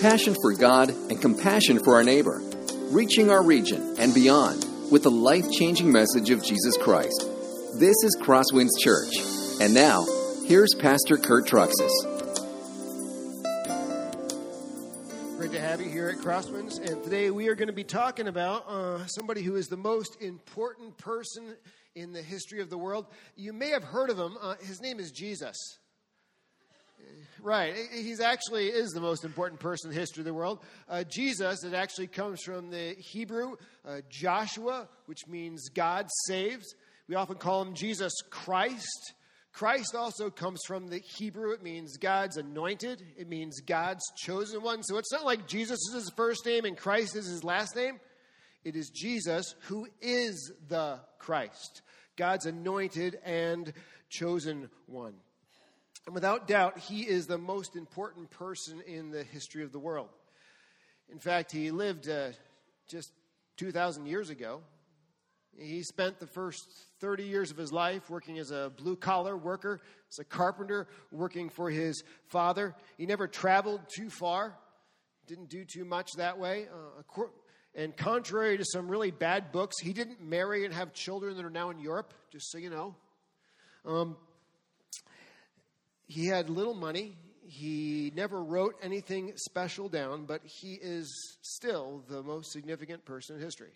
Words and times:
passion 0.00 0.36
for 0.40 0.52
God 0.52 0.90
and 0.90 1.20
compassion 1.20 1.82
for 1.82 1.96
our 1.96 2.04
neighbor, 2.04 2.40
reaching 2.90 3.30
our 3.30 3.42
region 3.42 3.96
and 3.98 4.14
beyond 4.14 4.64
with 4.90 5.02
the 5.02 5.10
life 5.10 5.50
changing 5.50 5.90
message 5.90 6.30
of 6.30 6.42
Jesus 6.42 6.76
Christ. 6.76 7.26
This 7.74 7.96
is 8.04 8.16
Crosswinds 8.20 8.78
Church. 8.80 9.12
And 9.60 9.74
now, 9.74 10.06
here's 10.46 10.74
Pastor 10.74 11.16
Kurt 11.16 11.46
Truxas. 11.46 11.90
Great 15.36 15.52
to 15.52 15.60
have 15.60 15.80
you 15.80 15.90
here 15.90 16.08
at 16.08 16.18
Crosswinds. 16.18 16.78
And 16.78 17.02
today 17.02 17.30
we 17.30 17.48
are 17.48 17.54
going 17.54 17.68
to 17.68 17.74
be 17.74 17.84
talking 17.84 18.28
about 18.28 18.68
uh, 18.68 19.04
somebody 19.06 19.42
who 19.42 19.56
is 19.56 19.66
the 19.66 19.76
most 19.76 20.22
important 20.22 20.96
person 20.96 21.56
in 21.96 22.12
the 22.12 22.22
history 22.22 22.60
of 22.60 22.70
the 22.70 22.78
world. 22.78 23.06
You 23.34 23.52
may 23.52 23.70
have 23.70 23.82
heard 23.82 24.10
of 24.10 24.18
him. 24.18 24.36
Uh, 24.40 24.54
his 24.60 24.80
name 24.80 25.00
is 25.00 25.10
Jesus. 25.10 25.56
Right. 27.40 27.74
He's 27.92 28.20
actually 28.20 28.66
is 28.66 28.90
the 28.90 29.00
most 29.00 29.24
important 29.24 29.60
person 29.60 29.90
in 29.90 29.94
the 29.94 30.00
history 30.00 30.22
of 30.22 30.24
the 30.26 30.34
world. 30.34 30.58
Uh, 30.88 31.04
Jesus, 31.04 31.62
it 31.62 31.72
actually 31.72 32.08
comes 32.08 32.42
from 32.42 32.70
the 32.70 32.94
Hebrew 32.98 33.56
uh, 33.86 34.00
Joshua, 34.10 34.88
which 35.06 35.26
means 35.28 35.68
God 35.68 36.08
saves. 36.26 36.74
We 37.08 37.14
often 37.14 37.36
call 37.36 37.62
him 37.62 37.74
Jesus 37.74 38.12
Christ. 38.30 39.14
Christ 39.52 39.94
also 39.94 40.30
comes 40.30 40.60
from 40.66 40.88
the 40.88 40.98
Hebrew. 41.16 41.52
It 41.52 41.62
means 41.62 41.96
God's 41.96 42.36
anointed. 42.36 43.02
It 43.16 43.28
means 43.28 43.60
God's 43.60 44.04
chosen 44.16 44.62
one. 44.62 44.82
So 44.82 44.98
it's 44.98 45.12
not 45.12 45.24
like 45.24 45.46
Jesus 45.46 45.78
is 45.88 45.94
his 45.94 46.12
first 46.16 46.44
name 46.44 46.64
and 46.64 46.76
Christ 46.76 47.16
is 47.16 47.26
his 47.26 47.44
last 47.44 47.74
name. 47.74 47.98
It 48.64 48.76
is 48.76 48.90
Jesus 48.90 49.54
who 49.62 49.86
is 50.00 50.52
the 50.68 51.00
Christ, 51.18 51.82
God's 52.16 52.46
anointed 52.46 53.18
and 53.24 53.72
chosen 54.10 54.68
one. 54.86 55.14
And 56.08 56.14
without 56.14 56.48
doubt, 56.48 56.78
he 56.78 57.02
is 57.02 57.26
the 57.26 57.36
most 57.36 57.76
important 57.76 58.30
person 58.30 58.80
in 58.86 59.10
the 59.10 59.24
history 59.24 59.62
of 59.62 59.72
the 59.72 59.78
world. 59.78 60.08
In 61.12 61.18
fact, 61.18 61.52
he 61.52 61.70
lived 61.70 62.08
uh, 62.08 62.30
just 62.88 63.12
2,000 63.58 64.06
years 64.06 64.30
ago. 64.30 64.62
He 65.54 65.82
spent 65.82 66.18
the 66.18 66.26
first 66.26 66.66
30 67.00 67.24
years 67.24 67.50
of 67.50 67.58
his 67.58 67.74
life 67.74 68.08
working 68.08 68.38
as 68.38 68.50
a 68.50 68.72
blue 68.74 68.96
collar 68.96 69.36
worker, 69.36 69.82
as 70.10 70.18
a 70.18 70.24
carpenter, 70.24 70.88
working 71.12 71.50
for 71.50 71.68
his 71.68 72.02
father. 72.28 72.74
He 72.96 73.04
never 73.04 73.28
traveled 73.28 73.82
too 73.94 74.08
far, 74.08 74.56
didn't 75.26 75.50
do 75.50 75.66
too 75.66 75.84
much 75.84 76.12
that 76.16 76.38
way. 76.38 76.68
Uh, 76.72 77.24
and 77.74 77.94
contrary 77.94 78.56
to 78.56 78.64
some 78.64 78.88
really 78.88 79.10
bad 79.10 79.52
books, 79.52 79.78
he 79.78 79.92
didn't 79.92 80.22
marry 80.22 80.64
and 80.64 80.72
have 80.72 80.94
children 80.94 81.36
that 81.36 81.44
are 81.44 81.50
now 81.50 81.68
in 81.68 81.78
Europe, 81.78 82.14
just 82.32 82.50
so 82.50 82.56
you 82.56 82.70
know. 82.70 82.96
Um, 83.84 84.16
he 86.08 86.26
had 86.26 86.50
little 86.50 86.74
money. 86.74 87.16
He 87.46 88.12
never 88.14 88.42
wrote 88.42 88.74
anything 88.82 89.32
special 89.36 89.88
down, 89.88 90.24
but 90.24 90.40
he 90.44 90.74
is 90.74 91.38
still 91.42 92.02
the 92.08 92.22
most 92.22 92.50
significant 92.50 93.04
person 93.04 93.36
in 93.36 93.42
history. 93.42 93.72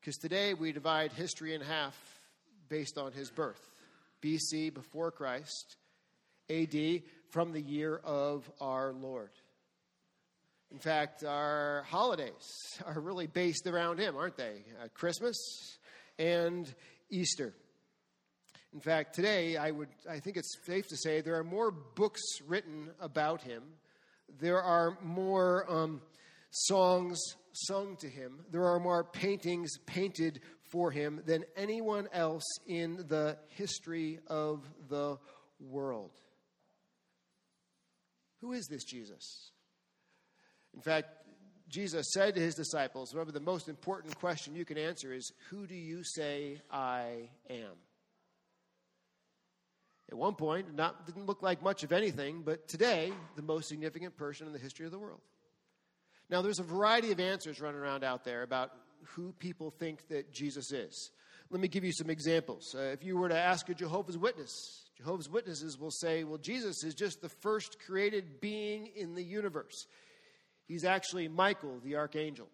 Because 0.00 0.16
today 0.16 0.54
we 0.54 0.72
divide 0.72 1.12
history 1.12 1.54
in 1.54 1.62
half 1.62 1.96
based 2.68 2.98
on 2.98 3.12
his 3.12 3.30
birth 3.30 3.60
BC, 4.22 4.72
before 4.72 5.10
Christ, 5.10 5.76
AD, 6.48 7.02
from 7.30 7.52
the 7.52 7.60
year 7.60 8.00
of 8.04 8.50
our 8.60 8.92
Lord. 8.92 9.30
In 10.70 10.78
fact, 10.78 11.24
our 11.24 11.84
holidays 11.88 12.32
are 12.86 12.98
really 13.00 13.26
based 13.26 13.66
around 13.66 13.98
him, 13.98 14.16
aren't 14.16 14.36
they? 14.36 14.64
Uh, 14.82 14.88
Christmas 14.94 15.36
and 16.18 16.72
Easter. 17.10 17.54
In 18.74 18.80
fact, 18.80 19.14
today 19.14 19.56
I 19.56 19.70
would 19.70 19.88
I 20.10 20.18
think 20.18 20.36
it's 20.36 20.58
safe 20.66 20.88
to 20.88 20.96
say 20.96 21.20
there 21.20 21.38
are 21.38 21.44
more 21.44 21.70
books 21.70 22.20
written 22.44 22.90
about 23.00 23.40
him. 23.40 23.62
There 24.40 24.60
are 24.60 24.98
more 25.00 25.64
um, 25.70 26.02
songs 26.50 27.20
sung 27.52 27.96
to 28.00 28.08
him. 28.08 28.40
There 28.50 28.64
are 28.64 28.80
more 28.80 29.04
paintings 29.04 29.78
painted 29.86 30.40
for 30.72 30.90
him 30.90 31.22
than 31.24 31.44
anyone 31.56 32.08
else 32.12 32.42
in 32.66 32.96
the 33.08 33.38
history 33.46 34.18
of 34.26 34.64
the 34.88 35.18
world. 35.60 36.10
Who 38.40 38.52
is 38.52 38.66
this 38.66 38.82
Jesus? 38.82 39.52
In 40.74 40.80
fact, 40.80 41.10
Jesus 41.68 42.08
said 42.12 42.34
to 42.34 42.40
his 42.40 42.56
disciples, 42.56 43.14
remember 43.14 43.32
the 43.32 43.40
most 43.40 43.68
important 43.68 44.18
question 44.18 44.56
you 44.56 44.64
can 44.64 44.78
answer 44.78 45.12
is, 45.12 45.30
Who 45.50 45.68
do 45.68 45.76
you 45.76 46.02
say 46.02 46.60
I 46.72 47.28
am? 47.48 47.76
At 50.14 50.18
one 50.18 50.36
point, 50.36 50.76
not, 50.76 51.06
didn't 51.06 51.26
look 51.26 51.42
like 51.42 51.60
much 51.60 51.82
of 51.82 51.90
anything, 51.90 52.42
but 52.44 52.68
today, 52.68 53.12
the 53.34 53.42
most 53.42 53.68
significant 53.68 54.16
person 54.16 54.46
in 54.46 54.52
the 54.52 54.60
history 54.60 54.86
of 54.86 54.92
the 54.92 54.98
world. 54.98 55.18
Now, 56.30 56.40
there's 56.40 56.60
a 56.60 56.62
variety 56.64 57.10
of 57.10 57.18
answers 57.18 57.60
running 57.60 57.80
around 57.80 58.04
out 58.04 58.22
there 58.22 58.44
about 58.44 58.70
who 59.02 59.32
people 59.40 59.72
think 59.72 60.06
that 60.10 60.32
Jesus 60.32 60.70
is. 60.70 61.10
Let 61.50 61.60
me 61.60 61.66
give 61.66 61.82
you 61.82 61.90
some 61.92 62.10
examples. 62.10 62.76
Uh, 62.78 62.92
if 62.92 63.02
you 63.02 63.16
were 63.16 63.28
to 63.28 63.36
ask 63.36 63.68
a 63.70 63.74
Jehovah's 63.74 64.16
Witness, 64.16 64.84
Jehovah's 64.96 65.28
Witnesses 65.28 65.80
will 65.80 65.90
say, 65.90 66.22
well, 66.22 66.38
Jesus 66.38 66.84
is 66.84 66.94
just 66.94 67.20
the 67.20 67.28
first 67.28 67.78
created 67.84 68.40
being 68.40 68.90
in 68.94 69.16
the 69.16 69.24
universe. 69.24 69.88
He's 70.68 70.84
actually 70.84 71.26
Michael, 71.26 71.80
the 71.82 71.96
archangel. 71.96 72.46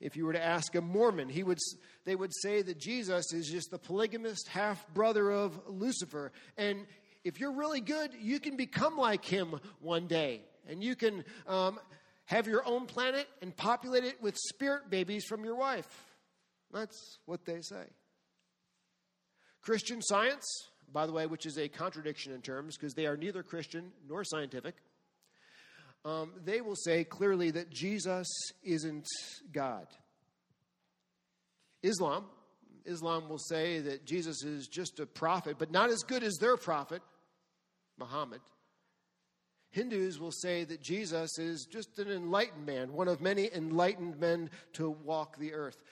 If 0.00 0.16
you 0.18 0.26
were 0.26 0.34
to 0.34 0.44
ask 0.44 0.74
a 0.74 0.82
Mormon, 0.82 1.30
he 1.30 1.42
would, 1.42 1.58
they 2.08 2.16
would 2.16 2.32
say 2.34 2.62
that 2.62 2.78
Jesus 2.78 3.34
is 3.34 3.48
just 3.48 3.70
the 3.70 3.78
polygamist 3.78 4.48
half 4.48 4.82
brother 4.94 5.30
of 5.30 5.60
Lucifer. 5.68 6.32
And 6.56 6.86
if 7.22 7.38
you're 7.38 7.52
really 7.52 7.82
good, 7.82 8.12
you 8.18 8.40
can 8.40 8.56
become 8.56 8.96
like 8.96 9.26
him 9.26 9.60
one 9.80 10.06
day. 10.06 10.40
And 10.66 10.82
you 10.82 10.96
can 10.96 11.22
um, 11.46 11.78
have 12.24 12.46
your 12.46 12.66
own 12.66 12.86
planet 12.86 13.28
and 13.42 13.54
populate 13.54 14.04
it 14.04 14.22
with 14.22 14.38
spirit 14.38 14.88
babies 14.88 15.26
from 15.26 15.44
your 15.44 15.56
wife. 15.56 15.86
That's 16.72 17.18
what 17.26 17.44
they 17.44 17.60
say. 17.60 17.84
Christian 19.60 20.00
science, 20.00 20.46
by 20.90 21.04
the 21.04 21.12
way, 21.12 21.26
which 21.26 21.44
is 21.44 21.58
a 21.58 21.68
contradiction 21.68 22.32
in 22.32 22.40
terms 22.40 22.78
because 22.78 22.94
they 22.94 23.04
are 23.04 23.18
neither 23.18 23.42
Christian 23.42 23.92
nor 24.08 24.24
scientific, 24.24 24.76
um, 26.06 26.32
they 26.42 26.62
will 26.62 26.76
say 26.76 27.04
clearly 27.04 27.50
that 27.50 27.68
Jesus 27.68 28.28
isn't 28.62 29.06
God. 29.52 29.88
Islam, 31.82 32.24
Islam 32.84 33.28
will 33.28 33.38
say 33.38 33.80
that 33.80 34.04
Jesus 34.04 34.42
is 34.42 34.66
just 34.66 34.98
a 35.00 35.06
prophet, 35.06 35.56
but 35.58 35.70
not 35.70 35.90
as 35.90 36.02
good 36.02 36.22
as 36.22 36.36
their 36.36 36.56
prophet, 36.56 37.02
Muhammad. 37.98 38.40
Hindus 39.70 40.18
will 40.18 40.32
say 40.32 40.64
that 40.64 40.80
Jesus 40.80 41.38
is 41.38 41.66
just 41.66 41.98
an 41.98 42.10
enlightened 42.10 42.64
man, 42.64 42.92
one 42.92 43.08
of 43.08 43.20
many 43.20 43.50
enlightened 43.54 44.18
men 44.18 44.50
to 44.74 44.90
walk 44.90 45.38
the 45.38 45.52
earth. 45.52 45.82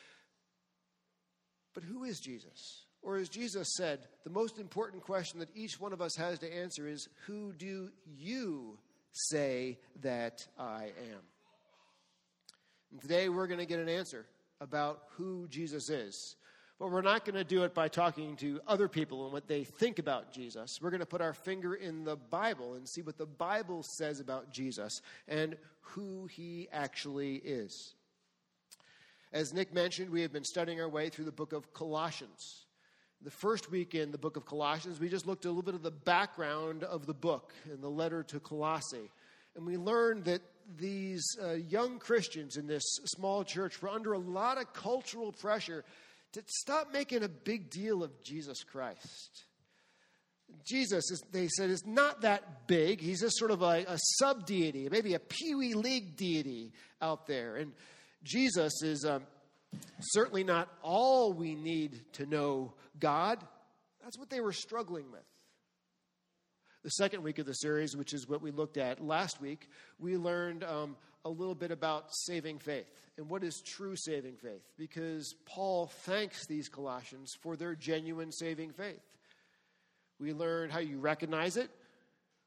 But 1.75 1.85
who 1.85 2.05
is 2.05 2.19
Jesus? 2.21 2.87
Or, 3.03 3.19
as 3.19 3.29
Jesus 3.29 3.75
said, 3.77 4.01
the 4.25 4.31
most 4.31 4.59
important 4.59 5.05
question 5.05 5.39
that 5.39 5.55
each 5.55 5.79
one 5.79 5.93
of 5.93 6.01
us 6.01 6.17
has 6.17 6.39
to 6.41 6.53
answer 6.53 6.89
is 6.89 7.09
Who 7.27 7.53
do 7.53 7.91
you 8.05 8.79
say 9.13 9.79
that 10.01 10.45
I 10.59 10.87
am? 11.13 11.21
And 12.91 13.01
today 13.01 13.29
we're 13.29 13.47
going 13.47 13.61
to 13.61 13.67
get 13.67 13.79
an 13.79 13.89
answer 13.89 14.27
about 14.61 15.03
who 15.17 15.47
Jesus 15.49 15.91
is. 15.91 16.37
But 16.79 16.91
we're 16.91 17.01
not 17.01 17.25
going 17.25 17.37
to 17.37 17.45
do 17.45 17.65
it 17.65 17.75
by 17.75 17.89
talking 17.89 18.37
to 18.37 18.61
other 18.67 18.87
people 18.87 19.25
and 19.25 19.33
what 19.33 19.49
they 19.49 19.65
think 19.65 19.99
about 19.99 20.31
Jesus. 20.33 20.79
We're 20.81 20.91
going 20.91 21.01
to 21.01 21.07
put 21.07 21.23
our 21.23 21.33
finger 21.33 21.75
in 21.75 22.05
the 22.05 22.17
Bible 22.17 22.75
and 22.75 22.87
see 22.87 23.01
what 23.01 23.17
the 23.17 23.27
Bible 23.27 23.83
says 23.83 24.21
about 24.21 24.53
Jesus 24.53 25.01
and 25.27 25.57
who 25.81 26.27
he 26.27 26.69
actually 26.71 27.37
is. 27.37 27.95
As 29.33 29.55
Nick 29.55 29.73
mentioned, 29.73 30.11
we 30.11 30.21
have 30.21 30.33
been 30.33 30.45
studying 30.45 30.81
our 30.81 30.89
way 30.89 31.09
through 31.09 31.25
the 31.25 31.33
book 31.33 31.55
of 31.55 31.73
Colossians. 31.73 32.67
The 33.23 33.31
first 33.31 33.71
week 33.71 33.95
in 33.95 34.13
the 34.13 34.19
book 34.19 34.37
of 34.37 34.45
Colossians, 34.45 35.01
we 35.01 35.09
just 35.09 35.27
looked 35.27 35.47
a 35.47 35.49
little 35.49 35.63
bit 35.63 35.75
of 35.75 35.83
the 35.83 35.91
background 35.91 36.85
of 36.85 37.07
the 37.07 37.15
book 37.15 37.55
and 37.71 37.83
the 37.83 37.89
letter 37.89 38.23
to 38.25 38.39
Colossae. 38.39 39.11
And 39.57 39.65
we 39.65 39.79
learned 39.79 40.27
that 40.27 40.43
these 40.79 41.25
uh, 41.43 41.53
young 41.53 41.99
Christians 41.99 42.57
in 42.57 42.67
this 42.67 42.83
small 43.07 43.45
church 43.45 43.81
were 43.81 43.89
under 43.89 44.13
a 44.13 44.19
lot 44.19 44.59
of 44.59 44.73
cultural 44.73 45.33
pressure 45.33 45.85
to 46.33 46.43
stop 46.47 46.93
making 46.93 47.23
a 47.23 47.29
big 47.29 47.71
deal 47.71 48.03
of 48.03 48.23
Jesus 48.23 48.63
Christ. 48.63 49.45
Jesus, 50.65 51.11
is, 51.11 51.23
they 51.33 51.49
said, 51.49 51.71
is 51.71 51.87
not 51.87 52.23
that 52.23 52.67
big. 52.67 53.01
He's 53.01 53.21
just 53.21 53.37
sort 53.37 53.51
of 53.51 53.63
a, 53.63 53.85
a 53.89 53.99
sub 54.19 54.47
deity, 54.47 54.89
maybe 54.91 55.15
a 55.15 55.19
Pee 55.19 55.55
Wee 55.55 55.75
League 55.75 56.17
deity 56.17 56.73
out 57.01 57.27
there. 57.27 57.57
And 57.57 57.73
Jesus 58.23 58.83
is 58.83 59.05
um, 59.05 59.23
certainly 60.01 60.45
not 60.45 60.69
all 60.83 61.33
we 61.33 61.55
need 61.55 62.01
to 62.15 62.27
know 62.27 62.75
God. 62.99 63.39
That's 64.03 64.19
what 64.19 64.31
they 64.31 64.41
were 64.41 64.53
struggling 64.53 65.11
with. 65.11 65.25
The 66.87 66.91
second 66.91 67.25
week 67.25 67.41
of 67.41 67.47
the 67.47 67.53
series, 67.53 67.97
which 67.97 68.15
is 68.15 68.29
what 68.29 68.41
we 68.41 68.53
looked 68.53 68.77
at 68.77 69.05
last 69.05 69.41
week, 69.41 69.69
we 69.99 70.17
learned 70.17 70.63
um, 70.63 70.95
a 71.25 71.29
little 71.29 71.57
bit 71.57 71.73
about 71.73 72.15
saving 72.15 72.61
faith 72.61 72.87
and 73.19 73.29
what 73.29 73.43
is 73.43 73.61
true 73.61 73.97
saving 73.97 74.37
faith 74.37 74.63
because 74.79 75.35
Paul 75.47 75.89
thanks 76.05 76.47
these 76.47 76.69
Colossians 76.69 77.35
for 77.43 77.57
their 77.57 77.75
genuine 77.75 78.31
saving 78.31 78.71
faith. 78.71 79.03
We 80.21 80.33
learned 80.33 80.71
how 80.71 80.79
you 80.79 81.01
recognize 81.01 81.57
it, 81.57 81.71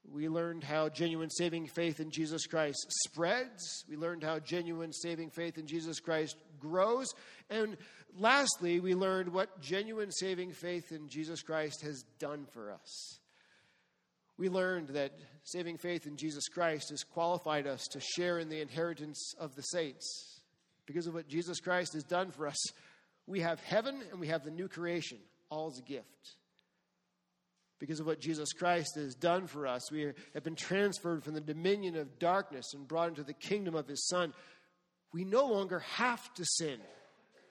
We 0.09 0.30
learned 0.30 0.63
how 0.63 0.88
genuine 0.88 1.30
saving 1.30 1.68
faith 1.68 2.00
in 2.00 2.09
Jesus 2.09 2.47
Christ 2.47 2.86
spreads. 3.07 3.83
We 3.89 3.97
learned 3.97 4.24
how 4.24 4.39
genuine 4.39 4.94
saving 4.94 5.31
faith 5.31 5.57
in 5.57 5.68
Jesus 5.68 6.00
Christ 6.00 6.38
grows. 6.62 7.13
And 7.50 7.75
lastly, 8.18 8.80
we 8.80 8.95
learned 8.95 9.33
what 9.33 9.59
genuine 9.59 10.13
saving 10.13 10.53
faith 10.53 10.94
in 10.94 11.09
Jesus 11.09 11.41
Christ 11.41 11.81
has 11.81 12.06
done 12.19 12.45
for 12.53 12.71
us. 12.71 13.19
We 14.39 14.47
learned 14.47 14.88
that 14.89 15.12
saving 15.44 15.80
faith 15.80 16.07
in 16.07 16.15
Jesus 16.15 16.47
Christ 16.47 16.91
has 16.91 17.03
qualified 17.03 17.68
us 17.68 17.86
to 17.88 18.00
share 18.00 18.39
in 18.39 18.47
the 18.47 18.62
inheritance 18.62 19.36
of 19.38 19.53
the 19.57 19.62
saints. 19.62 20.39
Because 20.86 21.07
of 21.07 21.13
what 21.13 21.27
Jesus 21.27 21.59
Christ 21.59 21.94
has 21.94 22.06
done 22.06 22.31
for 22.31 22.47
us, 22.47 22.57
we 23.27 23.41
have 23.41 23.59
heaven 23.59 24.01
and 24.09 24.19
we 24.19 24.27
have 24.27 24.45
the 24.45 24.50
new 24.50 24.69
creation, 24.69 25.18
all 25.50 25.68
as 25.68 25.77
a 25.77 25.81
gift. 25.81 26.38
Because 27.80 28.00
of 28.00 28.06
what 28.06 28.21
Jesus 28.21 28.53
Christ 28.53 28.95
has 28.95 29.13
done 29.13 29.45
for 29.45 29.68
us, 29.68 29.91
we 29.91 30.13
have 30.33 30.44
been 30.45 30.56
transferred 30.56 31.21
from 31.21 31.33
the 31.33 31.41
dominion 31.41 31.97
of 31.97 32.18
darkness 32.18 32.74
and 32.74 32.88
brought 32.88 33.09
into 33.09 33.24
the 33.24 33.33
kingdom 33.33 33.75
of 33.75 33.89
his 33.89 34.07
Son. 34.07 34.33
We 35.12 35.25
no 35.25 35.47
longer 35.47 35.80
have 35.80 36.33
to 36.36 36.45
sin. 36.45 36.80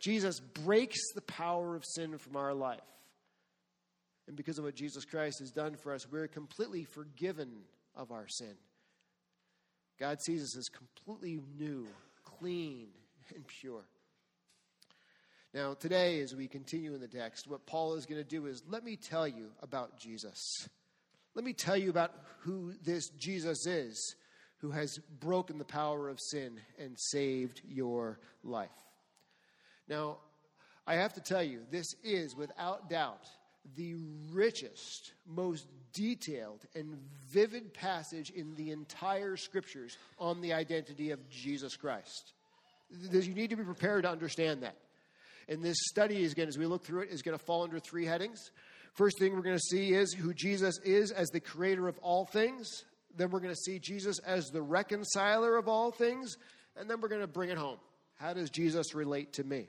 Jesus 0.01 0.41
breaks 0.41 1.13
the 1.15 1.21
power 1.21 1.77
of 1.77 1.85
sin 1.85 2.17
from 2.17 2.37
our 2.37 2.55
life. 2.55 2.81
And 4.29 4.37
because 4.37 4.59
of 4.59 4.65
what 4.65 4.75
Jesus 4.75 5.07
Christ 5.07 5.39
has 5.39 5.51
done 5.51 5.75
for 5.75 5.93
us, 5.93 6.07
we're 6.09 6.29
completely 6.29 6.85
forgiven 6.85 7.49
of 7.97 8.13
our 8.13 8.29
sin. 8.29 8.55
God 9.99 10.21
sees 10.21 10.43
us 10.43 10.57
as 10.57 10.69
completely 10.69 11.41
new, 11.59 11.87
clean, 12.25 12.89
and 13.35 13.45
pure. 13.47 13.85
Now, 15.55 15.73
today, 15.73 16.21
as 16.21 16.37
we 16.37 16.47
continue 16.47 16.95
in 16.95 17.01
the 17.01 17.09
text, 17.09 17.49
what 17.49 17.67
Paul 17.67 17.95
is 17.95 18.05
going 18.05 18.23
to 18.23 18.29
do 18.29 18.47
is 18.47 18.63
let 18.69 18.85
me 18.85 18.97
tell 18.97 19.27
you 19.27 19.47
about 19.63 19.99
Jesus. 19.99 20.69
Let 21.35 21.45
me 21.45 21.55
tell 21.55 21.77
you 21.77 21.89
about 21.89 22.13
who 22.41 22.75
this 22.85 23.09
Jesus 23.11 23.67
is 23.67 24.15
who 24.59 24.71
has 24.73 24.99
broken 25.21 25.57
the 25.57 25.65
power 25.65 26.09
of 26.09 26.21
sin 26.21 26.61
and 26.79 26.99
saved 26.99 27.63
your 27.67 28.19
life. 28.43 28.69
Now, 29.89 30.19
I 30.87 30.95
have 30.95 31.15
to 31.15 31.21
tell 31.21 31.43
you, 31.43 31.61
this 31.71 31.95
is 32.03 32.37
without 32.37 32.91
doubt 32.91 33.27
the 33.77 33.95
richest, 34.33 35.13
most 35.27 35.67
detailed, 35.93 36.65
and 36.75 36.99
vivid 37.31 37.75
passage 37.75 38.31
in 38.31 38.55
the 38.55 38.71
entire 38.71 39.37
scriptures 39.37 39.97
on 40.19 40.41
the 40.41 40.53
identity 40.53 41.11
of 41.11 41.29
Jesus 41.31 41.77
Christ. 41.77 42.33
You 42.91 43.35
need 43.35 43.51
to 43.51 43.57
be 43.57 43.65
prepared 43.65 44.05
to 44.05 44.11
understand 44.11 44.63
that. 44.63 44.77
And 45.49 45.63
this 45.63 45.77
study, 45.89 46.23
is, 46.23 46.33
again, 46.33 46.49
as 46.49 46.59
we 46.59 46.67
look 46.67 46.85
through 46.85 47.03
it, 47.03 47.11
is 47.11 47.23
going 47.23 47.37
to 47.37 47.45
fall 47.45 47.63
under 47.63 47.79
three 47.79 48.05
headings. 48.05 48.51
First 48.95 49.19
thing 49.19 49.35
we're 49.35 49.43
going 49.43 49.57
to 49.57 49.61
see 49.61 49.95
is 49.95 50.13
who 50.13 50.35
Jesus 50.35 50.79
is 50.85 51.11
as 51.11 51.29
the 51.29 51.41
creator 51.41 51.89
of 51.89 51.99
all 51.99 52.27
things. 52.27 52.85
Then 53.17 53.31
we're 53.31 53.41
going 53.41 53.55
to 53.55 53.61
see 53.61 53.79
Jesus 53.79 54.19
as 54.21 54.47
the 54.47 54.63
reconciler 54.63 55.57
of 55.57 55.69
all 55.69 55.91
things. 55.91 56.37
And 56.77 56.89
then 56.89 57.01
we're 57.01 57.09
going 57.09 57.23
to 57.23 57.27
bring 57.27 57.51
it 57.51 57.59
home. 57.59 57.79
How 58.17 58.35
does 58.35 58.51
Jesus 58.51 58.95
relate 58.95 59.35
to 59.35 59.45
me? 59.45 59.69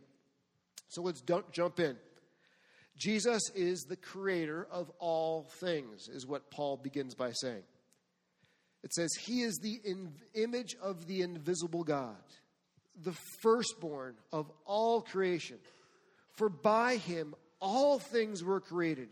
So 0.89 1.01
let's 1.01 1.21
jump 1.51 1.79
in. 1.79 1.97
Jesus 2.99 3.41
is 3.55 3.85
the 3.89 3.95
creator 3.95 4.67
of 4.69 4.91
all 4.99 5.47
things, 5.59 6.07
is 6.07 6.27
what 6.27 6.51
Paul 6.51 6.77
begins 6.77 7.15
by 7.15 7.31
saying. 7.31 7.63
It 8.83 8.93
says, 8.93 9.09
He 9.19 9.41
is 9.41 9.57
the 9.57 9.79
in- 9.83 10.13
image 10.35 10.75
of 10.79 11.07
the 11.07 11.21
invisible 11.23 11.83
God 11.83 12.15
the 13.03 13.15
firstborn 13.41 14.15
of 14.31 14.51
all 14.65 15.01
creation. 15.01 15.57
For 16.33 16.49
by 16.49 16.97
him 16.97 17.35
all 17.59 17.99
things 17.99 18.43
were 18.43 18.59
created 18.59 19.09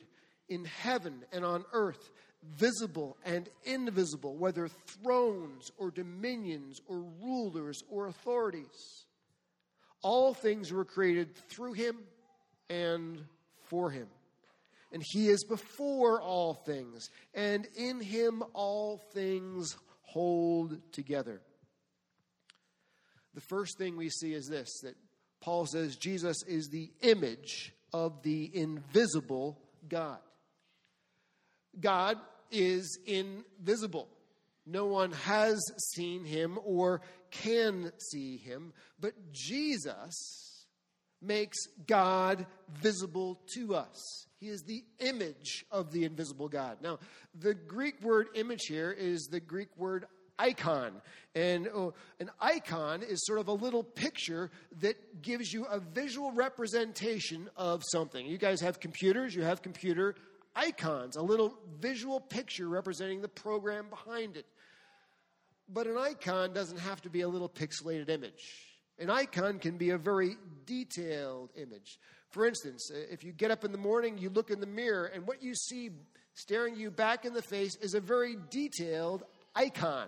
in 0.49 0.65
heaven 0.65 1.23
and 1.31 1.43
on 1.43 1.65
earth, 1.73 2.11
visible 2.43 3.17
and 3.25 3.49
invisible, 3.65 4.35
whether 4.35 4.67
thrones 4.67 5.71
or 5.77 5.91
dominions 5.91 6.79
or 6.87 7.03
rulers 7.21 7.83
or 7.89 8.07
authorities. 8.07 9.05
All 10.01 10.33
things 10.33 10.71
were 10.71 10.85
created 10.85 11.35
through 11.49 11.73
him 11.73 11.97
and 12.69 13.19
for 13.69 13.89
him. 13.89 14.07
And 14.91 15.03
he 15.05 15.27
is 15.27 15.43
before 15.43 16.21
all 16.21 16.53
things, 16.53 17.09
and 17.33 17.67
in 17.75 17.99
him 17.99 18.41
all 18.53 19.01
things 19.13 19.75
hold 20.01 20.77
together. 20.93 21.41
The 23.33 23.41
first 23.41 23.77
thing 23.77 23.97
we 23.97 24.09
see 24.09 24.33
is 24.33 24.47
this 24.47 24.79
that 24.83 24.95
Paul 25.41 25.65
says 25.65 25.97
Jesus 25.97 26.43
is 26.47 26.69
the 26.69 26.89
image 27.01 27.73
of 27.93 28.23
the 28.23 28.49
invisible 28.53 29.59
God. 29.87 30.19
God 31.79 32.17
is 32.51 32.97
invisible. 33.05 34.07
No 34.65 34.85
one 34.85 35.11
has 35.11 35.59
seen 35.95 36.25
him 36.25 36.57
or 36.63 37.01
can 37.31 37.91
see 37.97 38.37
him, 38.37 38.73
but 38.99 39.13
Jesus 39.31 40.46
makes 41.21 41.57
God 41.85 42.45
visible 42.81 43.39
to 43.55 43.75
us. 43.75 44.25
He 44.39 44.47
is 44.47 44.63
the 44.63 44.83
image 44.99 45.65
of 45.71 45.91
the 45.91 46.05
invisible 46.05 46.47
God. 46.47 46.77
Now, 46.81 46.99
the 47.39 47.53
Greek 47.53 48.01
word 48.01 48.27
image 48.35 48.65
here 48.67 48.91
is 48.91 49.27
the 49.31 49.39
Greek 49.39 49.69
word 49.77 50.05
icon. 50.37 50.93
And 51.35 51.67
oh, 51.67 51.93
an 52.19 52.29
icon 52.39 53.03
is 53.03 53.25
sort 53.25 53.39
of 53.39 53.47
a 53.47 53.53
little 53.53 53.83
picture 53.83 54.51
that 54.81 55.21
gives 55.21 55.51
you 55.51 55.65
a 55.65 55.79
visual 55.79 56.31
representation 56.31 57.49
of 57.55 57.83
something. 57.91 58.25
You 58.25 58.37
guys 58.37 58.61
have 58.61 58.79
computers, 58.79 59.33
you 59.33 59.43
have 59.43 59.61
computer 59.61 60.15
icons, 60.55 61.15
a 61.15 61.21
little 61.21 61.57
visual 61.79 62.19
picture 62.19 62.67
representing 62.67 63.21
the 63.21 63.27
program 63.27 63.89
behind 63.89 64.37
it. 64.37 64.45
But 65.69 65.87
an 65.87 65.97
icon 65.97 66.53
doesn't 66.53 66.79
have 66.79 67.01
to 67.01 67.09
be 67.09 67.21
a 67.21 67.27
little 67.27 67.49
pixelated 67.49 68.09
image. 68.09 68.66
An 68.99 69.09
icon 69.09 69.59
can 69.59 69.77
be 69.77 69.91
a 69.91 69.97
very 69.97 70.37
detailed 70.65 71.51
image. 71.55 71.99
For 72.29 72.45
instance, 72.45 72.91
uh, 72.93 72.99
if 73.11 73.23
you 73.23 73.31
get 73.31 73.51
up 73.51 73.63
in 73.63 73.71
the 73.71 73.77
morning, 73.77 74.17
you 74.17 74.29
look 74.29 74.49
in 74.49 74.59
the 74.59 74.67
mirror, 74.67 75.05
and 75.05 75.27
what 75.27 75.41
you 75.41 75.55
see 75.55 75.91
staring 76.33 76.75
you 76.75 76.91
back 76.91 77.25
in 77.25 77.33
the 77.33 77.41
face 77.41 77.75
is 77.77 77.93
a 77.93 77.99
very 77.99 78.37
detailed 78.49 79.23
icon 79.55 80.07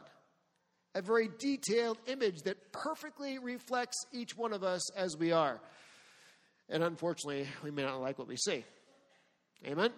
a 0.95 1.01
very 1.01 1.29
detailed 1.39 1.97
image 2.07 2.41
that 2.43 2.71
perfectly 2.71 3.39
reflects 3.39 4.05
each 4.11 4.35
one 4.35 4.53
of 4.53 4.63
us 4.63 4.91
as 4.91 5.15
we 5.17 5.31
are. 5.31 5.59
And 6.67 6.83
unfortunately, 6.83 7.47
we 7.63 7.71
may 7.71 7.83
not 7.83 8.01
like 8.01 8.17
what 8.19 8.27
we 8.27 8.37
see. 8.37 8.63
Amen? 9.65 9.91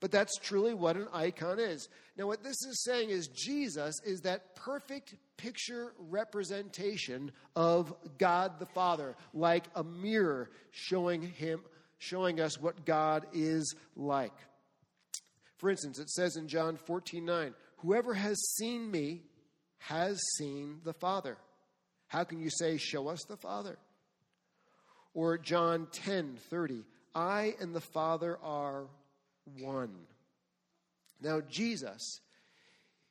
But 0.00 0.10
that's 0.10 0.38
truly 0.38 0.72
what 0.72 0.96
an 0.96 1.08
icon 1.12 1.60
is. 1.60 1.88
Now, 2.16 2.26
what 2.26 2.42
this 2.42 2.62
is 2.62 2.82
saying 2.82 3.10
is 3.10 3.28
Jesus 3.28 4.00
is 4.04 4.22
that 4.22 4.56
perfect 4.56 5.14
picture 5.36 5.92
representation 5.98 7.32
of 7.54 7.94
God 8.18 8.58
the 8.58 8.66
Father, 8.66 9.14
like 9.34 9.64
a 9.74 9.84
mirror 9.84 10.50
showing 10.70 11.20
him, 11.20 11.60
showing 11.98 12.40
us 12.40 12.58
what 12.58 12.86
God 12.86 13.26
is 13.34 13.74
like. 13.94 14.34
For 15.58 15.68
instance, 15.68 15.98
it 15.98 16.08
says 16.08 16.36
in 16.36 16.48
John 16.48 16.78
14 16.78 17.24
9, 17.24 17.54
Whoever 17.78 18.14
has 18.14 18.38
seen 18.56 18.90
me 18.90 19.22
has 19.78 20.18
seen 20.38 20.80
the 20.84 20.94
Father. 20.94 21.36
How 22.08 22.24
can 22.24 22.40
you 22.40 22.50
say, 22.50 22.78
Show 22.78 23.08
us 23.08 23.24
the 23.24 23.36
Father? 23.36 23.78
Or 25.12 25.36
John 25.36 25.88
10 25.92 26.38
30, 26.48 26.84
I 27.14 27.54
and 27.60 27.74
the 27.74 27.80
Father 27.80 28.38
are 28.42 28.86
one. 29.58 29.94
Now, 31.20 31.40
Jesus 31.40 32.20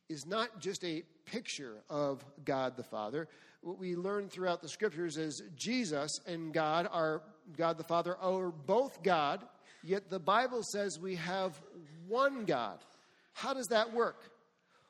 is 0.09 0.25
not 0.25 0.59
just 0.59 0.83
a 0.83 1.03
picture 1.25 1.75
of 1.89 2.23
God 2.43 2.75
the 2.75 2.83
Father. 2.83 3.27
What 3.61 3.77
we 3.77 3.95
learn 3.95 4.29
throughout 4.29 4.61
the 4.61 4.69
scriptures 4.69 5.17
is 5.17 5.43
Jesus 5.55 6.19
and 6.25 6.53
God 6.53 6.87
are 6.91 7.21
God 7.57 7.77
the 7.77 7.83
Father 7.83 8.15
are 8.17 8.49
both 8.49 9.03
God, 9.03 9.41
yet 9.83 10.09
the 10.09 10.19
Bible 10.19 10.61
says 10.63 10.99
we 10.99 11.15
have 11.15 11.59
one 12.07 12.45
God. 12.45 12.79
How 13.33 13.53
does 13.53 13.67
that 13.67 13.93
work? 13.93 14.31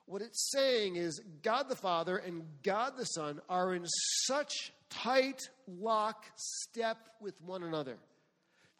What 0.06 0.22
it's 0.22 0.51
saying 0.51 0.96
is 0.96 1.22
God 1.44 1.70
the 1.70 1.75
Father 1.75 2.18
and 2.18 2.44
God 2.63 2.94
the 2.98 3.06
Son 3.06 3.41
are 3.50 3.75
in 3.75 3.86
such 4.25 4.72
tight 4.89 5.50
lock 5.68 6.25
step 6.36 6.98
with 7.22 7.39
one 7.41 7.63
another 7.63 7.98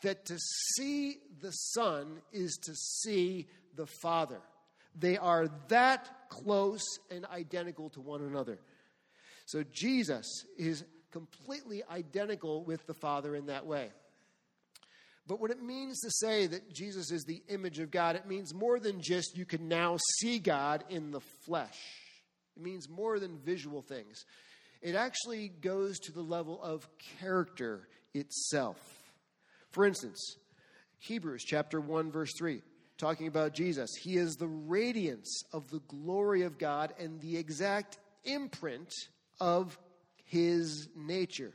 that 0.02 0.26
to 0.26 0.38
see 0.38 1.18
the 1.42 1.52
Son 1.52 2.22
is 2.32 2.58
to 2.64 2.76
see 2.76 3.48
the 3.76 3.88
Father. 4.02 4.40
They 4.98 5.18
are 5.18 5.48
that 5.70 6.10
close 6.30 6.84
and 7.12 7.26
identical 7.26 7.90
to 7.92 8.02
one 8.02 8.22
another. 8.22 8.60
So 9.46 9.64
Jesus 9.72 10.46
is 10.58 10.84
completely 11.12 11.84
identical 11.90 12.64
with 12.64 12.86
the 12.86 12.94
Father 12.94 13.36
in 13.36 13.48
that 13.48 13.66
way. 13.66 13.90
But 15.28 15.40
what 15.40 15.52
it 15.52 15.62
means 15.62 16.00
to 16.00 16.10
say 16.10 16.48
that 16.48 16.74
Jesus 16.74 17.12
is 17.12 17.24
the 17.24 17.44
image 17.50 17.80
of 17.80 17.92
God, 17.92 18.16
it 18.16 18.28
means 18.28 18.54
more 18.54 18.80
than 18.80 19.00
just 19.00 19.38
you 19.38 19.46
can 19.46 19.68
now 19.68 19.98
see 20.18 20.40
God 20.40 20.84
in 20.90 21.12
the 21.12 21.22
flesh. 21.46 21.78
It 22.58 22.64
means 22.64 22.90
more 22.90 23.20
than 23.20 23.38
visual 23.38 23.82
things. 23.82 24.26
It 24.82 24.96
actually 24.96 25.50
goes 25.50 26.00
to 26.00 26.12
the 26.12 26.22
level 26.22 26.62
of 26.62 26.88
character 27.20 27.88
itself. 28.14 28.78
For 29.72 29.86
instance, 29.86 30.38
Hebrews 31.00 31.44
chapter 31.44 31.80
1 31.80 32.12
verse 32.12 32.34
3. 32.38 32.62
talking 32.98 33.28
about 33.28 33.54
Jesus. 33.54 33.96
He 33.96 34.18
is 34.18 34.36
the 34.36 34.48
radiance 34.48 35.44
of 35.54 35.70
the 35.70 35.80
glory 35.88 36.42
of 36.44 36.58
God 36.58 36.94
and 37.00 37.20
the 37.22 37.38
exact 37.38 37.98
imprint 38.26 38.92
of 39.40 39.78
his 40.26 40.90
nature. 40.96 41.54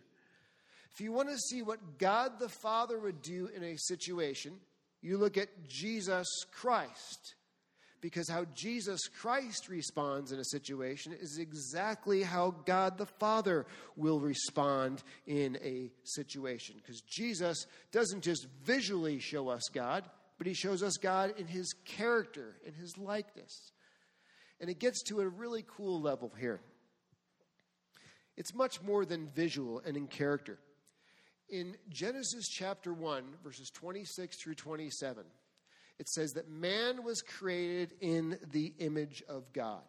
If 0.92 1.00
you 1.00 1.12
want 1.12 1.28
to 1.28 1.38
see 1.38 1.62
what 1.62 1.98
God 1.98 2.38
the 2.38 2.48
Father 2.48 2.98
would 2.98 3.20
do 3.20 3.48
in 3.54 3.62
a 3.62 3.76
situation, 3.76 4.54
you 5.02 5.18
look 5.18 5.36
at 5.36 5.68
Jesus 5.68 6.26
Christ. 6.52 7.34
Because 8.04 8.28
how 8.28 8.44
Jesus 8.54 9.08
Christ 9.08 9.70
responds 9.70 10.30
in 10.30 10.38
a 10.38 10.44
situation 10.44 11.14
is 11.18 11.38
exactly 11.38 12.22
how 12.22 12.54
God 12.66 12.98
the 12.98 13.06
Father 13.06 13.64
will 13.96 14.20
respond 14.20 15.02
in 15.26 15.56
a 15.64 15.90
situation. 16.02 16.76
Because 16.76 17.00
Jesus 17.00 17.66
doesn't 17.92 18.20
just 18.20 18.46
visually 18.62 19.20
show 19.20 19.48
us 19.48 19.70
God, 19.72 20.04
but 20.36 20.46
he 20.46 20.52
shows 20.52 20.82
us 20.82 20.98
God 20.98 21.32
in 21.38 21.46
his 21.46 21.72
character, 21.86 22.56
in 22.66 22.74
his 22.74 22.98
likeness. 22.98 23.72
And 24.60 24.68
it 24.68 24.80
gets 24.80 25.02
to 25.04 25.20
a 25.20 25.26
really 25.26 25.64
cool 25.66 25.98
level 25.98 26.30
here. 26.38 26.60
It's 28.36 28.54
much 28.54 28.82
more 28.82 29.06
than 29.06 29.28
visual 29.28 29.80
and 29.82 29.96
in 29.96 30.08
character. 30.08 30.58
In 31.48 31.74
Genesis 31.88 32.48
chapter 32.50 32.92
1, 32.92 33.24
verses 33.42 33.70
26 33.70 34.36
through 34.42 34.56
27, 34.56 35.24
it 35.98 36.08
says 36.08 36.34
that 36.34 36.48
man 36.48 37.04
was 37.04 37.22
created 37.22 37.94
in 38.00 38.38
the 38.50 38.74
image 38.78 39.22
of 39.28 39.52
God. 39.52 39.82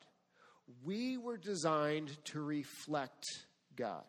We 0.83 1.17
were 1.17 1.37
designed 1.37 2.15
to 2.25 2.41
reflect 2.41 3.45
God. 3.75 4.03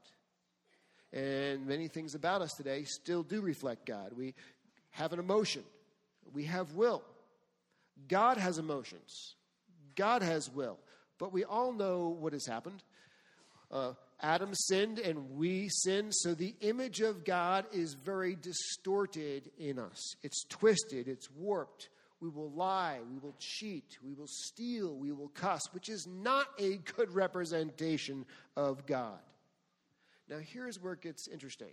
And 1.13 1.67
many 1.67 1.89
things 1.89 2.15
about 2.15 2.43
us 2.43 2.55
today 2.55 2.85
still 2.85 3.23
do 3.23 3.41
reflect 3.41 3.87
God. 3.87 4.13
We 4.15 4.35
have 4.91 5.13
an 5.13 5.19
emotion, 5.19 5.63
we 6.33 6.45
have 6.45 6.75
will. 6.75 7.03
God 8.09 8.37
has 8.37 8.59
emotions, 8.59 9.35
God 9.95 10.23
has 10.23 10.51
will. 10.51 10.79
But 11.19 11.33
we 11.33 11.45
all 11.45 11.73
know 11.73 12.09
what 12.09 12.35
has 12.35 12.45
happened. 12.45 12.83
Uh, 13.71 13.95
Adam 14.21 14.55
sinned 14.55 14.99
and 14.99 15.31
we 15.33 15.69
sinned, 15.69 16.15
so 16.15 16.35
the 16.35 16.55
image 16.61 17.01
of 17.01 17.25
God 17.25 17.67
is 17.73 17.95
very 17.95 18.35
distorted 18.35 19.51
in 19.59 19.79
us. 19.79 20.15
It's 20.23 20.45
twisted, 20.45 21.07
it's 21.07 21.31
warped. 21.31 21.91
We 22.21 22.31
will 22.31 22.51
lie, 22.51 23.01
we 23.11 23.19
will 23.19 23.35
cheat, 23.39 23.99
we 24.03 24.15
will 24.15 24.27
steal, 24.27 24.97
we 24.97 25.13
will 25.13 25.29
cuss, 25.29 25.61
which 25.73 25.91
is 25.91 26.07
not 26.07 26.47
a 26.59 26.79
good 26.97 27.13
representation 27.13 28.25
of 28.57 28.87
God. 28.87 29.21
Now, 30.29 30.39
here's 30.39 30.81
where 30.81 30.95
it 30.95 31.03
gets 31.03 31.29
interesting 31.29 31.73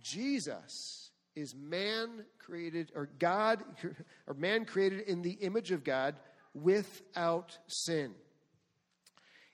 Jesus 0.00 1.10
is 1.34 1.54
man 1.54 2.24
created, 2.38 2.92
or 2.94 3.08
God, 3.18 3.64
or 4.28 4.34
man 4.34 4.64
created 4.64 5.00
in 5.00 5.22
the 5.22 5.32
image 5.32 5.72
of 5.72 5.82
God 5.82 6.14
without 6.54 7.58
sin. 7.66 8.14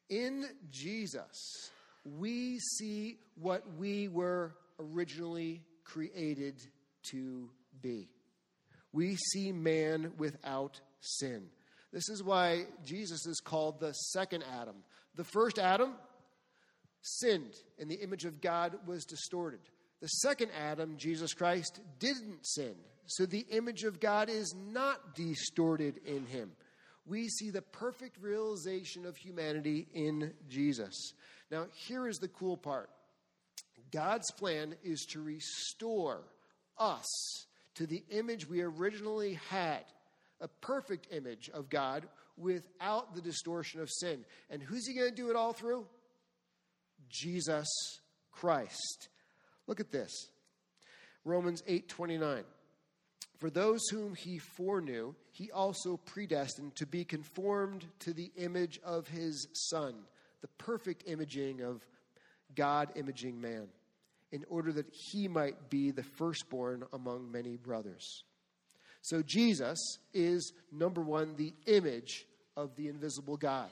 In 0.09 0.47
Jesus, 0.71 1.71
we 2.05 2.59
see 2.59 3.19
what 3.41 3.63
we 3.77 4.09
were 4.09 4.55
originally 4.79 5.63
created 5.85 6.61
to 7.11 7.51
be. 7.83 8.09
We 8.93 9.17
see 9.17 9.53
man 9.53 10.13
without 10.17 10.81
sin. 11.01 11.47
This 11.93 12.09
is 12.09 12.23
why 12.23 12.67
Jesus 12.85 13.27
is 13.27 13.41
called 13.41 13.81
the 13.81 13.93
second 13.93 14.45
Adam. 14.61 14.77
The 15.17 15.25
first 15.25 15.59
Adam 15.59 15.95
sinned, 17.01 17.55
and 17.79 17.91
the 17.91 18.03
image 18.03 18.25
of 18.25 18.41
God 18.41 18.77
was 18.87 19.05
distorted. 19.05 19.61
The 20.01 20.09
second 20.09 20.51
Adam, 20.59 20.97
Jesus 20.99 21.33
Christ, 21.33 21.81
didn't 21.99 22.47
sin, 22.47 22.75
so 23.07 23.25
the 23.25 23.47
image 23.51 23.85
of 23.85 24.01
God 24.01 24.29
is 24.29 24.55
not 24.55 25.15
distorted 25.15 25.99
in 26.05 26.27
him 26.27 26.53
we 27.07 27.29
see 27.29 27.51
the 27.51 27.63
perfect 27.63 28.21
realization 28.21 29.07
of 29.07 29.17
humanity 29.17 29.87
in 29.95 30.33
Jesus. 30.49 31.13
Now, 31.51 31.67
here 31.73 32.09
is 32.09 32.19
the 32.19 32.29
cool 32.29 32.57
part 32.57 32.91
God's 33.93 34.31
plan 34.33 34.75
is 34.83 35.07
to 35.13 35.23
restore 35.23 36.25
us 36.79 37.47
to 37.77 37.87
the 37.87 38.03
image 38.11 38.49
we 38.49 38.63
originally 38.63 39.39
had, 39.49 39.85
a 40.41 40.49
perfect 40.49 41.09
image 41.13 41.49
of 41.53 41.71
God 41.71 42.07
without 42.37 43.15
the 43.15 43.21
distortion 43.21 43.81
of 43.81 43.91
sin. 43.91 44.25
And 44.51 44.63
who's 44.63 44.87
he 44.87 44.95
going 44.95 45.11
to 45.11 45.15
do 45.15 45.31
it 45.31 45.37
all 45.37 45.53
through? 45.53 45.87
Jesus 47.09 47.69
Christ. 48.33 49.09
Look 49.67 49.81
at 49.81 49.93
this. 49.93 50.11
Romans 51.25 51.63
8 51.67 51.89
29. 51.89 52.45
For 53.39 53.51
those 53.51 53.87
whom 53.91 54.15
he 54.15 54.39
foreknew, 54.39 55.15
he 55.33 55.51
also 55.51 55.99
predestined 55.99 56.75
to 56.77 56.87
be 56.87 57.05
conformed 57.05 57.85
to 58.01 58.13
the 58.13 58.33
image 58.37 58.81
of 58.83 59.09
his 59.09 59.47
Son, 59.53 59.95
the 60.41 60.49
perfect 60.59 61.05
imaging 61.07 61.61
of 61.61 61.85
God 62.55 62.91
imaging 62.97 63.41
man, 63.41 63.69
in 64.33 64.45
order 64.49 64.73
that 64.73 64.87
he 64.91 65.29
might 65.29 65.69
be 65.69 65.91
the 65.91 66.03
firstborn 66.03 66.85
among 66.93 67.31
many 67.31 67.57
brothers. 67.57 68.25
So 69.03 69.23
Jesus 69.23 69.79
is, 70.15 70.53
number 70.73 71.03
one, 71.03 71.37
the 71.37 71.53
image 71.67 72.27
of 72.57 72.75
the 72.77 72.89
invisible 72.89 73.37
God. 73.37 73.69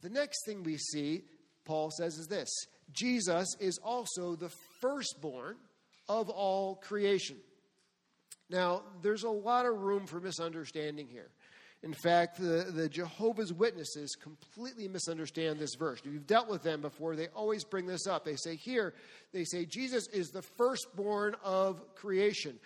The 0.00 0.10
next 0.10 0.46
thing 0.46 0.62
we 0.62 0.78
see, 0.78 1.22
Paul 1.64 1.90
says, 1.90 2.18
is 2.18 2.26
this 2.28 2.48
Jesus 2.92 3.56
is 3.58 3.78
also 3.82 4.36
the 4.36 4.52
firstborn 4.80 5.56
of 6.08 6.30
all 6.30 6.76
creation. 6.76 7.36
Now, 8.50 8.82
there's 9.02 9.24
a 9.24 9.30
lot 9.30 9.66
of 9.66 9.80
room 9.80 10.06
for 10.06 10.20
misunderstanding 10.20 11.08
here. 11.08 11.30
In 11.82 11.92
fact, 11.92 12.38
the, 12.38 12.70
the 12.74 12.88
Jehovah's 12.88 13.52
Witnesses 13.52 14.16
completely 14.16 14.88
misunderstand 14.88 15.58
this 15.58 15.74
verse. 15.74 16.00
If 16.02 16.12
you've 16.12 16.26
dealt 16.26 16.48
with 16.48 16.62
them 16.62 16.80
before, 16.80 17.14
they 17.14 17.28
always 17.28 17.62
bring 17.62 17.86
this 17.86 18.06
up. 18.06 18.24
They 18.24 18.36
say 18.36 18.56
here, 18.56 18.94
they 19.32 19.44
say 19.44 19.66
Jesus 19.66 20.08
is 20.08 20.30
the 20.30 20.40
firstborn 20.40 21.36
of 21.44 21.94
creation. 21.94 22.58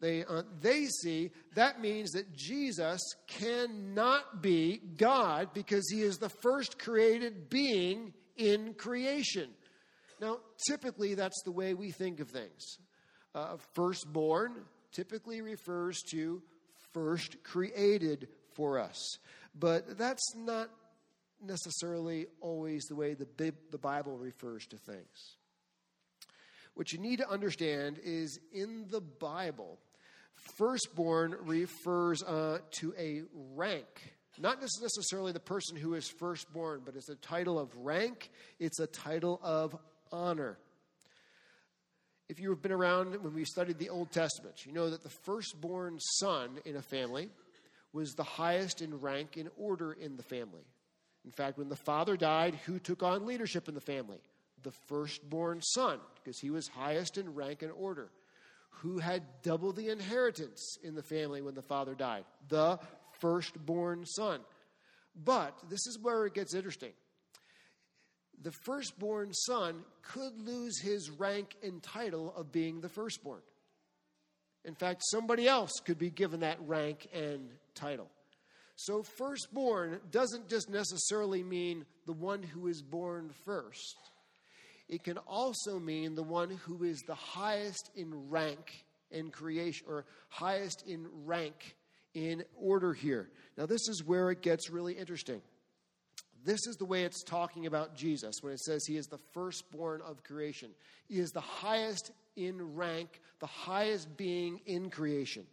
They, 0.00 0.26
uh, 0.26 0.42
they 0.60 0.84
see 0.86 1.30
that 1.54 1.80
means 1.80 2.10
that 2.10 2.36
Jesus 2.36 3.00
cannot 3.26 4.42
be 4.42 4.78
God 4.98 5.54
because 5.54 5.88
he 5.90 6.02
is 6.02 6.18
the 6.18 6.28
first 6.28 6.78
created 6.78 7.48
being 7.48 8.12
in 8.36 8.74
creation. 8.74 9.48
Now, 10.20 10.38
typically, 10.68 11.14
that's 11.14 11.42
the 11.44 11.50
way 11.50 11.72
we 11.72 11.92
think 11.92 12.20
of 12.20 12.28
things. 12.28 12.78
Uh, 13.34 13.56
firstborn, 13.74 14.52
typically 14.92 15.40
refers 15.40 16.02
to 16.10 16.42
first 16.92 17.42
created 17.42 18.28
for 18.54 18.78
us. 18.78 19.18
But 19.58 19.98
that's 19.98 20.34
not 20.34 20.70
necessarily 21.42 22.26
always 22.40 22.84
the 22.84 22.96
way 22.96 23.14
the, 23.14 23.26
the 23.70 23.78
Bible 23.78 24.16
refers 24.16 24.66
to 24.66 24.76
things. 24.76 25.36
What 26.74 26.92
you 26.92 26.98
need 26.98 27.18
to 27.18 27.30
understand 27.30 27.98
is 28.04 28.38
in 28.52 28.86
the 28.90 29.00
Bible, 29.00 29.78
firstborn 30.34 31.36
refers 31.42 32.22
uh, 32.22 32.58
to 32.72 32.94
a 32.98 33.22
rank. 33.54 33.86
Not 34.38 34.60
necessarily 34.60 35.32
the 35.32 35.40
person 35.40 35.76
who 35.76 35.94
is 35.94 36.08
firstborn, 36.08 36.82
but 36.84 36.94
it's 36.94 37.08
a 37.08 37.14
title 37.14 37.58
of 37.58 37.74
rank, 37.76 38.30
it's 38.58 38.78
a 38.78 38.86
title 38.86 39.40
of 39.42 39.74
honor. 40.12 40.58
If 42.28 42.40
you 42.40 42.50
have 42.50 42.60
been 42.60 42.72
around 42.72 43.22
when 43.22 43.34
we 43.34 43.44
studied 43.44 43.78
the 43.78 43.90
Old 43.90 44.10
Testament, 44.10 44.66
you 44.66 44.72
know 44.72 44.90
that 44.90 45.02
the 45.02 45.08
firstborn 45.08 45.98
son 46.00 46.58
in 46.64 46.76
a 46.76 46.82
family 46.82 47.30
was 47.92 48.14
the 48.14 48.24
highest 48.24 48.82
in 48.82 49.00
rank 49.00 49.36
and 49.36 49.48
order 49.56 49.92
in 49.92 50.16
the 50.16 50.22
family. 50.22 50.64
In 51.24 51.30
fact, 51.30 51.56
when 51.56 51.68
the 51.68 51.76
father 51.76 52.16
died, 52.16 52.54
who 52.66 52.78
took 52.78 53.02
on 53.02 53.26
leadership 53.26 53.68
in 53.68 53.74
the 53.74 53.80
family? 53.80 54.18
The 54.62 54.72
firstborn 54.88 55.60
son, 55.62 56.00
because 56.16 56.38
he 56.38 56.50
was 56.50 56.68
highest 56.68 57.16
in 57.16 57.34
rank 57.34 57.62
and 57.62 57.72
order. 57.72 58.10
Who 58.80 58.98
had 58.98 59.22
double 59.42 59.72
the 59.72 59.88
inheritance 59.88 60.78
in 60.82 60.94
the 60.94 61.02
family 61.02 61.42
when 61.42 61.54
the 61.54 61.62
father 61.62 61.94
died? 61.94 62.24
The 62.48 62.78
firstborn 63.20 64.04
son. 64.04 64.40
But 65.24 65.56
this 65.70 65.86
is 65.86 65.98
where 66.00 66.26
it 66.26 66.34
gets 66.34 66.54
interesting 66.54 66.92
the 68.42 68.52
firstborn 68.64 69.32
son 69.32 69.84
could 70.02 70.38
lose 70.38 70.80
his 70.80 71.10
rank 71.10 71.56
and 71.62 71.82
title 71.82 72.34
of 72.36 72.52
being 72.52 72.80
the 72.80 72.88
firstborn. 72.88 73.40
In 74.64 74.74
fact, 74.74 75.02
somebody 75.10 75.46
else 75.46 75.72
could 75.84 75.98
be 75.98 76.10
given 76.10 76.40
that 76.40 76.58
rank 76.66 77.08
and 77.12 77.48
title. 77.74 78.10
So, 78.74 79.02
firstborn 79.02 80.00
doesn't 80.10 80.48
just 80.48 80.68
necessarily 80.68 81.42
mean 81.42 81.86
the 82.04 82.12
one 82.12 82.42
who 82.42 82.66
is 82.66 82.82
born 82.82 83.30
first, 83.44 83.96
it 84.88 85.02
can 85.02 85.18
also 85.18 85.78
mean 85.78 86.14
the 86.14 86.22
one 86.22 86.50
who 86.50 86.84
is 86.84 87.02
the 87.06 87.14
highest 87.14 87.90
in 87.96 88.28
rank 88.28 88.84
in 89.10 89.30
creation, 89.30 89.86
or 89.88 90.04
highest 90.28 90.84
in 90.86 91.06
rank 91.24 91.76
in 92.14 92.44
order 92.56 92.92
here. 92.92 93.30
Now, 93.56 93.66
this 93.66 93.88
is 93.88 94.04
where 94.04 94.30
it 94.30 94.42
gets 94.42 94.70
really 94.70 94.94
interesting. 94.94 95.40
This 96.46 96.68
is 96.68 96.76
the 96.76 96.84
way 96.84 97.02
it's 97.02 97.24
talking 97.24 97.66
about 97.66 97.96
Jesus 97.96 98.36
when 98.40 98.52
it 98.52 98.60
says 98.60 98.86
he 98.86 98.96
is 98.96 99.08
the 99.08 99.18
firstborn 99.34 100.00
of 100.00 100.22
creation. 100.22 100.70
He 101.08 101.18
is 101.18 101.32
the 101.32 101.40
highest 101.40 102.12
in 102.36 102.76
rank, 102.76 103.20
the 103.40 103.48
highest 103.48 104.16
being 104.16 104.60
in 104.64 104.88
creation. 104.88 105.44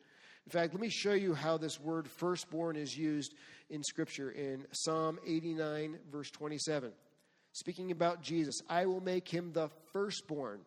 In 0.46 0.52
fact, 0.52 0.72
let 0.72 0.80
me 0.80 0.92
show 0.92 1.14
you 1.14 1.34
how 1.34 1.58
this 1.58 1.80
word 1.80 2.08
firstborn 2.08 2.76
is 2.76 2.96
used 2.96 3.34
in 3.72 3.82
Scripture 3.82 4.30
in 4.30 4.68
Psalm 4.72 5.18
89, 5.26 5.98
verse 6.12 6.30
27. 6.30 6.92
Speaking 7.54 7.90
about 7.90 8.22
Jesus, 8.22 8.62
I 8.70 8.86
will 8.86 9.02
make 9.02 9.28
him 9.28 9.52
the 9.52 9.70
firstborn, 9.94 10.60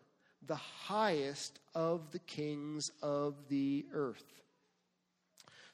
the 0.45 0.57
highest 0.57 1.61
of 1.73 2.11
the 2.11 2.19
kings 2.19 2.91
of 3.01 3.37
the 3.49 3.87
earth. 3.93 4.25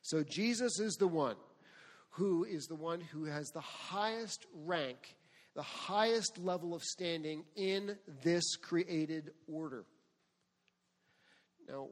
So 0.03 0.23
Jesus 0.23 0.79
is 0.79 0.97
the 0.97 1.09
one 1.09 1.37
who 2.13 2.45
is 2.45 2.67
the 2.67 2.75
one 2.75 3.01
who 3.01 3.25
has 3.25 3.49
the 3.51 3.61
highest 3.61 4.47
rank, 4.65 5.17
the 5.55 5.63
highest 5.63 6.39
level 6.39 6.75
of 6.75 6.83
standing 6.83 7.45
in 7.57 7.97
this 8.23 8.57
created 8.57 9.31
order. 9.51 9.85
Now, 11.69 11.89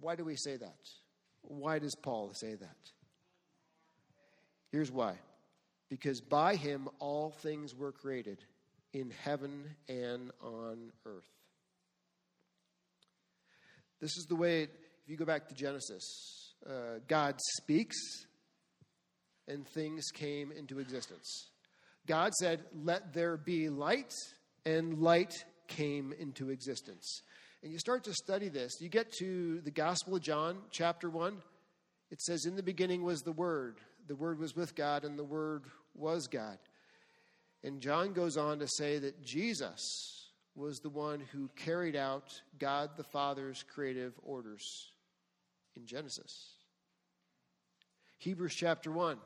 why 0.00 0.16
do 0.16 0.24
we 0.24 0.36
say 0.36 0.56
that? 0.56 0.76
Why 1.42 1.78
does 1.78 1.94
Paul 1.94 2.32
say 2.34 2.54
that? 2.54 2.76
Here's 4.70 4.92
why. 4.92 5.14
Because 5.88 6.20
by 6.20 6.56
him 6.56 6.88
all 6.98 7.30
things 7.30 7.74
were 7.74 7.92
created 7.92 8.44
in 8.92 9.10
heaven 9.24 9.64
and 9.88 10.30
on 10.42 10.92
earth. 11.06 11.30
This 14.00 14.16
is 14.18 14.26
the 14.28 14.36
way, 14.36 14.64
if 14.64 14.70
you 15.06 15.16
go 15.16 15.24
back 15.24 15.48
to 15.48 15.54
Genesis, 15.54 16.54
uh, 16.68 16.98
God 17.08 17.36
speaks 17.56 17.96
and 19.48 19.66
things 19.66 20.10
came 20.12 20.52
into 20.52 20.78
existence. 20.78 21.48
God 22.06 22.34
said, 22.34 22.64
Let 22.74 23.12
there 23.12 23.36
be 23.36 23.68
light, 23.68 24.12
and 24.64 25.00
light 25.00 25.32
came 25.68 26.12
into 26.18 26.50
existence 26.50 27.22
and 27.66 27.72
you 27.72 27.80
start 27.80 28.04
to 28.04 28.14
study 28.14 28.48
this, 28.48 28.80
you 28.80 28.88
get 28.88 29.10
to 29.14 29.60
the 29.62 29.72
Gospel 29.72 30.14
of 30.14 30.22
John, 30.22 30.58
chapter 30.70 31.10
1. 31.10 31.36
It 32.12 32.22
says, 32.22 32.44
In 32.44 32.54
the 32.54 32.62
beginning 32.62 33.02
was 33.02 33.22
the 33.22 33.32
Word. 33.32 33.80
The 34.06 34.14
Word 34.14 34.38
was 34.38 34.54
with 34.54 34.76
God, 34.76 35.04
and 35.04 35.18
the 35.18 35.24
Word 35.24 35.64
was 35.92 36.28
God. 36.28 36.58
And 37.64 37.80
John 37.80 38.12
goes 38.12 38.36
on 38.36 38.60
to 38.60 38.68
say 38.68 39.00
that 39.00 39.20
Jesus 39.24 40.30
was 40.54 40.78
the 40.78 40.90
one 40.90 41.20
who 41.32 41.50
carried 41.56 41.96
out 41.96 42.40
God 42.60 42.90
the 42.96 43.02
Father's 43.02 43.64
creative 43.64 44.14
orders 44.22 44.92
in 45.76 45.86
Genesis. 45.86 46.52
Hebrews 48.18 48.54
chapter 48.54 48.92
1. 48.92 49.18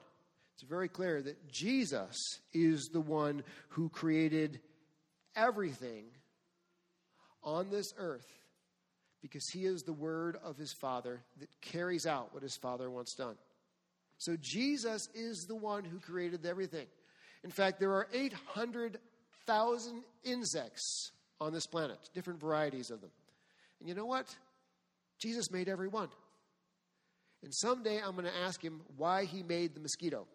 It's 0.61 0.69
very 0.69 0.89
clear 0.89 1.23
that 1.23 1.51
Jesus 1.51 2.19
is 2.53 2.91
the 2.93 3.01
one 3.01 3.45
who 3.71 3.89
created 3.89 4.61
everything 5.35 6.05
on 7.43 7.71
this 7.71 7.95
earth 7.97 8.27
because 9.23 9.49
he 9.55 9.65
is 9.65 9.85
the 9.85 9.95
word 9.95 10.37
of 10.45 10.59
his 10.59 10.75
Father 10.75 11.23
that 11.39 11.49
carries 11.63 12.05
out 12.05 12.35
what 12.35 12.43
his 12.43 12.57
Father 12.57 12.91
wants 12.91 13.15
done. 13.15 13.37
So 14.19 14.37
Jesus 14.39 15.09
is 15.15 15.47
the 15.49 15.57
one 15.57 15.83
who 15.83 15.99
created 15.99 16.45
everything. 16.45 16.89
In 17.43 17.51
fact, 17.51 17.81
there 17.81 17.95
are 17.95 18.07
800,000 18.13 20.03
insects 20.25 21.13
on 21.41 21.55
this 21.55 21.67
planet, 21.67 21.97
different 22.13 22.39
varieties 22.39 22.91
of 22.91 23.01
them. 23.01 23.11
And 23.79 23.89
you 23.89 23.95
know 23.95 24.05
what? 24.05 24.27
Jesus 25.19 25.51
made 25.51 25.71
every 25.71 25.89
one. 25.89 26.11
And 27.43 27.55
someday 27.55 27.99
I'm 27.99 28.13
going 28.13 28.27
to 28.27 28.39
ask 28.45 28.63
him 28.63 28.83
why 28.99 29.25
he 29.25 29.43
made 29.43 29.75
the 29.75 29.81
mosquito. 29.81 30.27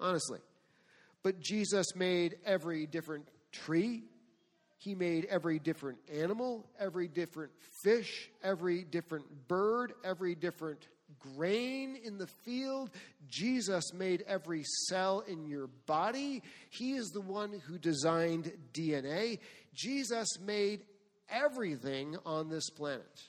Honestly. 0.00 0.40
But 1.22 1.40
Jesus 1.40 1.96
made 1.96 2.36
every 2.44 2.86
different 2.86 3.28
tree, 3.52 4.04
he 4.78 4.94
made 4.94 5.24
every 5.24 5.58
different 5.58 5.98
animal, 6.12 6.66
every 6.78 7.08
different 7.08 7.50
fish, 7.82 8.30
every 8.42 8.84
different 8.84 9.48
bird, 9.48 9.94
every 10.04 10.34
different 10.34 10.86
grain 11.18 11.96
in 12.04 12.18
the 12.18 12.26
field. 12.26 12.90
Jesus 13.28 13.92
made 13.92 14.22
every 14.26 14.62
cell 14.88 15.24
in 15.26 15.46
your 15.46 15.68
body. 15.86 16.42
He 16.70 16.92
is 16.92 17.08
the 17.08 17.20
one 17.20 17.60
who 17.66 17.78
designed 17.78 18.52
DNA. 18.72 19.38
Jesus 19.74 20.38
made 20.40 20.82
everything 21.28 22.16
on 22.24 22.48
this 22.48 22.70
planet. 22.70 23.22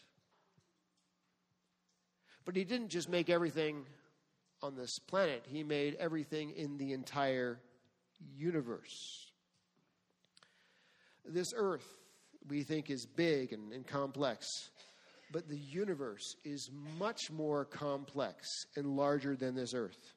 But 2.45 2.55
he 2.55 2.63
didn't 2.63 2.89
just 2.89 3.09
make 3.09 3.29
everything 3.29 3.85
on 4.61 4.75
this 4.75 4.99
planet, 4.99 5.45
he 5.47 5.63
made 5.63 5.95
everything 5.95 6.51
in 6.51 6.77
the 6.77 6.93
entire 6.93 7.59
universe. 8.35 9.31
This 11.25 11.53
earth 11.55 11.87
we 12.49 12.63
think 12.63 12.89
is 12.89 13.05
big 13.05 13.53
and, 13.53 13.71
and 13.73 13.85
complex, 13.85 14.47
but 15.31 15.47
the 15.49 15.57
universe 15.57 16.35
is 16.45 16.71
much 16.97 17.29
more 17.29 17.65
complex 17.65 18.47
and 18.75 18.95
larger 18.95 19.35
than 19.35 19.53
this 19.55 19.73
earth. 19.73 20.13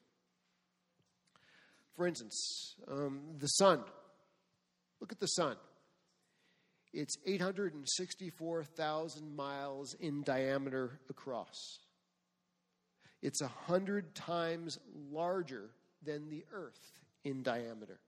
For 1.95 2.07
instance, 2.07 2.75
um, 2.89 3.19
the 3.37 3.47
sun. 3.47 3.83
Look 4.99 5.11
at 5.11 5.19
the 5.19 5.27
sun. 5.27 5.57
It's 6.93 7.17
864,000 7.25 9.35
miles 9.35 9.95
in 9.99 10.23
diameter 10.23 10.99
across. 11.09 11.79
It's 13.21 13.41
a 13.41 13.47
hundred 13.47 14.15
times 14.15 14.79
larger 15.11 15.69
than 16.03 16.29
the 16.29 16.43
Earth 16.51 16.99
in 17.23 17.43
diameter 17.43 17.99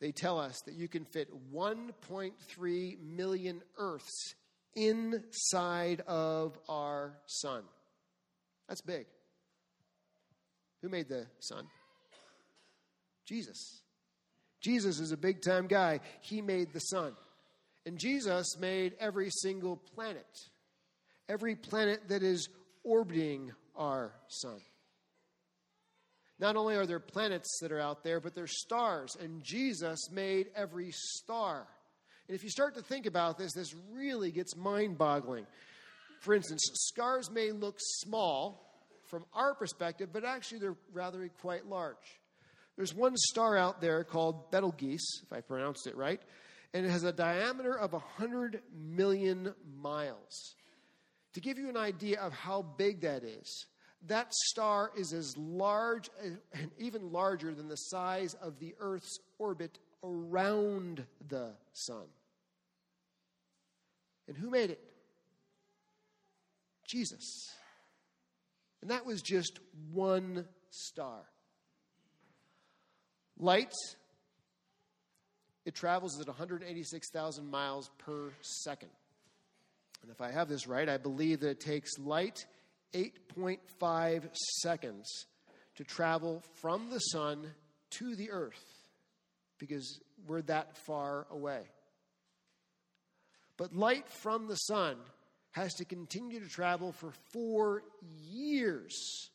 they 0.00 0.12
tell 0.12 0.38
us 0.38 0.60
that 0.62 0.74
you 0.74 0.88
can 0.88 1.04
fit 1.04 1.28
1.3 1.52 3.00
million 3.00 3.62
Earths 3.76 4.34
inside 4.74 6.02
of 6.06 6.58
our 6.68 7.18
sun. 7.26 7.62
That's 8.68 8.80
big. 8.80 9.06
Who 10.82 10.88
made 10.88 11.08
the 11.08 11.26
sun? 11.40 11.66
Jesus. 13.26 13.82
Jesus 14.60 15.00
is 15.00 15.12
a 15.12 15.16
big 15.16 15.42
time 15.42 15.66
guy. 15.66 16.00
He 16.20 16.42
made 16.42 16.72
the 16.72 16.80
sun. 16.80 17.14
And 17.84 17.98
Jesus 17.98 18.56
made 18.58 18.94
every 19.00 19.30
single 19.30 19.76
planet, 19.76 20.26
every 21.28 21.54
planet 21.54 22.08
that 22.08 22.22
is 22.22 22.48
orbiting 22.84 23.52
our 23.76 24.12
sun. 24.28 24.60
Not 26.40 26.56
only 26.56 26.76
are 26.76 26.86
there 26.86 27.00
planets 27.00 27.58
that 27.60 27.72
are 27.72 27.80
out 27.80 28.04
there, 28.04 28.20
but 28.20 28.34
there's 28.34 28.60
stars, 28.60 29.16
and 29.20 29.42
Jesus 29.42 30.10
made 30.10 30.46
every 30.54 30.90
star. 30.92 31.66
And 32.28 32.34
if 32.36 32.44
you 32.44 32.50
start 32.50 32.74
to 32.76 32.82
think 32.82 33.06
about 33.06 33.38
this, 33.38 33.52
this 33.54 33.74
really 33.90 34.30
gets 34.30 34.56
mind 34.56 34.98
boggling. 34.98 35.46
For 36.20 36.34
instance, 36.34 36.62
stars 36.74 37.30
may 37.30 37.50
look 37.50 37.76
small 37.78 38.64
from 39.06 39.24
our 39.32 39.54
perspective, 39.54 40.10
but 40.12 40.24
actually 40.24 40.60
they're 40.60 40.76
rather 40.92 41.28
quite 41.40 41.66
large. 41.66 41.96
There's 42.76 42.94
one 42.94 43.16
star 43.16 43.56
out 43.56 43.80
there 43.80 44.04
called 44.04 44.52
Betelgeuse, 44.52 45.22
if 45.24 45.32
I 45.32 45.40
pronounced 45.40 45.88
it 45.88 45.96
right, 45.96 46.20
and 46.72 46.86
it 46.86 46.90
has 46.90 47.02
a 47.02 47.12
diameter 47.12 47.76
of 47.76 47.92
100 47.92 48.62
million 48.72 49.54
miles. 49.80 50.54
To 51.34 51.40
give 51.40 51.58
you 51.58 51.68
an 51.68 51.76
idea 51.76 52.20
of 52.20 52.32
how 52.32 52.62
big 52.62 53.02
that 53.02 53.22
is, 53.22 53.66
that 54.06 54.32
star 54.32 54.90
is 54.96 55.12
as 55.12 55.36
large 55.36 56.08
and 56.54 56.70
even 56.78 57.12
larger 57.12 57.54
than 57.54 57.68
the 57.68 57.76
size 57.76 58.34
of 58.34 58.58
the 58.58 58.74
Earth's 58.80 59.18
orbit 59.38 59.78
around 60.02 61.04
the 61.28 61.52
sun. 61.72 62.06
And 64.28 64.36
who 64.36 64.50
made 64.50 64.70
it? 64.70 64.80
Jesus. 66.86 67.50
And 68.82 68.90
that 68.90 69.04
was 69.04 69.20
just 69.22 69.58
one 69.92 70.46
star. 70.70 71.20
Light, 73.38 73.72
it 75.64 75.74
travels 75.74 76.20
at 76.20 76.26
186,000 76.26 77.50
miles 77.50 77.90
per 77.98 78.32
second. 78.40 78.90
And 80.02 80.10
if 80.10 80.20
I 80.20 80.30
have 80.30 80.48
this 80.48 80.66
right, 80.66 80.88
I 80.88 80.96
believe 80.96 81.40
that 81.40 81.50
it 81.50 81.60
takes 81.60 81.98
light 81.98 82.46
8.5 82.94 84.28
seconds 84.60 85.26
to 85.76 85.84
travel 85.84 86.42
from 86.60 86.90
the 86.90 86.98
sun 86.98 87.46
to 87.90 88.16
the 88.16 88.30
earth 88.30 88.64
because 89.58 90.00
we're 90.26 90.42
that 90.42 90.76
far 90.86 91.26
away. 91.30 91.62
But 93.56 93.74
light 93.74 94.08
from 94.08 94.46
the 94.46 94.54
sun 94.54 94.96
has 95.52 95.74
to 95.74 95.84
continue 95.84 96.40
to 96.40 96.48
travel 96.48 96.92
for 96.92 97.12
four 97.32 97.82
years 98.30 99.30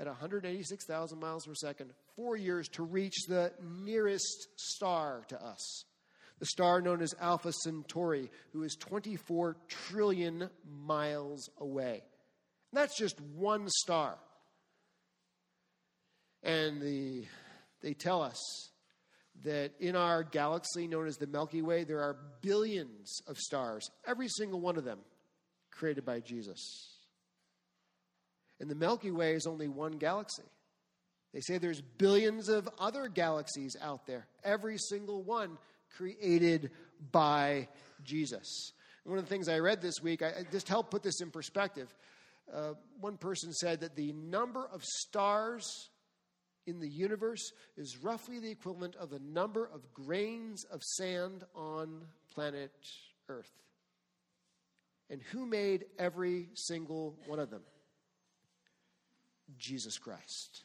at 0.00 0.06
186,000 0.06 1.20
miles 1.20 1.46
per 1.46 1.54
second, 1.54 1.92
four 2.16 2.36
years 2.36 2.68
to 2.70 2.82
reach 2.82 3.26
the 3.28 3.52
nearest 3.84 4.48
star 4.56 5.22
to 5.28 5.40
us 5.42 5.84
the 6.44 6.48
star 6.48 6.82
known 6.82 7.00
as 7.00 7.14
Alpha 7.22 7.50
Centauri, 7.54 8.30
who 8.52 8.64
is 8.64 8.76
24 8.78 9.56
trillion 9.66 10.50
miles 10.84 11.48
away. 11.56 12.02
And 12.70 12.82
that's 12.82 12.98
just 12.98 13.18
one 13.18 13.66
star. 13.70 14.18
And 16.42 16.82
the, 16.82 17.24
they 17.80 17.94
tell 17.94 18.20
us 18.20 18.38
that 19.42 19.72
in 19.80 19.96
our 19.96 20.22
galaxy 20.22 20.86
known 20.86 21.06
as 21.06 21.16
the 21.16 21.26
Milky 21.26 21.62
Way, 21.62 21.84
there 21.84 22.02
are 22.02 22.18
billions 22.42 23.22
of 23.26 23.38
stars, 23.38 23.90
every 24.06 24.28
single 24.28 24.60
one 24.60 24.76
of 24.76 24.84
them 24.84 24.98
created 25.70 26.04
by 26.04 26.20
Jesus. 26.20 26.90
And 28.60 28.68
the 28.68 28.74
Milky 28.74 29.12
Way 29.12 29.32
is 29.32 29.46
only 29.46 29.68
one 29.68 29.92
galaxy. 29.92 30.42
They 31.32 31.40
say 31.40 31.56
there's 31.56 31.80
billions 31.80 32.50
of 32.50 32.68
other 32.78 33.08
galaxies 33.08 33.76
out 33.80 34.06
there, 34.06 34.26
every 34.44 34.76
single 34.76 35.22
one 35.22 35.56
created 35.96 36.70
by 37.12 37.68
Jesus. 38.02 38.72
One 39.04 39.18
of 39.18 39.24
the 39.24 39.30
things 39.30 39.48
I 39.48 39.58
read 39.58 39.82
this 39.82 40.02
week, 40.02 40.22
I, 40.22 40.28
I 40.28 40.44
just 40.50 40.68
helped 40.68 40.90
put 40.90 41.02
this 41.02 41.20
in 41.20 41.30
perspective. 41.30 41.94
Uh, 42.52 42.74
one 43.00 43.16
person 43.16 43.52
said 43.52 43.80
that 43.80 43.96
the 43.96 44.12
number 44.12 44.66
of 44.72 44.84
stars 44.84 45.90
in 46.66 46.80
the 46.80 46.88
universe 46.88 47.52
is 47.76 47.98
roughly 47.98 48.38
the 48.38 48.50
equivalent 48.50 48.96
of 48.96 49.10
the 49.10 49.18
number 49.18 49.68
of 49.72 49.92
grains 49.92 50.64
of 50.64 50.82
sand 50.82 51.44
on 51.54 52.02
planet 52.34 52.72
Earth. 53.28 53.52
And 55.10 55.20
who 55.32 55.46
made 55.46 55.84
every 55.98 56.48
single 56.54 57.14
one 57.26 57.38
of 57.38 57.50
them? 57.50 57.62
Jesus 59.58 59.98
Christ. 59.98 60.62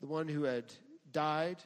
The 0.00 0.06
one 0.06 0.28
who 0.28 0.44
had 0.44 0.64
died 1.10 1.56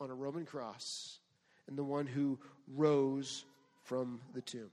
on 0.00 0.10
a 0.10 0.14
Roman 0.14 0.44
cross 0.44 1.18
and 1.66 1.76
the 1.76 1.84
one 1.84 2.06
who 2.06 2.38
rose 2.66 3.44
from 3.84 4.20
the 4.34 4.40
tomb. 4.40 4.70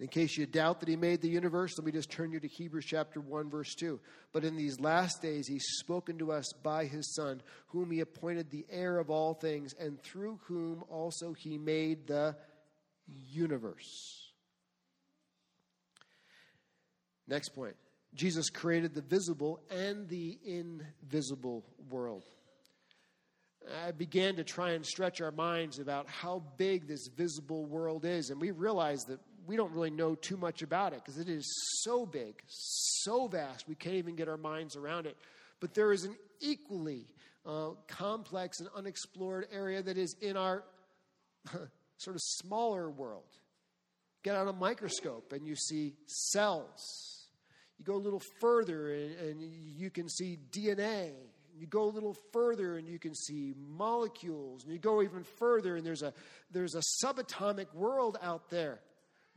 In 0.00 0.08
case 0.08 0.36
you 0.36 0.46
doubt 0.46 0.80
that 0.80 0.88
he 0.88 0.96
made 0.96 1.20
the 1.20 1.28
universe, 1.28 1.78
let 1.78 1.86
me 1.86 1.92
just 1.92 2.10
turn 2.10 2.32
you 2.32 2.40
to 2.40 2.48
Hebrews 2.48 2.86
chapter 2.86 3.20
1, 3.20 3.50
verse 3.50 3.74
2. 3.76 4.00
But 4.32 4.44
in 4.44 4.56
these 4.56 4.80
last 4.80 5.22
days, 5.22 5.46
he's 5.46 5.76
spoken 5.78 6.18
to 6.18 6.32
us 6.32 6.52
by 6.62 6.86
his 6.86 7.14
Son, 7.14 7.40
whom 7.68 7.92
he 7.92 8.00
appointed 8.00 8.50
the 8.50 8.66
heir 8.68 8.98
of 8.98 9.10
all 9.10 9.34
things, 9.34 9.74
and 9.78 10.02
through 10.02 10.40
whom 10.46 10.82
also 10.90 11.34
he 11.34 11.56
made 11.56 12.08
the 12.08 12.34
universe. 13.06 14.32
Next 17.28 17.50
point 17.50 17.76
Jesus 18.14 18.50
created 18.50 18.94
the 18.94 19.02
visible 19.02 19.60
and 19.70 20.08
the 20.08 20.38
invisible 20.44 21.64
world. 21.88 22.24
I 23.84 23.92
began 23.92 24.36
to 24.36 24.44
try 24.44 24.70
and 24.70 24.84
stretch 24.84 25.20
our 25.20 25.30
minds 25.30 25.78
about 25.78 26.08
how 26.08 26.42
big 26.56 26.88
this 26.88 27.08
visible 27.16 27.64
world 27.64 28.04
is, 28.04 28.30
and 28.30 28.40
we 28.40 28.50
realized 28.50 29.08
that 29.08 29.20
we 29.46 29.56
don't 29.56 29.72
really 29.72 29.90
know 29.90 30.14
too 30.14 30.36
much 30.36 30.62
about 30.62 30.92
it 30.92 31.00
because 31.04 31.18
it 31.18 31.28
is 31.28 31.44
so 31.82 32.06
big, 32.06 32.42
so 32.46 33.26
vast, 33.26 33.68
we 33.68 33.74
can't 33.74 33.96
even 33.96 34.14
get 34.14 34.28
our 34.28 34.36
minds 34.36 34.76
around 34.76 35.06
it. 35.06 35.16
But 35.60 35.74
there 35.74 35.92
is 35.92 36.04
an 36.04 36.16
equally 36.40 37.06
uh, 37.46 37.70
complex 37.88 38.60
and 38.60 38.68
unexplored 38.76 39.46
area 39.52 39.82
that 39.82 39.98
is 39.98 40.14
in 40.20 40.36
our 40.36 40.64
sort 41.96 42.16
of 42.16 42.22
smaller 42.22 42.90
world. 42.90 43.24
Get 44.22 44.36
out 44.36 44.46
a 44.46 44.52
microscope 44.52 45.32
and 45.32 45.46
you 45.46 45.56
see 45.56 45.94
cells. 46.06 47.28
You 47.78 47.84
go 47.84 47.94
a 47.94 47.96
little 47.96 48.22
further 48.40 48.92
and, 48.92 49.16
and 49.18 49.42
you 49.42 49.90
can 49.90 50.08
see 50.08 50.38
DNA. 50.52 51.10
You 51.56 51.66
go 51.66 51.84
a 51.84 51.90
little 51.90 52.16
further 52.32 52.76
and 52.76 52.88
you 52.88 52.98
can 52.98 53.14
see 53.14 53.54
molecules. 53.56 54.64
And 54.64 54.72
you 54.72 54.78
go 54.78 55.02
even 55.02 55.24
further 55.38 55.76
and 55.76 55.84
there's 55.84 56.02
a, 56.02 56.12
there's 56.50 56.74
a 56.74 56.82
subatomic 57.04 57.72
world 57.74 58.18
out 58.22 58.50
there 58.50 58.80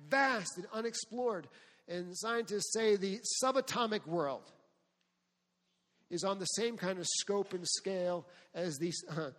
vast 0.10 0.58
and 0.58 0.66
unexplored. 0.74 1.48
And 1.88 2.18
scientists 2.18 2.74
say 2.74 2.96
the 2.96 3.20
subatomic 3.44 4.06
world 4.08 4.52
is 6.10 6.24
on 6.24 6.40
the 6.40 6.46
same 6.46 6.78
kind 6.78 7.00
of 7.00 7.06
scope 7.08 7.54
and 7.54 7.68
scale 7.68 8.26
as 8.54 8.78
the 8.78 8.92
uh, 9.10 9.32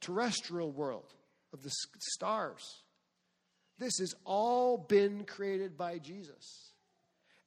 terrestrial 0.00 0.70
world 0.70 1.12
of 1.52 1.62
the 1.62 1.70
stars. 1.98 2.82
This 3.78 3.98
has 3.98 4.14
all 4.24 4.76
been 4.76 5.24
created 5.24 5.76
by 5.76 5.98
Jesus. 5.98 6.67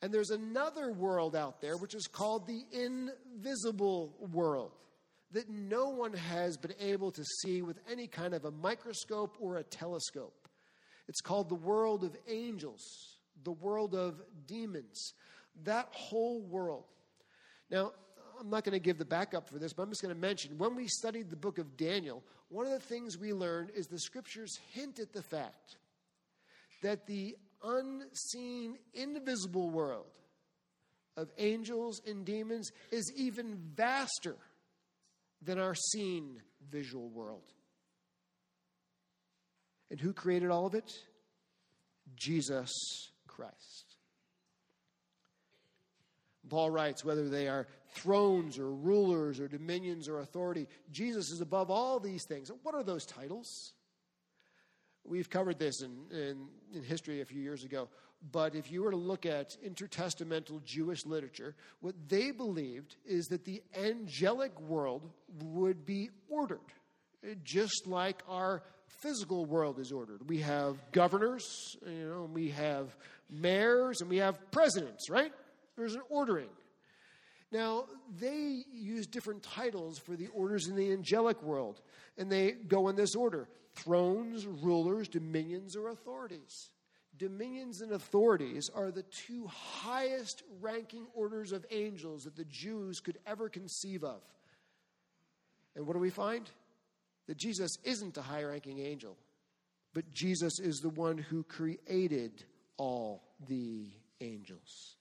And 0.02 0.14
there's 0.14 0.32
another 0.32 0.92
world 0.92 1.36
out 1.36 1.62
there 1.62 1.78
which 1.78 1.94
is 1.94 2.08
called 2.08 2.48
the 2.48 2.64
invisible 2.72 4.16
world 4.32 4.72
that 5.32 5.50
no 5.50 5.90
one 5.90 6.14
has 6.14 6.58
been 6.58 6.74
able 6.80 7.12
to 7.12 7.24
see 7.24 7.62
with 7.62 7.80
any 7.90 8.08
kind 8.08 8.34
of 8.34 8.46
a 8.46 8.52
microscope 8.52 9.38
or 9.40 9.58
a 9.58 9.64
telescope. 9.64 10.48
It's 11.08 11.22
called 11.22 11.50
the 11.50 11.56
world 11.56 12.04
of 12.04 12.16
angels, 12.28 13.18
the 13.44 13.52
world 13.52 13.96
of 13.96 14.22
demons, 14.48 15.14
that 15.64 15.88
whole 15.92 16.42
world. 16.42 16.86
Now, 17.70 17.92
I'm 18.40 18.50
not 18.50 18.64
going 18.64 18.74
to 18.74 18.80
give 18.80 18.98
the 18.98 19.06
backup 19.06 19.48
for 19.48 19.60
this, 19.60 19.72
but 19.72 19.84
I'm 19.84 19.90
just 19.90 20.02
going 20.02 20.14
to 20.14 20.20
mention 20.20 20.58
when 20.58 20.76
we 20.76 20.88
studied 20.88 21.30
the 21.30 21.36
book 21.36 21.60
of 21.60 21.78
Daniel, 21.78 22.24
one 22.50 22.66
of 22.66 22.72
the 22.72 22.80
things 22.80 23.18
we 23.18 23.34
learned 23.34 23.70
is 23.76 23.88
the 23.88 24.00
scriptures 24.00 24.60
hint 24.74 25.00
at 25.00 25.14
the 25.14 25.22
fact 25.22 25.78
that 26.82 27.06
the 27.06 27.36
unseen, 27.64 28.78
invisible 28.94 29.70
world 29.70 30.08
of 31.18 31.30
angels 31.38 32.02
and 32.08 32.26
demons 32.26 32.72
is 32.92 33.12
even 33.16 33.58
vaster 33.76 34.36
than 35.42 35.60
our 35.60 35.76
seen 35.76 36.42
visual 36.70 37.10
world. 37.10 37.44
And 39.90 40.00
who 40.00 40.14
created 40.14 40.50
all 40.50 40.66
of 40.66 40.76
it? 40.76 40.92
Jesus 42.16 42.72
Christ. 43.28 43.96
Paul 46.50 46.70
writes 46.70 47.06
whether 47.06 47.30
they 47.30 47.48
are 47.48 47.68
thrones 47.94 48.58
or 48.58 48.70
rulers 48.72 49.40
or 49.40 49.48
dominions 49.48 50.10
or 50.10 50.20
authority, 50.20 50.68
Jesus 50.92 51.30
is 51.32 51.40
above 51.40 51.70
all 51.70 52.00
these 52.00 52.26
things. 52.26 52.52
What 52.64 52.76
are 52.76 52.84
those 52.84 53.06
titles? 53.06 53.74
We've 55.04 55.30
covered 55.30 55.60
this 55.60 55.82
in, 55.82 56.16
in, 56.16 56.48
in, 56.74 56.84
history 56.84 57.22
a 57.22 57.26
few 57.26 57.42
years 57.42 57.64
ago, 57.64 57.90
but 58.32 58.54
if 58.56 58.72
you 58.72 58.84
were 58.84 58.92
to 58.92 58.98
look 58.98 59.26
at 59.26 59.58
intertestamental 59.66 60.64
Jewish 60.64 61.06
literature, 61.06 61.56
what 61.80 61.96
they 62.08 62.32
believed 62.32 62.96
is 63.06 63.26
that 63.28 63.44
the 63.44 63.64
angelic 63.76 64.60
world 64.62 65.10
would 65.42 65.86
be 65.86 66.10
ordered, 66.30 66.60
just 67.44 67.88
like 67.88 68.22
our 68.28 68.62
physical 69.00 69.46
world 69.46 69.80
is 69.80 69.92
ordered. 69.92 70.30
We 70.30 70.40
have 70.40 70.78
governors, 70.92 71.76
you 71.86 72.08
know, 72.08 72.30
we 72.32 72.50
have 72.50 72.96
mayors, 73.30 74.02
and 74.02 74.10
we 74.10 74.18
have 74.18 74.52
presidents, 74.52 75.10
right? 75.10 75.32
There's 75.76 75.96
an 75.96 76.04
ordering. 76.10 76.50
Now, 77.52 77.86
they 78.20 78.64
use 78.72 79.08
different 79.08 79.44
titles 79.44 79.98
for 79.98 80.16
the 80.16 80.28
orders 80.28 80.68
in 80.68 80.76
the 80.76 80.92
angelic 80.92 81.42
world, 81.42 81.82
and 82.18 82.32
they 82.32 82.52
go 82.52 82.88
in 82.90 82.96
this 82.96 83.16
order 83.16 83.50
thrones, 83.76 84.46
rulers, 84.46 85.08
dominions, 85.08 85.76
or 85.76 85.90
authorities. 85.90 86.70
Dominions 87.18 87.82
and 87.82 87.92
authorities 87.92 88.70
are 88.74 88.92
the 88.92 89.04
two 89.04 89.48
highest 89.48 90.44
ranking 90.62 91.06
orders 91.14 91.52
of 91.52 91.66
angels 91.70 92.24
that 92.24 92.36
the 92.36 92.46
Jews 92.46 93.00
could 93.00 93.18
ever 93.28 93.50
conceive 93.50 94.04
of. 94.04 94.22
And 95.76 95.86
what 95.86 95.94
do 95.94 96.00
we 96.00 96.10
find? 96.10 96.50
that 97.32 97.38
Jesus 97.38 97.78
isn't 97.86 98.18
a 98.18 98.22
high 98.22 98.44
ranking 98.44 98.80
angel, 98.80 99.16
but 99.94 100.12
Jesus 100.12 100.60
is 100.60 100.80
the 100.80 100.90
one 100.90 101.18
who 101.18 101.44
created 101.44 102.44
all 102.76 103.24
the 103.48 103.88
angels. 104.20 104.98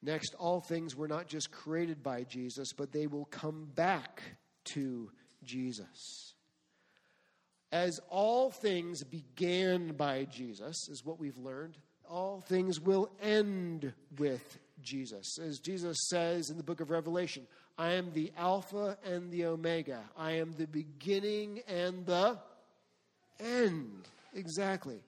Next, 0.00 0.36
all 0.38 0.60
things 0.60 0.94
were 0.94 1.08
not 1.08 1.26
just 1.26 1.50
created 1.50 2.04
by 2.04 2.22
Jesus, 2.22 2.72
but 2.72 2.92
they 2.92 3.08
will 3.08 3.24
come 3.24 3.68
back 3.74 4.22
to 4.66 5.10
Jesus. 5.44 6.34
As 7.72 8.00
all 8.08 8.50
things 8.50 9.02
began 9.02 9.94
by 9.96 10.24
Jesus, 10.24 10.88
is 10.88 11.04
what 11.04 11.18
we've 11.18 11.38
learned, 11.38 11.76
all 12.08 12.40
things 12.40 12.80
will 12.80 13.10
end 13.20 13.92
with 14.18 14.58
Jesus. 14.82 15.38
As 15.38 15.58
Jesus 15.58 15.96
says 16.08 16.50
in 16.50 16.56
the 16.56 16.62
book 16.62 16.80
of 16.80 16.90
Revelation, 16.90 17.46
I 17.76 17.92
am 17.92 18.12
the 18.12 18.32
Alpha 18.36 18.96
and 19.04 19.30
the 19.32 19.46
Omega. 19.46 20.00
I 20.16 20.32
am 20.32 20.52
the 20.52 20.66
beginning 20.66 21.62
and 21.66 22.06
the 22.06 22.38
end. 23.40 24.08
Exactly. 24.34 25.00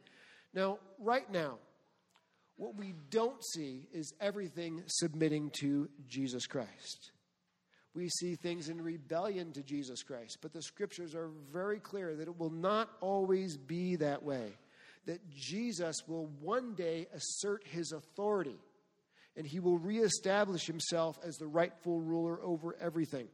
Now, 0.52 0.78
right 0.98 1.30
now, 1.30 1.58
what 2.56 2.74
we 2.74 2.94
don't 3.10 3.44
see 3.52 3.86
is 3.92 4.12
everything 4.20 4.82
submitting 4.86 5.50
to 5.60 5.88
Jesus 6.08 6.46
Christ. 6.46 7.12
We 7.96 8.10
see 8.10 8.34
things 8.34 8.68
in 8.68 8.82
rebellion 8.82 9.52
to 9.52 9.62
Jesus 9.62 10.02
Christ, 10.02 10.38
but 10.42 10.52
the 10.52 10.60
scriptures 10.60 11.14
are 11.14 11.30
very 11.50 11.80
clear 11.80 12.14
that 12.14 12.28
it 12.28 12.38
will 12.38 12.50
not 12.50 12.90
always 13.00 13.56
be 13.56 13.96
that 13.96 14.22
way. 14.22 14.52
That 15.06 15.30
Jesus 15.30 16.02
will 16.06 16.26
one 16.42 16.74
day 16.74 17.06
assert 17.14 17.64
his 17.66 17.92
authority 17.92 18.58
and 19.34 19.46
he 19.46 19.60
will 19.60 19.78
reestablish 19.78 20.66
himself 20.66 21.18
as 21.24 21.36
the 21.36 21.46
rightful 21.46 22.00
ruler 22.02 22.38
over 22.42 22.76
everything. 22.78 23.28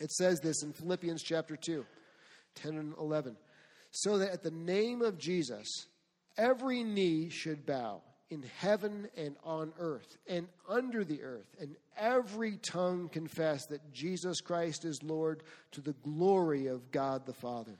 It 0.00 0.10
says 0.10 0.40
this 0.40 0.62
in 0.62 0.72
Philippians 0.72 1.22
chapter 1.22 1.54
2, 1.54 1.84
10 2.54 2.78
and 2.78 2.94
11. 2.98 3.36
So 3.90 4.18
that 4.18 4.32
at 4.32 4.42
the 4.42 4.50
name 4.50 5.02
of 5.02 5.18
Jesus, 5.18 5.66
every 6.38 6.82
knee 6.82 7.28
should 7.28 7.66
bow 7.66 8.00
in 8.28 8.42
heaven 8.42 9.08
and 9.16 9.36
on 9.44 9.72
earth 9.78 10.16
and 10.26 10.48
under 10.68 11.04
the 11.04 11.22
earth, 11.22 11.54
and 11.60 11.76
every 11.96 12.56
tongue 12.56 13.08
confess 13.08 13.66
that 13.66 13.92
Jesus 13.92 14.40
Christ 14.40 14.84
is 14.84 15.02
Lord 15.02 15.42
to 15.72 15.80
the 15.80 15.92
glory 15.92 16.66
of 16.66 16.90
God 16.90 17.24
the 17.24 17.34
Father. 17.34 17.78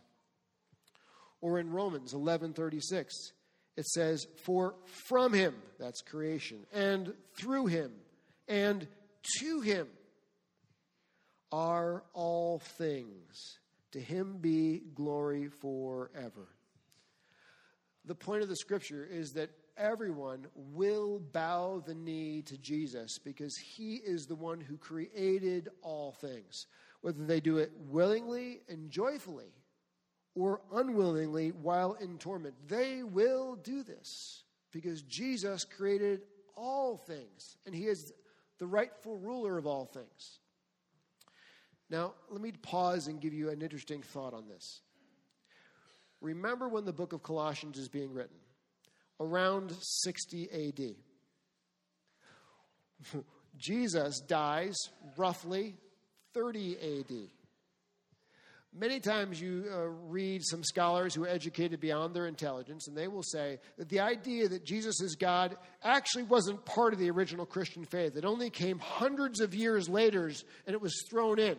Or 1.41 1.59
in 1.59 1.71
Romans 1.73 2.15
11:36, 2.15 3.33
it 3.77 3.87
says, 3.87 4.27
"For 4.45 4.77
from 4.87 5.33
him, 5.33 5.61
that's 5.79 6.01
creation, 6.01 6.67
and 6.73 7.15
through 7.35 7.67
him, 7.67 8.01
and 8.49 8.89
to 9.41 9.61
him 9.61 9.89
are 11.53 12.05
all 12.13 12.59
things. 12.59 13.59
To 13.93 14.01
him 14.01 14.39
be 14.39 14.79
glory 14.79 15.49
forever." 15.49 16.49
The 18.05 18.15
point 18.15 18.43
of 18.43 18.49
the 18.49 18.57
scripture 18.57 19.05
is 19.05 19.33
that 19.33 19.51
everyone 19.77 20.47
will 20.55 21.19
bow 21.33 21.83
the 21.87 21.95
knee 21.95 22.43
to 22.43 22.57
Jesus 22.59 23.19
because 23.19 23.57
he 23.57 23.97
is 23.97 24.27
the 24.27 24.35
one 24.35 24.61
who 24.61 24.77
created 24.77 25.69
all 25.83 26.13
things, 26.13 26.67
whether 27.01 27.25
they 27.25 27.41
do 27.41 27.59
it 27.59 27.73
willingly 27.89 28.61
and 28.69 28.91
joyfully 28.91 29.53
or 30.35 30.61
unwillingly 30.73 31.51
while 31.51 31.95
in 31.95 32.19
torment. 32.19 32.55
They 32.69 33.03
will 33.03 33.57
do 33.57 33.83
this 33.83 34.45
because 34.73 35.03
Jesus 35.03 35.65
created 35.65 36.23
all 36.57 36.97
things 36.97 37.57
and 37.67 37.75
he 37.75 37.87
is 37.87 38.13
the 38.59 38.67
rightful 38.67 39.19
ruler 39.19 39.59
of 39.59 39.67
all 39.67 39.85
things. 39.85 40.41
Now, 41.89 42.15
let 42.31 42.41
me 42.41 42.53
pause 42.63 43.07
and 43.07 43.21
give 43.21 43.33
you 43.33 43.51
an 43.51 43.63
interesting 43.63 44.03
thought 44.03 44.35
on 44.35 44.49
this. 44.49 44.81
Remember 46.21 46.69
when 46.69 46.85
the 46.85 46.93
book 46.93 47.13
of 47.13 47.23
Colossians 47.23 47.79
is 47.79 47.89
being 47.89 48.13
written? 48.13 48.37
Around 49.21 49.75
60 49.81 50.97
AD. 53.15 53.23
Jesus 53.57 54.21
dies 54.21 54.77
roughly 55.17 55.77
30 56.35 57.01
AD. 57.01 57.17
Many 58.79 59.01
times 59.01 59.41
you 59.41 59.65
uh, 59.73 59.87
read 59.87 60.43
some 60.45 60.63
scholars 60.63 61.15
who 61.15 61.25
are 61.25 61.29
educated 61.29 61.81
beyond 61.81 62.15
their 62.15 62.27
intelligence, 62.27 62.89
and 62.89 62.97
they 62.97 63.09
will 63.09 63.23
say 63.23 63.59
that 63.79 63.89
the 63.89 64.01
idea 64.01 64.49
that 64.49 64.67
Jesus 64.67 65.01
is 65.01 65.17
God 65.17 65.57
actually 65.83 66.25
wasn't 66.25 66.63
part 66.67 66.93
of 66.93 66.99
the 66.99 67.11
original 67.11 67.47
Christian 67.47 67.87
faith. 67.87 68.17
It 68.17 68.27
only 68.27 68.51
came 68.51 68.79
hundreds 68.79 69.41
of 69.41 69.55
years 69.55 69.89
later 69.89 70.27
and 70.67 70.75
it 70.75 70.81
was 70.81 71.03
thrown 71.09 71.39
in. 71.39 71.57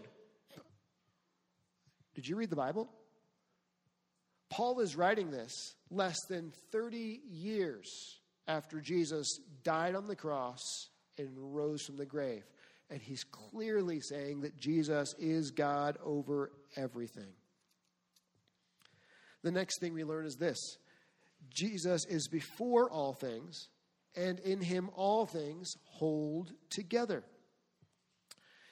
Did 2.13 2.27
you 2.27 2.35
read 2.35 2.51
the 2.51 2.55
Bible? 2.55 2.87
Paul 4.51 4.79
is 4.79 4.95
writing 4.95 5.31
this 5.31 5.75
less 5.89 6.17
than 6.29 6.51
30 6.71 7.21
years 7.29 8.19
after 8.47 8.81
Jesus 8.81 9.39
died 9.63 9.95
on 9.95 10.07
the 10.07 10.15
cross 10.15 10.89
and 11.17 11.29
rose 11.35 11.83
from 11.83 11.97
the 11.97 12.05
grave. 12.05 12.43
And 12.89 13.01
he's 13.01 13.23
clearly 13.23 13.99
saying 13.99 14.41
that 14.41 14.57
Jesus 14.57 15.13
is 15.19 15.51
God 15.51 15.97
over 16.03 16.51
everything. 16.75 17.33
The 19.43 19.51
next 19.51 19.79
thing 19.79 19.93
we 19.93 20.03
learn 20.03 20.25
is 20.25 20.35
this 20.35 20.77
Jesus 21.49 22.05
is 22.05 22.27
before 22.27 22.89
all 22.89 23.13
things, 23.13 23.69
and 24.15 24.39
in 24.39 24.61
him 24.61 24.89
all 24.95 25.25
things 25.25 25.75
hold 25.85 26.53
together. 26.69 27.23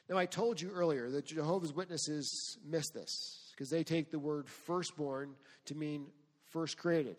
Now, 0.10 0.18
I 0.18 0.28
told 0.28 0.62
you 0.62 0.70
earlier 0.70 1.10
that 1.10 1.26
Jehovah's 1.26 1.74
Witnesses 1.74 2.58
miss 2.64 2.90
this 2.92 3.52
because 3.52 3.70
they 3.70 3.84
take 3.84 4.12
the 4.12 4.20
word 4.20 4.48
firstborn 4.48 5.34
to 5.66 5.76
mean 5.76 6.08
first 6.56 6.78
created, 6.78 7.18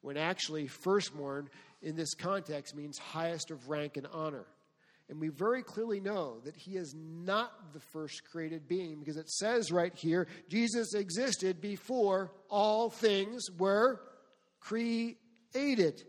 when 0.00 0.16
actually 0.16 0.66
firstborn 0.66 1.48
in 1.80 1.94
this 1.94 2.12
context 2.14 2.74
means 2.74 2.98
highest 2.98 3.52
of 3.52 3.68
rank 3.68 3.96
and 3.96 4.08
honor. 4.12 4.46
And 5.08 5.20
we 5.20 5.28
very 5.28 5.62
clearly 5.62 6.00
know 6.00 6.40
that 6.44 6.56
he 6.56 6.72
is 6.72 6.92
not 6.96 7.72
the 7.72 7.78
first 7.92 8.22
created 8.32 8.66
being 8.66 8.98
because 8.98 9.16
it 9.16 9.30
says 9.30 9.70
right 9.70 9.94
here 9.94 10.26
Jesus 10.48 10.94
existed 10.94 11.60
before 11.60 12.32
all 12.48 12.90
things 12.90 13.48
were 13.58 14.00
created. 14.58 16.02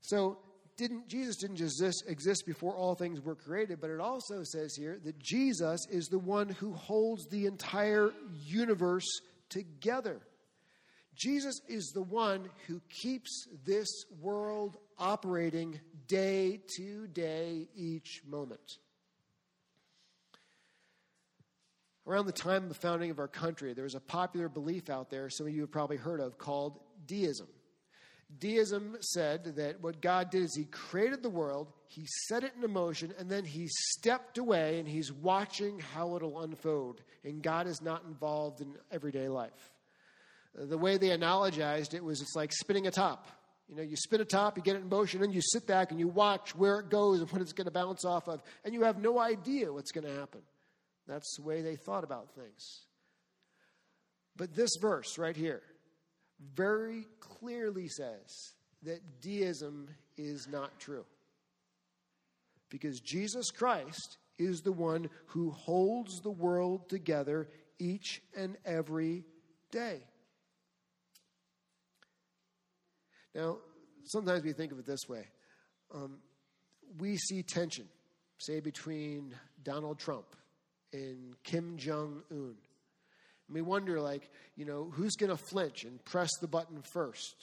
So 0.00 0.38
didn't 0.76 1.08
Jesus 1.08 1.36
didn't 1.36 1.56
just 1.56 1.80
exist, 1.80 2.04
exist 2.08 2.42
before 2.44 2.74
all 2.74 2.96
things 2.96 3.20
were 3.20 3.36
created, 3.36 3.80
but 3.80 3.90
it 3.90 4.00
also 4.00 4.42
says 4.42 4.74
here 4.74 4.98
that 5.04 5.20
Jesus 5.20 5.86
is 5.90 6.08
the 6.08 6.18
one 6.18 6.48
who 6.48 6.72
holds 6.72 7.28
the 7.28 7.46
entire 7.46 8.10
universe 8.44 9.20
together. 9.54 10.20
Jesus 11.14 11.60
is 11.68 11.92
the 11.92 12.02
one 12.02 12.50
who 12.66 12.80
keeps 12.90 13.46
this 13.64 14.04
world 14.20 14.76
operating 14.98 15.78
day 16.08 16.60
to 16.76 17.06
day, 17.06 17.68
each 17.76 18.22
moment. 18.28 18.78
Around 22.04 22.26
the 22.26 22.32
time 22.32 22.64
of 22.64 22.68
the 22.68 22.74
founding 22.74 23.12
of 23.12 23.20
our 23.20 23.28
country, 23.28 23.72
there 23.72 23.84
was 23.84 23.94
a 23.94 24.00
popular 24.00 24.48
belief 24.48 24.90
out 24.90 25.08
there, 25.08 25.30
some 25.30 25.46
of 25.46 25.54
you 25.54 25.60
have 25.60 25.70
probably 25.70 25.96
heard 25.96 26.20
of, 26.20 26.36
called 26.36 26.80
deism. 27.06 27.46
Deism 28.40 28.96
said 29.00 29.56
that 29.56 29.80
what 29.80 30.02
God 30.02 30.30
did 30.30 30.42
is 30.42 30.56
He 30.56 30.64
created 30.64 31.22
the 31.22 31.30
world, 31.30 31.72
He 31.94 32.06
set 32.26 32.42
it 32.42 32.52
in 32.60 32.72
motion, 32.72 33.14
and 33.18 33.30
then 33.30 33.44
He 33.44 33.68
stepped 33.68 34.38
away 34.38 34.78
and 34.78 34.88
He's 34.88 35.12
watching 35.12 35.78
how 35.78 36.16
it'll 36.16 36.40
unfold. 36.40 37.00
And 37.22 37.42
God 37.42 37.66
is 37.66 37.80
not 37.80 38.04
involved 38.04 38.60
in 38.60 38.74
everyday 38.90 39.28
life. 39.28 39.72
The 40.56 40.78
way 40.78 40.96
they 40.98 41.08
analogized 41.08 41.94
it 41.94 42.02
was 42.02 42.20
it's 42.20 42.34
like 42.34 42.52
spinning 42.52 42.86
a 42.86 42.90
top. 42.90 43.28
You 43.68 43.76
know, 43.76 43.82
you 43.82 43.96
spin 43.96 44.20
a 44.20 44.24
top, 44.24 44.56
you 44.56 44.62
get 44.62 44.76
it 44.76 44.82
in 44.82 44.88
motion, 44.88 45.22
and 45.22 45.32
you 45.32 45.40
sit 45.40 45.66
back 45.66 45.90
and 45.90 45.98
you 45.98 46.08
watch 46.08 46.54
where 46.54 46.80
it 46.80 46.90
goes 46.90 47.20
and 47.20 47.30
what 47.30 47.40
it's 47.40 47.52
going 47.52 47.64
to 47.66 47.70
bounce 47.70 48.04
off 48.04 48.28
of, 48.28 48.42
and 48.64 48.74
you 48.74 48.82
have 48.82 48.98
no 48.98 49.18
idea 49.18 49.72
what's 49.72 49.90
going 49.90 50.06
to 50.06 50.12
happen. 50.20 50.40
That's 51.06 51.36
the 51.36 51.42
way 51.42 51.62
they 51.62 51.76
thought 51.76 52.04
about 52.04 52.34
things. 52.34 52.82
But 54.36 54.54
this 54.54 54.76
verse 54.80 55.16
right 55.16 55.36
here, 55.36 55.62
very 56.54 57.06
clearly 57.20 57.88
says 57.88 58.52
that 58.82 59.20
deism 59.20 59.88
is 60.16 60.46
not 60.46 60.78
true. 60.78 61.04
Because 62.74 62.98
Jesus 62.98 63.52
Christ 63.52 64.18
is 64.36 64.62
the 64.62 64.72
one 64.72 65.08
who 65.26 65.52
holds 65.52 66.20
the 66.22 66.32
world 66.32 66.88
together 66.88 67.48
each 67.78 68.20
and 68.36 68.56
every 68.64 69.22
day. 69.70 70.00
Now, 73.32 73.58
sometimes 74.02 74.42
we 74.42 74.52
think 74.52 74.72
of 74.72 74.80
it 74.80 74.86
this 74.86 75.08
way 75.08 75.28
um, 75.94 76.18
we 76.98 77.16
see 77.16 77.44
tension, 77.44 77.86
say, 78.38 78.58
between 78.58 79.36
Donald 79.62 80.00
Trump 80.00 80.34
and 80.92 81.36
Kim 81.44 81.76
Jong 81.76 82.24
un. 82.32 82.56
And 83.46 83.54
we 83.54 83.62
wonder, 83.62 84.00
like, 84.00 84.28
you 84.56 84.64
know, 84.64 84.90
who's 84.92 85.14
going 85.14 85.30
to 85.30 85.36
flinch 85.36 85.84
and 85.84 86.04
press 86.04 86.30
the 86.40 86.48
button 86.48 86.82
first? 86.92 87.36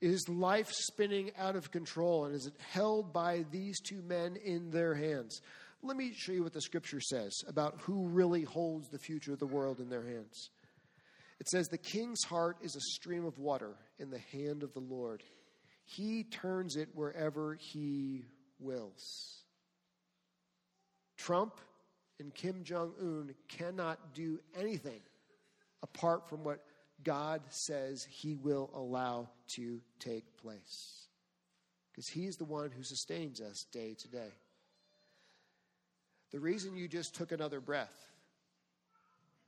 Is 0.00 0.28
life 0.28 0.70
spinning 0.70 1.32
out 1.36 1.56
of 1.56 1.72
control 1.72 2.24
and 2.24 2.34
is 2.34 2.46
it 2.46 2.54
held 2.70 3.12
by 3.12 3.44
these 3.50 3.80
two 3.80 4.00
men 4.02 4.36
in 4.36 4.70
their 4.70 4.94
hands? 4.94 5.40
Let 5.82 5.96
me 5.96 6.12
show 6.14 6.32
you 6.32 6.42
what 6.42 6.52
the 6.52 6.60
scripture 6.60 7.00
says 7.00 7.32
about 7.48 7.80
who 7.80 8.08
really 8.08 8.42
holds 8.42 8.88
the 8.88 8.98
future 8.98 9.32
of 9.32 9.38
the 9.38 9.46
world 9.46 9.80
in 9.80 9.88
their 9.88 10.04
hands. 10.04 10.50
It 11.40 11.48
says, 11.48 11.68
The 11.68 11.78
king's 11.78 12.24
heart 12.24 12.58
is 12.62 12.74
a 12.74 12.80
stream 12.80 13.24
of 13.24 13.38
water 13.38 13.76
in 13.98 14.10
the 14.10 14.18
hand 14.18 14.62
of 14.62 14.72
the 14.72 14.80
Lord. 14.80 15.22
He 15.84 16.24
turns 16.24 16.76
it 16.76 16.88
wherever 16.94 17.56
he 17.60 18.24
wills. 18.58 19.44
Trump 21.16 21.60
and 22.20 22.34
Kim 22.34 22.64
Jong 22.64 22.92
un 23.00 23.34
cannot 23.48 24.14
do 24.14 24.38
anything 24.56 25.00
apart 25.82 26.28
from 26.28 26.44
what 26.44 26.64
God 27.02 27.42
says 27.50 28.06
he 28.10 28.34
will 28.34 28.70
allow 28.74 29.28
to 29.48 29.80
take 29.98 30.36
place. 30.36 31.06
Because 31.90 32.08
he's 32.08 32.36
the 32.36 32.44
one 32.44 32.70
who 32.70 32.82
sustains 32.82 33.40
us 33.40 33.64
day 33.72 33.94
to 33.98 34.08
day. 34.08 34.32
The 36.32 36.40
reason 36.40 36.76
you 36.76 36.88
just 36.88 37.14
took 37.14 37.32
another 37.32 37.60
breath 37.60 38.10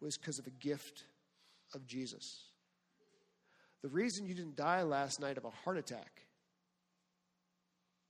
was 0.01 0.17
because 0.17 0.39
of 0.39 0.47
a 0.47 0.51
gift 0.51 1.05
of 1.75 1.87
Jesus. 1.87 2.45
The 3.83 3.89
reason 3.89 4.27
you 4.27 4.35
didn't 4.35 4.57
die 4.57 4.83
last 4.83 5.21
night 5.21 5.37
of 5.37 5.45
a 5.45 5.51
heart 5.51 5.77
attack 5.77 6.23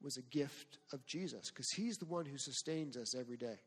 was 0.03 0.16
a 0.16 0.22
gift 0.22 0.79
of 0.92 1.05
Jesus 1.05 1.50
because 1.50 1.70
he's 1.70 1.98
the 1.98 2.07
one 2.07 2.24
who 2.24 2.38
sustains 2.38 2.96
us 2.96 3.14
every 3.14 3.37
day. 3.37 3.59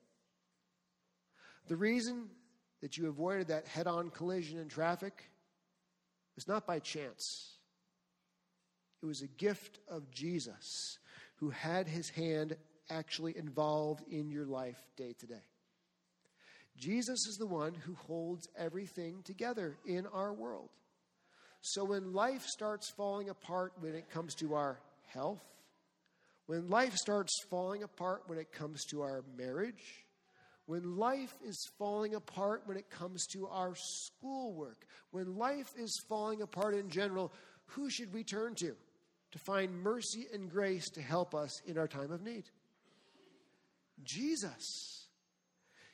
The 1.67 1.75
reason 1.75 2.29
that 2.81 2.97
you 2.97 3.07
avoided 3.07 3.47
that 3.47 3.67
head 3.67 3.87
on 3.87 4.09
collision 4.09 4.59
in 4.59 4.67
traffic 4.67 5.29
was 6.35 6.47
not 6.47 6.65
by 6.65 6.79
chance. 6.79 7.57
It 9.01 9.05
was 9.05 9.21
a 9.21 9.27
gift 9.27 9.79
of 9.89 10.09
Jesus 10.11 10.97
who 11.37 11.49
had 11.49 11.87
his 11.87 12.09
hand 12.09 12.55
actually 12.89 13.37
involved 13.37 14.03
in 14.09 14.31
your 14.31 14.45
life 14.45 14.81
day 14.95 15.13
to 15.19 15.27
day. 15.27 15.43
Jesus 16.77 17.27
is 17.27 17.37
the 17.37 17.47
one 17.47 17.73
who 17.73 17.95
holds 17.95 18.47
everything 18.57 19.21
together 19.23 19.77
in 19.85 20.07
our 20.07 20.33
world. 20.33 20.69
So 21.61 21.83
when 21.83 22.13
life 22.13 22.45
starts 22.45 22.91
falling 22.97 23.29
apart 23.29 23.73
when 23.79 23.95
it 23.95 24.09
comes 24.09 24.35
to 24.35 24.55
our 24.55 24.79
health, 25.07 25.43
when 26.45 26.69
life 26.69 26.95
starts 26.95 27.31
falling 27.49 27.83
apart 27.83 28.23
when 28.27 28.37
it 28.37 28.51
comes 28.51 28.83
to 28.85 29.01
our 29.01 29.23
marriage, 29.37 30.02
when 30.65 30.97
life 30.97 31.35
is 31.45 31.69
falling 31.77 32.15
apart 32.15 32.63
when 32.65 32.77
it 32.77 32.89
comes 32.89 33.27
to 33.27 33.47
our 33.47 33.73
schoolwork, 33.75 34.85
when 35.11 35.37
life 35.37 35.73
is 35.77 36.01
falling 36.07 36.41
apart 36.41 36.73
in 36.73 36.89
general, 36.89 37.33
who 37.67 37.89
should 37.89 38.13
we 38.13 38.23
turn 38.23 38.55
to 38.55 38.75
to 39.31 39.39
find 39.39 39.81
mercy 39.81 40.27
and 40.33 40.49
grace 40.49 40.89
to 40.91 41.01
help 41.01 41.35
us 41.35 41.61
in 41.65 41.77
our 41.77 41.87
time 41.87 42.11
of 42.11 42.21
need? 42.21 42.45
Jesus. 44.03 45.07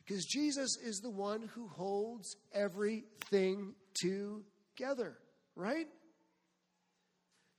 Because 0.05 0.25
Jesus 0.25 0.77
is 0.77 0.99
the 0.99 1.09
one 1.09 1.49
who 1.53 1.67
holds 1.67 2.35
everything 2.53 3.73
together, 3.93 5.17
right? 5.55 5.87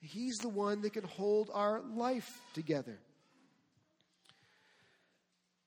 He's 0.00 0.38
the 0.38 0.48
one 0.48 0.80
that 0.82 0.92
can 0.92 1.04
hold 1.04 1.50
our 1.52 1.82
life 1.94 2.40
together. 2.54 2.98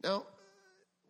Now, 0.03 0.25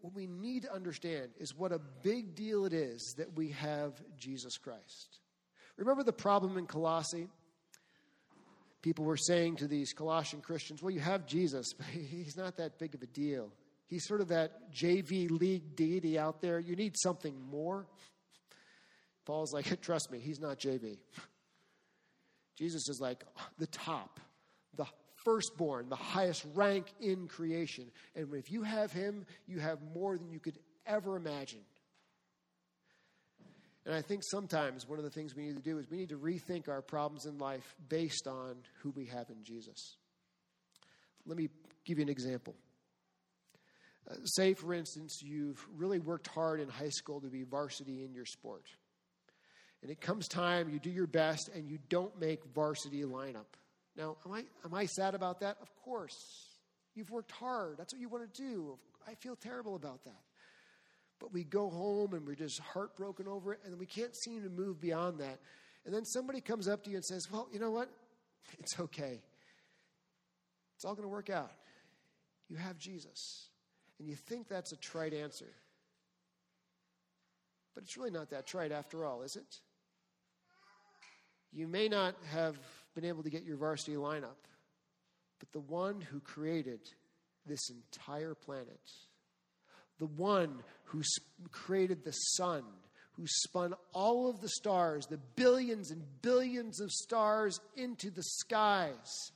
what 0.03 0.13
we 0.13 0.27
need 0.27 0.63
to 0.63 0.73
understand 0.73 1.29
is 1.39 1.55
what 1.55 1.71
a 1.71 1.79
big 1.79 2.35
deal 2.35 2.65
it 2.65 2.73
is 2.73 3.15
that 3.17 3.37
we 3.37 3.51
have 3.51 3.93
Jesus 4.17 4.57
Christ. 4.57 5.19
Remember 5.77 6.03
the 6.03 6.11
problem 6.11 6.57
in 6.57 6.65
Colossae? 6.65 7.29
People 8.81 9.05
were 9.05 9.15
saying 9.15 9.55
to 9.57 9.67
these 9.67 9.93
Colossian 9.93 10.41
Christians, 10.41 10.83
well, 10.83 10.91
you 10.91 10.99
have 10.99 11.25
Jesus, 11.25 11.71
but 11.71 11.85
he's 11.93 12.35
not 12.35 12.57
that 12.57 12.77
big 12.79 12.93
of 12.95 13.01
a 13.01 13.05
deal. 13.05 13.49
He's 13.87 14.05
sort 14.05 14.19
of 14.19 14.27
that 14.27 14.73
JV 14.73 15.31
league 15.31 15.77
deity 15.77 16.19
out 16.19 16.41
there. 16.41 16.59
You 16.59 16.75
need 16.75 16.95
something 16.97 17.39
more. 17.49 17.85
Paul's 19.23 19.53
like, 19.53 19.79
trust 19.81 20.11
me, 20.11 20.19
he's 20.19 20.41
not 20.41 20.59
JV. 20.59 20.97
Jesus 22.57 22.89
is 22.89 22.99
like 22.99 23.23
the 23.57 23.67
top, 23.67 24.19
firstborn, 25.23 25.89
the 25.89 25.95
highest 25.95 26.45
rank 26.53 26.87
in 26.99 27.27
creation. 27.27 27.85
And 28.15 28.33
if 28.33 28.51
you 28.51 28.63
have 28.63 28.91
him, 28.91 29.25
you 29.47 29.59
have 29.59 29.79
more 29.93 30.17
than 30.17 30.29
you 30.29 30.39
could 30.39 30.57
ever 30.85 31.15
imagine. 31.15 31.61
And 33.85 33.93
I 33.93 34.01
think 34.01 34.23
sometimes 34.23 34.87
one 34.87 34.97
of 34.97 35.03
the 35.03 35.11
things 35.11 35.35
we 35.35 35.43
need 35.43 35.57
to 35.57 35.61
do 35.61 35.77
is 35.77 35.89
we 35.89 35.97
need 35.97 36.09
to 36.09 36.17
rethink 36.17 36.69
our 36.69 36.81
problems 36.81 37.25
in 37.25 37.37
life 37.37 37.75
based 37.89 38.27
on 38.27 38.55
who 38.81 38.91
we 38.91 39.05
have 39.07 39.29
in 39.29 39.43
Jesus. 39.43 39.97
Let 41.25 41.37
me 41.37 41.49
give 41.85 41.97
you 41.97 42.03
an 42.03 42.09
example. 42.09 42.55
Uh, 44.09 44.15
say, 44.25 44.53
for 44.53 44.73
instance, 44.73 45.21
you've 45.21 45.65
really 45.75 45.99
worked 45.99 46.27
hard 46.27 46.59
in 46.59 46.69
high 46.69 46.89
school 46.89 47.21
to 47.21 47.27
be 47.27 47.43
varsity 47.43 48.03
in 48.03 48.13
your 48.13 48.25
sport. 48.25 48.65
And 49.81 49.91
it 49.91 49.99
comes 49.99 50.27
time, 50.27 50.69
you 50.69 50.79
do 50.79 50.89
your 50.89 51.07
best, 51.07 51.49
and 51.53 51.69
you 51.69 51.77
don't 51.89 52.17
make 52.19 52.43
varsity 52.53 53.03
lineup. 53.03 53.45
Now, 53.95 54.17
am 54.25 54.31
I, 54.31 54.43
am 54.65 54.73
I 54.73 54.85
sad 54.85 55.15
about 55.15 55.39
that? 55.41 55.57
Of 55.61 55.69
course. 55.83 56.47
You've 56.95 57.11
worked 57.11 57.31
hard. 57.31 57.77
That's 57.77 57.93
what 57.93 58.01
you 58.01 58.09
want 58.09 58.31
to 58.31 58.41
do. 58.41 58.77
I 59.07 59.15
feel 59.15 59.35
terrible 59.35 59.75
about 59.75 60.03
that. 60.05 60.21
But 61.19 61.31
we 61.33 61.43
go 61.43 61.69
home 61.69 62.13
and 62.13 62.25
we're 62.25 62.35
just 62.35 62.59
heartbroken 62.59 63.27
over 63.27 63.53
it, 63.53 63.59
and 63.65 63.77
we 63.79 63.85
can't 63.85 64.15
seem 64.15 64.43
to 64.43 64.49
move 64.49 64.79
beyond 64.81 65.19
that. 65.19 65.39
And 65.85 65.93
then 65.93 66.05
somebody 66.05 66.41
comes 66.41 66.67
up 66.67 66.83
to 66.83 66.89
you 66.89 66.97
and 66.97 67.05
says, 67.05 67.31
Well, 67.31 67.47
you 67.51 67.59
know 67.59 67.71
what? 67.71 67.89
It's 68.59 68.79
okay. 68.79 69.21
It's 70.75 70.85
all 70.85 70.95
going 70.95 71.07
to 71.07 71.09
work 71.09 71.29
out. 71.29 71.51
You 72.49 72.57
have 72.57 72.77
Jesus. 72.77 73.47
And 73.99 74.07
you 74.07 74.15
think 74.15 74.49
that's 74.49 74.73
a 74.73 74.75
trite 74.75 75.13
answer. 75.13 75.53
But 77.73 77.83
it's 77.83 77.95
really 77.97 78.11
not 78.11 78.29
that 78.31 78.45
trite 78.45 78.71
after 78.71 79.05
all, 79.05 79.21
is 79.21 79.37
it? 79.37 79.59
You 81.53 81.67
may 81.67 81.87
not 81.87 82.15
have 82.31 82.57
been 82.93 83.05
able 83.05 83.23
to 83.23 83.29
get 83.29 83.43
your 83.43 83.57
varsity 83.57 83.95
lineup, 83.95 84.47
but 85.39 85.51
the 85.51 85.59
one 85.59 86.01
who 86.01 86.19
created 86.19 86.79
this 87.45 87.69
entire 87.69 88.35
planet, 88.35 88.79
the 89.99 90.05
one 90.05 90.63
who 90.85 91.01
created 91.51 92.03
the 92.03 92.11
sun, 92.11 92.63
who 93.13 93.25
spun 93.27 93.73
all 93.93 94.29
of 94.29 94.41
the 94.41 94.49
stars, 94.49 95.05
the 95.05 95.19
billions 95.35 95.91
and 95.91 96.01
billions 96.21 96.79
of 96.79 96.91
stars 96.91 97.59
into 97.75 98.09
the 98.09 98.23
skies, 98.23 99.31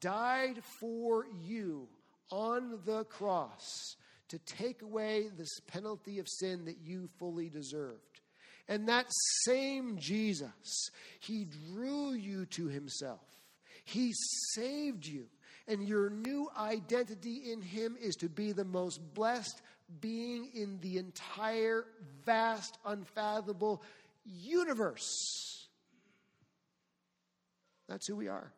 died 0.00 0.62
for 0.80 1.26
you 1.42 1.88
on 2.30 2.78
the 2.86 3.04
cross 3.04 3.96
to 4.28 4.38
take 4.38 4.80
away 4.82 5.28
this 5.36 5.60
penalty 5.66 6.18
of 6.18 6.26
sin 6.28 6.64
that 6.64 6.78
you 6.82 7.08
fully 7.18 7.50
deserved. 7.50 8.11
And 8.72 8.88
that 8.88 9.04
same 9.44 9.98
Jesus, 9.98 10.88
He 11.20 11.44
drew 11.44 12.12
you 12.12 12.46
to 12.46 12.68
Himself. 12.68 13.20
He 13.84 14.14
saved 14.54 15.04
you. 15.04 15.26
And 15.68 15.86
your 15.86 16.08
new 16.08 16.48
identity 16.58 17.52
in 17.52 17.60
Him 17.60 17.98
is 18.00 18.14
to 18.16 18.30
be 18.30 18.52
the 18.52 18.64
most 18.64 18.98
blessed 19.12 19.60
being 20.00 20.48
in 20.54 20.78
the 20.80 20.96
entire 20.96 21.84
vast, 22.24 22.78
unfathomable 22.86 23.82
universe. 24.24 25.68
That's 27.90 28.08
who 28.08 28.16
we 28.16 28.28
are. 28.28 28.54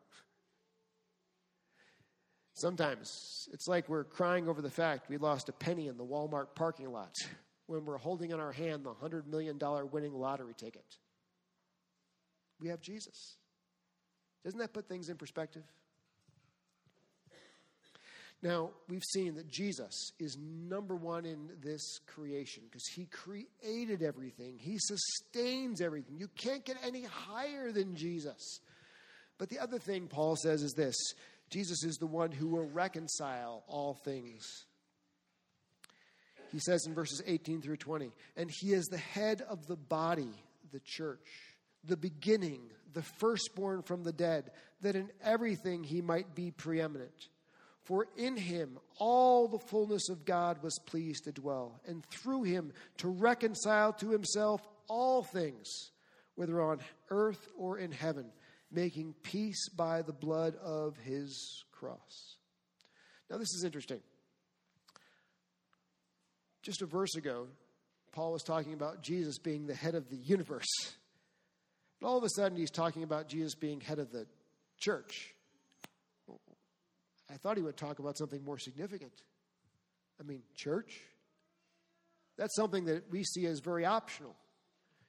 Sometimes 2.52 3.48
it's 3.52 3.66
like 3.66 3.88
we're 3.88 4.04
crying 4.04 4.48
over 4.48 4.62
the 4.62 4.70
fact 4.70 5.10
we 5.10 5.16
lost 5.16 5.48
a 5.48 5.52
penny 5.52 5.88
in 5.88 5.96
the 5.96 6.04
Walmart 6.04 6.54
parking 6.54 6.92
lot 6.92 7.16
when 7.66 7.84
we're 7.84 7.98
holding 7.98 8.30
in 8.30 8.40
our 8.40 8.52
hand 8.52 8.84
the 8.84 8.92
$100 8.92 9.26
million 9.26 9.58
winning 9.90 10.12
lottery 10.12 10.54
ticket. 10.56 10.84
We 12.60 12.68
have 12.68 12.80
Jesus. 12.80 13.36
Doesn't 14.44 14.60
that 14.60 14.72
put 14.72 14.88
things 14.88 15.08
in 15.08 15.16
perspective? 15.16 15.64
Now, 18.42 18.72
we've 18.88 19.02
seen 19.02 19.36
that 19.36 19.48
Jesus 19.48 20.12
is 20.20 20.36
number 20.36 20.94
one 20.94 21.24
in 21.24 21.48
this 21.62 21.98
creation 22.06 22.64
because 22.66 22.86
he 22.94 23.06
created 23.06 24.02
everything, 24.02 24.58
he 24.58 24.76
sustains 24.78 25.80
everything. 25.80 26.18
You 26.18 26.28
can't 26.36 26.62
get 26.62 26.76
any 26.84 27.04
higher 27.04 27.72
than 27.72 27.96
Jesus. 27.96 28.60
But 29.38 29.48
the 29.48 29.58
other 29.58 29.78
thing 29.78 30.08
Paul 30.08 30.36
says 30.36 30.62
is 30.62 30.74
this 30.74 30.94
Jesus 31.48 31.84
is 31.84 31.96
the 31.96 32.06
one 32.06 32.32
who 32.32 32.48
will 32.48 32.68
reconcile 32.68 33.64
all 33.66 33.94
things. 33.94 34.44
He 36.54 36.60
says 36.60 36.86
in 36.86 36.94
verses 36.94 37.20
18 37.26 37.62
through 37.62 37.78
20, 37.78 38.12
and 38.36 38.48
he 38.48 38.72
is 38.72 38.86
the 38.86 38.96
head 38.96 39.42
of 39.42 39.66
the 39.66 39.74
body, 39.74 40.30
the 40.70 40.78
church, 40.84 41.26
the 41.82 41.96
beginning, 41.96 42.60
the 42.92 43.02
firstborn 43.02 43.82
from 43.82 44.04
the 44.04 44.12
dead, 44.12 44.52
that 44.80 44.94
in 44.94 45.10
everything 45.24 45.82
he 45.82 46.00
might 46.00 46.36
be 46.36 46.52
preeminent. 46.52 47.28
For 47.82 48.06
in 48.16 48.36
him 48.36 48.78
all 48.98 49.48
the 49.48 49.58
fullness 49.58 50.08
of 50.08 50.24
God 50.24 50.62
was 50.62 50.78
pleased 50.86 51.24
to 51.24 51.32
dwell, 51.32 51.80
and 51.88 52.06
through 52.06 52.44
him 52.44 52.72
to 52.98 53.08
reconcile 53.08 53.92
to 53.94 54.10
himself 54.10 54.62
all 54.86 55.24
things, 55.24 55.90
whether 56.36 56.62
on 56.62 56.78
earth 57.10 57.48
or 57.58 57.78
in 57.78 57.90
heaven 57.90 58.26
making 58.70 59.16
peace 59.24 59.68
by 59.70 60.02
the 60.02 60.12
blood 60.12 60.54
of 60.62 60.96
his 60.98 61.64
cross. 61.72 62.36
Now, 63.28 63.38
this 63.38 63.54
is 63.54 63.64
interesting. 63.64 64.02
Just 66.64 66.80
a 66.80 66.86
verse 66.86 67.14
ago, 67.14 67.46
Paul 68.12 68.32
was 68.32 68.42
talking 68.42 68.72
about 68.72 69.02
Jesus 69.02 69.36
being 69.38 69.66
the 69.66 69.74
head 69.74 69.94
of 69.94 70.08
the 70.08 70.16
universe. 70.16 70.66
And 72.00 72.08
all 72.08 72.16
of 72.16 72.24
a 72.24 72.30
sudden, 72.30 72.56
he's 72.56 72.70
talking 72.70 73.02
about 73.02 73.28
Jesus 73.28 73.54
being 73.54 73.82
head 73.82 73.98
of 73.98 74.10
the 74.10 74.26
church. 74.78 75.34
I 77.30 77.34
thought 77.36 77.58
he 77.58 77.62
would 77.62 77.76
talk 77.76 77.98
about 77.98 78.16
something 78.16 78.42
more 78.42 78.58
significant. 78.58 79.12
I 80.18 80.22
mean, 80.22 80.40
church? 80.54 81.00
That's 82.38 82.56
something 82.56 82.86
that 82.86 83.10
we 83.10 83.24
see 83.24 83.44
as 83.44 83.60
very 83.60 83.84
optional. 83.84 84.34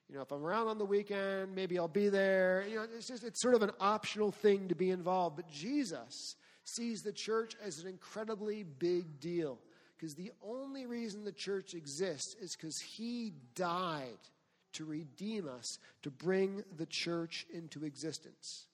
You 0.09 0.15
know, 0.15 0.23
if 0.23 0.31
I'm 0.33 0.43
around 0.43 0.67
on 0.67 0.77
the 0.77 0.85
weekend, 0.85 1.55
maybe 1.55 1.79
I'll 1.79 1.87
be 1.87 2.09
there. 2.09 2.65
You 2.67 2.75
know, 2.75 2.85
it's 2.97 3.07
just 3.07 3.23
it's 3.23 3.41
sort 3.41 3.55
of 3.55 3.61
an 3.61 3.71
optional 3.79 4.31
thing 4.31 4.67
to 4.67 4.75
be 4.75 4.89
involved. 4.91 5.37
But 5.37 5.49
Jesus 5.49 6.35
sees 6.65 7.01
the 7.01 7.13
church 7.13 7.55
as 7.63 7.79
an 7.79 7.87
incredibly 7.87 8.63
big 8.63 9.21
deal 9.21 9.57
because 9.97 10.15
the 10.15 10.31
only 10.43 10.85
reason 10.85 11.23
the 11.23 11.31
church 11.31 11.73
exists 11.73 12.35
is 12.41 12.55
because 12.55 12.77
he 12.79 13.33
died 13.55 14.19
to 14.73 14.85
redeem 14.85 15.47
us, 15.47 15.77
to 16.03 16.11
bring 16.11 16.63
the 16.77 16.85
church 16.85 17.45
into 17.53 17.85
existence. 17.85 18.67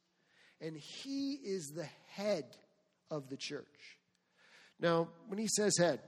And 0.59 0.75
he 0.75 1.33
is 1.43 1.71
the 1.75 1.87
head 2.07 2.45
of 3.09 3.29
the 3.29 3.37
church. 3.37 3.97
Now, 4.79 5.09
when 5.27 5.37
he 5.37 5.47
says 5.47 5.77
head, 5.77 5.99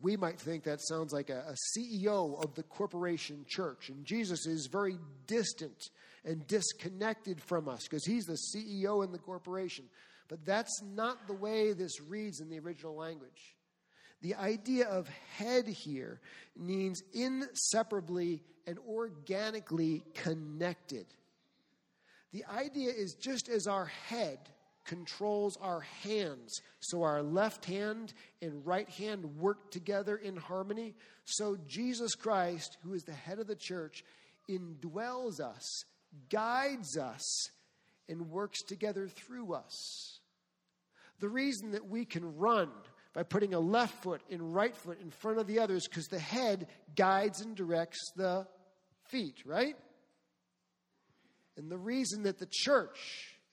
we 0.00 0.16
might 0.16 0.38
think 0.38 0.64
that 0.64 0.80
sounds 0.80 1.12
like 1.12 1.30
a, 1.30 1.44
a, 1.48 1.78
CEO 1.78 2.42
of 2.42 2.54
the 2.54 2.62
corporation 2.62 3.44
church. 3.48 3.88
And 3.88 4.04
Jesus 4.04 4.46
is 4.46 4.68
very 4.70 4.98
distant 5.26 5.90
and 6.24 6.46
disconnected 6.46 7.40
from 7.40 7.68
us 7.68 7.82
because 7.84 8.04
he's 8.04 8.24
the 8.24 8.38
CEO 8.54 9.04
in 9.04 9.12
the 9.12 9.18
corporation. 9.18 9.86
But 10.28 10.44
that's 10.44 10.82
not 10.82 11.26
the 11.26 11.34
way 11.34 11.72
this 11.72 12.00
reads 12.00 12.40
in 12.40 12.50
the 12.50 12.58
original 12.58 12.94
language. 12.94 13.55
The 14.22 14.34
idea 14.34 14.88
of 14.88 15.08
head 15.36 15.66
here 15.66 16.20
means 16.56 17.02
inseparably 17.12 18.42
and 18.66 18.78
organically 18.88 20.04
connected. 20.14 21.06
The 22.32 22.44
idea 22.46 22.90
is 22.90 23.14
just 23.14 23.48
as 23.48 23.66
our 23.66 23.86
head 23.86 24.38
controls 24.84 25.56
our 25.60 25.80
hands, 25.80 26.60
so 26.80 27.02
our 27.02 27.22
left 27.22 27.64
hand 27.64 28.14
and 28.40 28.64
right 28.66 28.88
hand 28.88 29.36
work 29.36 29.70
together 29.70 30.16
in 30.16 30.36
harmony, 30.36 30.94
so 31.24 31.56
Jesus 31.66 32.14
Christ, 32.14 32.78
who 32.82 32.94
is 32.94 33.02
the 33.02 33.12
head 33.12 33.38
of 33.38 33.46
the 33.46 33.56
church, 33.56 34.04
indwells 34.48 35.40
us, 35.40 35.84
guides 36.30 36.96
us, 36.96 37.50
and 38.08 38.30
works 38.30 38.62
together 38.62 39.08
through 39.08 39.54
us. 39.54 40.20
The 41.18 41.28
reason 41.28 41.72
that 41.72 41.88
we 41.88 42.04
can 42.04 42.36
run 42.36 42.70
by 43.16 43.22
putting 43.22 43.54
a 43.54 43.58
left 43.58 44.02
foot 44.02 44.20
and 44.30 44.54
right 44.54 44.76
foot 44.76 45.00
in 45.00 45.10
front 45.10 45.38
of 45.38 45.46
the 45.46 45.58
others 45.58 45.88
because 45.88 46.06
the 46.08 46.18
head 46.18 46.66
guides 46.94 47.40
and 47.40 47.56
directs 47.56 48.12
the 48.14 48.46
feet, 49.08 49.38
right? 49.46 49.74
And 51.56 51.70
the 51.70 51.78
reason 51.78 52.24
that 52.24 52.38
the 52.38 52.48
church 52.50 52.98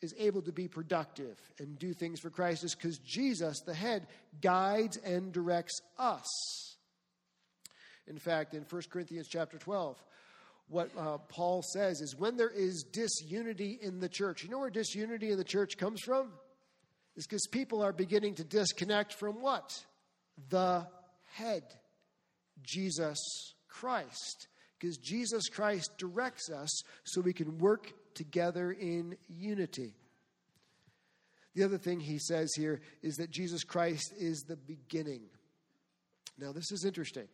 is 0.02 0.14
able 0.20 0.42
to 0.42 0.52
be 0.52 0.68
productive 0.68 1.40
and 1.60 1.80
do 1.80 1.94
things 1.94 2.20
for 2.20 2.30
Christ 2.30 2.66
is 2.66 2.76
because 2.76 2.98
Jesus, 2.98 3.62
the 3.62 3.74
head, 3.74 4.08
guides 4.42 4.98
and 4.98 5.32
directs 5.32 5.80
us. 5.98 6.28
In 8.06 8.20
fact, 8.20 8.54
in 8.54 8.66
1 8.70 8.82
Corinthians 8.92 9.30
chapter 9.30 9.58
12, 9.58 9.96
what 10.68 10.90
uh, 10.98 11.20
Paul 11.30 11.64
says 11.74 12.02
is 12.02 12.18
when 12.18 12.36
there 12.36 12.52
is 12.54 12.84
disunity 12.92 13.80
in 13.82 14.02
the 14.02 14.10
church, 14.10 14.44
you 14.44 14.50
know 14.50 14.60
where 14.60 14.70
disunity 14.70 15.32
in 15.32 15.38
the 15.38 15.46
church 15.46 15.78
comes 15.78 16.02
from? 16.02 16.34
Is 17.16 17.28
because 17.28 17.48
people 17.48 17.84
are 17.84 17.94
beginning 17.94 18.36
to 18.36 18.44
disconnect 18.44 19.14
from 19.14 19.42
what? 19.42 19.84
The 20.50 20.88
head, 21.36 21.64
Jesus 22.64 23.54
Christ 23.68 24.48
because 24.84 24.98
Jesus 24.98 25.48
Christ 25.48 25.98
directs 25.98 26.50
us 26.52 26.84
so 27.06 27.22
we 27.22 27.32
can 27.32 27.58
work 27.58 27.94
together 28.16 28.70
in 28.70 29.16
unity. 29.30 29.96
The 31.56 31.64
other 31.64 31.78
thing 31.78 32.02
he 32.02 32.20
says 32.20 32.54
here 32.54 32.82
is 33.02 33.16
that 33.16 33.32
Jesus 33.32 33.64
Christ 33.64 34.14
is 34.20 34.42
the 34.42 34.58
beginning. 34.58 35.22
Now, 36.38 36.52
this 36.52 36.70
is 36.74 36.84
interesting. 36.84 37.30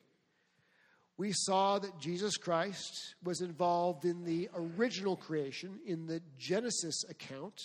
We 1.17 1.31
saw 1.33 1.79
that 1.79 1.99
Jesus 1.99 2.37
Christ 2.37 3.15
was 3.23 3.41
involved 3.41 4.05
in 4.05 4.25
the 4.25 4.47
original 4.53 5.15
creation, 5.15 5.79
in 5.87 6.05
the 6.05 6.21
Genesis 6.37 7.03
account. 7.09 7.59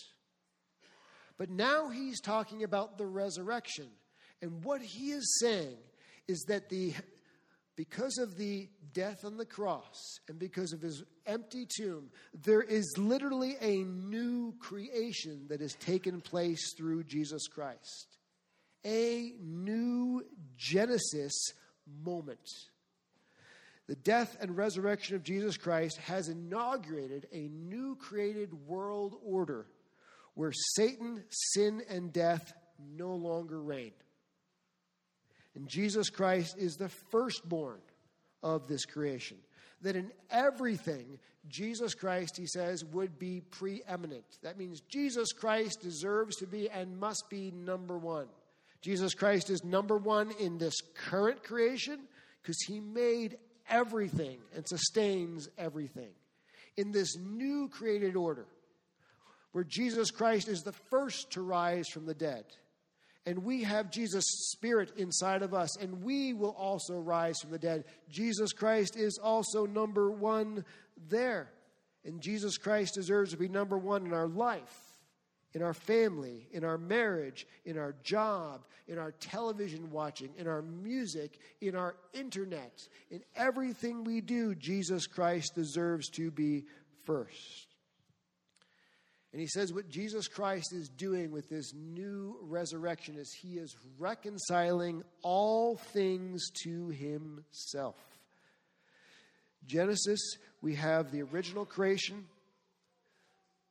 But 1.38 1.50
now 1.50 1.88
he's 1.88 2.20
talking 2.20 2.62
about 2.62 2.98
the 2.98 3.06
resurrection. 3.06 3.88
And 4.40 4.62
what 4.64 4.82
he 4.82 5.10
is 5.10 5.38
saying 5.40 5.76
is 6.28 6.44
that 6.48 6.68
the 6.68 6.94
because 7.76 8.18
of 8.18 8.36
the 8.36 8.68
death 8.92 9.24
on 9.24 9.36
the 9.36 9.44
cross 9.44 10.20
and 10.28 10.38
because 10.38 10.72
of 10.72 10.80
his 10.80 11.02
empty 11.26 11.66
tomb, 11.76 12.10
there 12.32 12.62
is 12.62 12.94
literally 12.96 13.56
a 13.60 13.78
new 13.78 14.54
creation 14.60 15.46
that 15.48 15.60
has 15.60 15.74
taken 15.74 16.20
place 16.20 16.74
through 16.76 17.02
Jesus 17.04 17.48
Christ. 17.48 18.18
A 18.86 19.32
new 19.40 20.24
Genesis 20.56 21.32
moment. 22.04 22.48
The 23.88 23.96
death 23.96 24.36
and 24.40 24.56
resurrection 24.56 25.16
of 25.16 25.24
Jesus 25.24 25.56
Christ 25.56 25.98
has 25.98 26.28
inaugurated 26.28 27.26
a 27.32 27.48
new 27.48 27.96
created 27.96 28.54
world 28.66 29.16
order 29.24 29.66
where 30.34 30.52
Satan, 30.52 31.24
sin, 31.30 31.82
and 31.88 32.12
death 32.12 32.52
no 32.96 33.14
longer 33.14 33.60
reign. 33.60 33.92
And 35.54 35.68
Jesus 35.68 36.10
Christ 36.10 36.56
is 36.58 36.76
the 36.76 36.88
firstborn 36.88 37.78
of 38.42 38.66
this 38.66 38.84
creation. 38.84 39.36
That 39.82 39.96
in 39.96 40.10
everything, 40.30 41.18
Jesus 41.48 41.94
Christ, 41.94 42.36
he 42.36 42.46
says, 42.46 42.84
would 42.84 43.18
be 43.18 43.40
preeminent. 43.40 44.24
That 44.42 44.58
means 44.58 44.80
Jesus 44.88 45.32
Christ 45.32 45.80
deserves 45.82 46.36
to 46.36 46.46
be 46.46 46.68
and 46.70 46.98
must 46.98 47.24
be 47.28 47.50
number 47.50 47.96
one. 47.96 48.26
Jesus 48.80 49.14
Christ 49.14 49.50
is 49.50 49.64
number 49.64 49.96
one 49.96 50.32
in 50.40 50.58
this 50.58 50.74
current 50.94 51.42
creation 51.42 52.00
because 52.42 52.58
he 52.66 52.80
made 52.80 53.38
everything 53.68 54.38
and 54.54 54.66
sustains 54.66 55.48
everything. 55.56 56.10
In 56.76 56.92
this 56.92 57.16
new 57.16 57.68
created 57.68 58.16
order, 58.16 58.46
where 59.54 59.64
Jesus 59.64 60.10
Christ 60.10 60.48
is 60.48 60.62
the 60.62 60.72
first 60.90 61.32
to 61.32 61.40
rise 61.40 61.88
from 61.88 62.04
the 62.04 62.14
dead 62.14 62.44
and 63.26 63.44
we 63.44 63.62
have 63.62 63.90
Jesus' 63.90 64.50
Spirit 64.52 64.92
inside 64.96 65.42
of 65.42 65.54
us, 65.54 65.76
and 65.76 66.02
we 66.02 66.34
will 66.34 66.54
also 66.58 66.98
rise 66.98 67.40
from 67.40 67.50
the 67.50 67.58
dead. 67.58 67.84
Jesus 68.10 68.52
Christ 68.52 68.96
is 68.96 69.18
also 69.18 69.64
number 69.64 70.10
one 70.10 70.64
there. 71.08 71.50
And 72.04 72.20
Jesus 72.20 72.58
Christ 72.58 72.94
deserves 72.94 73.30
to 73.30 73.38
be 73.38 73.48
number 73.48 73.78
one 73.78 74.04
in 74.04 74.12
our 74.12 74.28
life, 74.28 74.98
in 75.54 75.62
our 75.62 75.72
family, 75.72 76.48
in 76.52 76.64
our 76.64 76.76
marriage, 76.76 77.46
in 77.64 77.78
our 77.78 77.94
job, 78.02 78.66
in 78.88 78.98
our 78.98 79.12
television 79.12 79.90
watching, 79.90 80.28
in 80.36 80.46
our 80.46 80.60
music, 80.60 81.38
in 81.62 81.74
our 81.74 81.96
internet. 82.12 82.86
In 83.10 83.22
everything 83.34 84.04
we 84.04 84.20
do, 84.20 84.54
Jesus 84.54 85.06
Christ 85.06 85.54
deserves 85.54 86.10
to 86.10 86.30
be 86.30 86.66
first. 87.06 87.73
And 89.34 89.40
he 89.40 89.48
says 89.48 89.72
what 89.72 89.88
Jesus 89.88 90.28
Christ 90.28 90.72
is 90.72 90.88
doing 90.88 91.32
with 91.32 91.48
this 91.48 91.74
new 91.74 92.36
resurrection 92.42 93.16
is 93.18 93.32
he 93.32 93.54
is 93.54 93.74
reconciling 93.98 95.02
all 95.22 95.76
things 95.76 96.50
to 96.62 96.90
himself. 96.90 97.96
Genesis, 99.66 100.20
we 100.62 100.76
have 100.76 101.10
the 101.10 101.22
original 101.22 101.64
creation. 101.64 102.26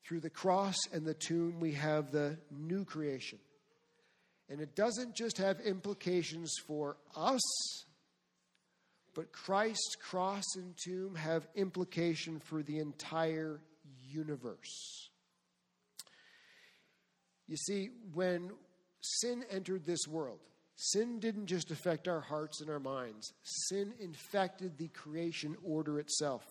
Through 0.06 0.20
the 0.20 0.30
cross 0.30 0.76
and 0.92 1.06
the 1.06 1.14
tomb, 1.14 1.62
we 1.62 1.72
have 1.72 2.12
the 2.12 2.38
new 2.52 2.84
creation. 2.84 3.40
And 4.50 4.60
it 4.60 4.76
doesn't 4.76 5.16
just 5.16 5.38
have 5.38 5.62
implications 5.62 6.56
for 6.68 6.98
us, 7.16 7.86
but 9.16 9.32
Christ's 9.32 9.96
cross 9.96 10.44
and 10.58 10.76
tomb 10.84 11.16
have 11.16 11.48
implication 11.56 12.42
for 12.42 12.64
the 12.64 12.80
entire 12.80 13.62
universe. 14.12 15.10
You 17.48 17.58
see, 17.58 17.90
when 18.14 18.52
sin 19.02 19.44
entered 19.50 19.86
this 19.86 20.08
world, 20.08 20.40
sin 20.76 21.20
didn't 21.20 21.48
just 21.48 21.72
affect 21.72 22.08
our 22.08 22.22
hearts 22.22 22.62
and 22.62 22.70
our 22.70 22.80
minds, 22.80 23.34
sin 23.44 23.94
infected 24.00 24.78
the 24.78 24.88
creation 24.90 25.56
order 25.64 26.00
itself. 26.00 26.44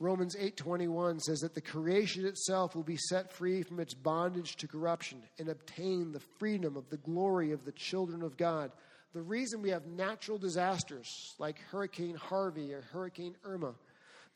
Romans 0.00 0.34
8:21 0.36 1.20
says 1.20 1.40
that 1.40 1.54
the 1.54 1.60
creation 1.60 2.24
itself 2.24 2.74
will 2.74 2.82
be 2.82 2.96
set 2.96 3.30
free 3.30 3.62
from 3.62 3.78
its 3.78 3.92
bondage 3.92 4.56
to 4.56 4.66
corruption 4.66 5.22
and 5.38 5.50
obtain 5.50 6.10
the 6.10 6.22
freedom 6.38 6.74
of 6.76 6.88
the 6.88 6.96
glory 6.96 7.52
of 7.52 7.66
the 7.66 7.72
children 7.72 8.22
of 8.22 8.38
God. 8.38 8.72
The 9.12 9.20
reason 9.20 9.60
we 9.60 9.68
have 9.70 9.86
natural 9.86 10.38
disasters 10.38 11.34
like 11.38 11.58
Hurricane 11.70 12.14
Harvey 12.14 12.72
or 12.72 12.80
Hurricane 12.80 13.36
Irma 13.44 13.74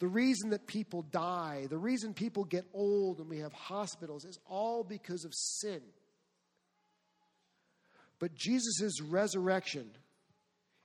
the 0.01 0.09
reason 0.09 0.51
that 0.51 0.67
people 0.67 1.03
die, 1.03 1.67
the 1.71 1.79
reason 1.79 2.15
people 2.15 2.45
get 2.45 2.65
old 2.75 3.21
and 3.21 3.29
we 3.29 3.39
have 3.39 3.53
hospitals 3.53 4.25
is 4.25 4.39
all 4.47 4.83
because 4.83 5.25
of 5.25 5.33
sin. 5.33 5.81
But 8.19 8.35
Jesus' 8.35 9.01
resurrection 9.01 9.91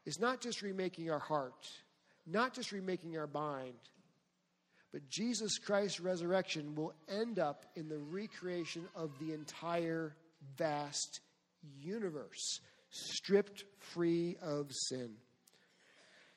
is 0.05 0.19
not 0.19 0.41
just 0.41 0.61
remaking 0.61 1.09
our 1.09 1.19
heart, 1.19 1.67
not 2.25 2.53
just 2.53 2.71
remaking 2.71 3.17
our 3.17 3.27
mind, 3.27 3.73
but 4.91 5.07
Jesus 5.09 5.57
Christ's 5.57 5.99
resurrection 5.99 6.75
will 6.75 6.93
end 7.07 7.39
up 7.39 7.65
in 7.75 7.89
the 7.89 7.99
recreation 7.99 8.87
of 8.95 9.11
the 9.19 9.33
entire 9.33 10.15
vast 10.57 11.21
universe, 11.79 12.59
stripped 12.89 13.65
free 13.79 14.35
of 14.41 14.71
sin. 14.71 15.11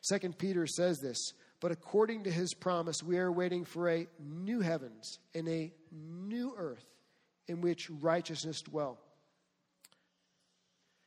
Second 0.02 0.36
Peter 0.36 0.66
says 0.66 0.98
this 0.98 1.32
but 1.62 1.70
according 1.70 2.24
to 2.24 2.30
his 2.30 2.54
promise, 2.54 3.04
we 3.04 3.18
are 3.18 3.30
waiting 3.30 3.64
for 3.64 3.88
a 3.88 4.08
new 4.18 4.60
heavens 4.60 5.20
and 5.32 5.48
a 5.48 5.72
new 5.92 6.52
earth 6.58 6.84
in 7.46 7.60
which 7.60 7.88
righteousness 7.88 8.60
dwell. 8.62 8.98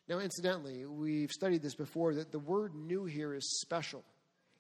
Now, 0.08 0.20
incidentally, 0.20 0.86
we've 0.86 1.32
studied 1.32 1.62
this 1.62 1.76
before 1.76 2.14
that 2.16 2.32
the 2.32 2.39
word 2.39 2.74
new 2.74 3.03
here 3.03 3.34
is 3.34 3.60
special. 3.60 4.01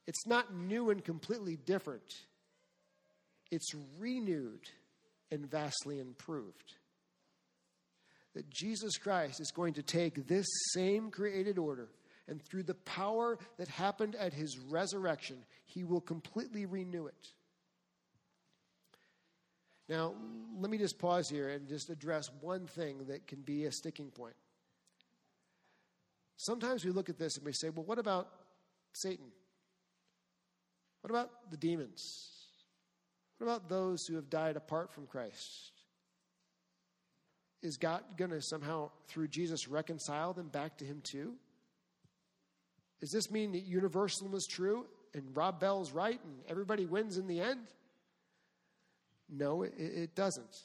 It's 0.05 0.27
not 0.27 0.53
new 0.53 0.89
and 0.89 1.01
completely 1.01 1.55
different, 1.55 2.13
it's 3.49 3.73
renewed 3.97 4.67
and 5.31 5.49
vastly 5.49 5.99
improved. 5.99 6.73
That 8.33 8.49
Jesus 8.49 8.97
Christ 8.97 9.39
is 9.39 9.51
going 9.55 9.75
to 9.75 9.81
take 9.81 10.27
this 10.27 10.47
same 10.73 11.09
created 11.09 11.57
order 11.57 11.87
and 12.27 12.41
through 12.41 12.63
the 12.63 12.73
power 12.73 13.37
that 13.57 13.67
happened 13.67 14.15
at 14.15 14.33
his 14.33 14.57
resurrection, 14.57 15.37
he 15.75 15.83
will 15.83 16.01
completely 16.01 16.65
renew 16.65 17.05
it. 17.07 17.27
Now, 19.89 20.15
let 20.57 20.71
me 20.71 20.77
just 20.77 20.97
pause 20.97 21.29
here 21.29 21.49
and 21.49 21.67
just 21.67 21.89
address 21.89 22.31
one 22.39 22.65
thing 22.65 23.05
that 23.09 23.27
can 23.27 23.41
be 23.41 23.65
a 23.65 23.71
sticking 23.71 24.09
point. 24.09 24.35
Sometimes 26.37 26.83
we 26.83 26.91
look 26.91 27.09
at 27.09 27.19
this 27.19 27.37
and 27.37 27.45
we 27.45 27.51
say, 27.51 27.69
well, 27.69 27.85
what 27.85 27.99
about 27.99 28.29
Satan? 28.93 29.27
What 31.01 31.11
about 31.11 31.51
the 31.51 31.57
demons? 31.57 32.31
What 33.37 33.47
about 33.47 33.69
those 33.69 34.07
who 34.07 34.15
have 34.15 34.29
died 34.29 34.55
apart 34.55 34.91
from 34.91 35.05
Christ? 35.05 35.71
Is 37.61 37.77
God 37.77 38.01
going 38.15 38.31
to 38.31 38.41
somehow, 38.41 38.91
through 39.07 39.27
Jesus, 39.27 39.67
reconcile 39.67 40.33
them 40.33 40.47
back 40.47 40.77
to 40.77 40.85
Him 40.85 41.01
too? 41.03 41.33
Does 43.01 43.11
this 43.11 43.29
mean 43.29 43.51
that 43.51 43.65
universalism 43.65 44.35
is 44.35 44.47
true 44.47 44.85
and 45.15 45.35
Rob 45.35 45.59
Bell's 45.59 45.91
right 45.91 46.19
and 46.23 46.35
everybody 46.49 46.85
wins 46.85 47.17
in 47.17 47.25
the 47.25 47.39
end? 47.39 47.61
No, 49.29 49.63
it, 49.63 49.73
it 49.77 50.15
doesn't. 50.15 50.55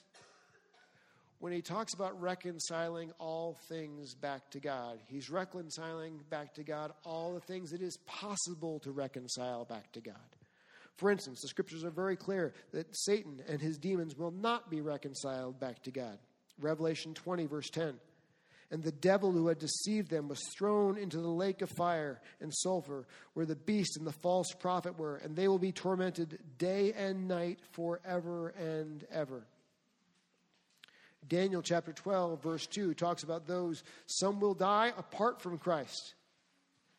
When 1.38 1.54
he 1.54 1.62
talks 1.62 1.94
about 1.94 2.20
reconciling 2.20 3.12
all 3.18 3.56
things 3.70 4.14
back 4.14 4.50
to 4.50 4.60
God, 4.60 4.98
he's 5.06 5.30
reconciling 5.30 6.20
back 6.28 6.52
to 6.54 6.62
God 6.62 6.92
all 7.02 7.32
the 7.32 7.40
things 7.40 7.72
it 7.72 7.80
is 7.80 7.96
possible 8.04 8.78
to 8.80 8.90
reconcile 8.90 9.64
back 9.64 9.90
to 9.92 10.00
God. 10.00 10.16
For 10.96 11.10
instance, 11.10 11.40
the 11.40 11.48
scriptures 11.48 11.82
are 11.82 11.90
very 11.90 12.16
clear 12.16 12.52
that 12.72 12.94
Satan 12.94 13.40
and 13.48 13.58
his 13.58 13.78
demons 13.78 14.18
will 14.18 14.32
not 14.32 14.70
be 14.70 14.82
reconciled 14.82 15.58
back 15.58 15.82
to 15.84 15.90
God. 15.90 16.18
Revelation 16.60 17.14
20, 17.14 17.46
verse 17.46 17.70
10. 17.70 17.94
And 18.70 18.82
the 18.82 18.92
devil 18.92 19.32
who 19.32 19.48
had 19.48 19.58
deceived 19.58 20.10
them 20.10 20.28
was 20.28 20.40
thrown 20.56 20.96
into 20.96 21.18
the 21.18 21.28
lake 21.28 21.60
of 21.60 21.70
fire 21.70 22.20
and 22.40 22.54
sulfur, 22.54 23.06
where 23.34 23.46
the 23.46 23.56
beast 23.56 23.96
and 23.96 24.06
the 24.06 24.12
false 24.12 24.52
prophet 24.52 24.96
were, 24.96 25.16
and 25.16 25.34
they 25.34 25.48
will 25.48 25.58
be 25.58 25.72
tormented 25.72 26.38
day 26.56 26.92
and 26.92 27.26
night 27.26 27.58
forever 27.72 28.50
and 28.50 29.04
ever. 29.10 29.44
Daniel 31.26 31.62
chapter 31.62 31.92
12, 31.92 32.42
verse 32.42 32.66
2 32.66 32.94
talks 32.94 33.22
about 33.22 33.46
those, 33.46 33.82
some 34.06 34.40
will 34.40 34.54
die 34.54 34.92
apart 34.96 35.40
from 35.40 35.58
Christ, 35.58 36.14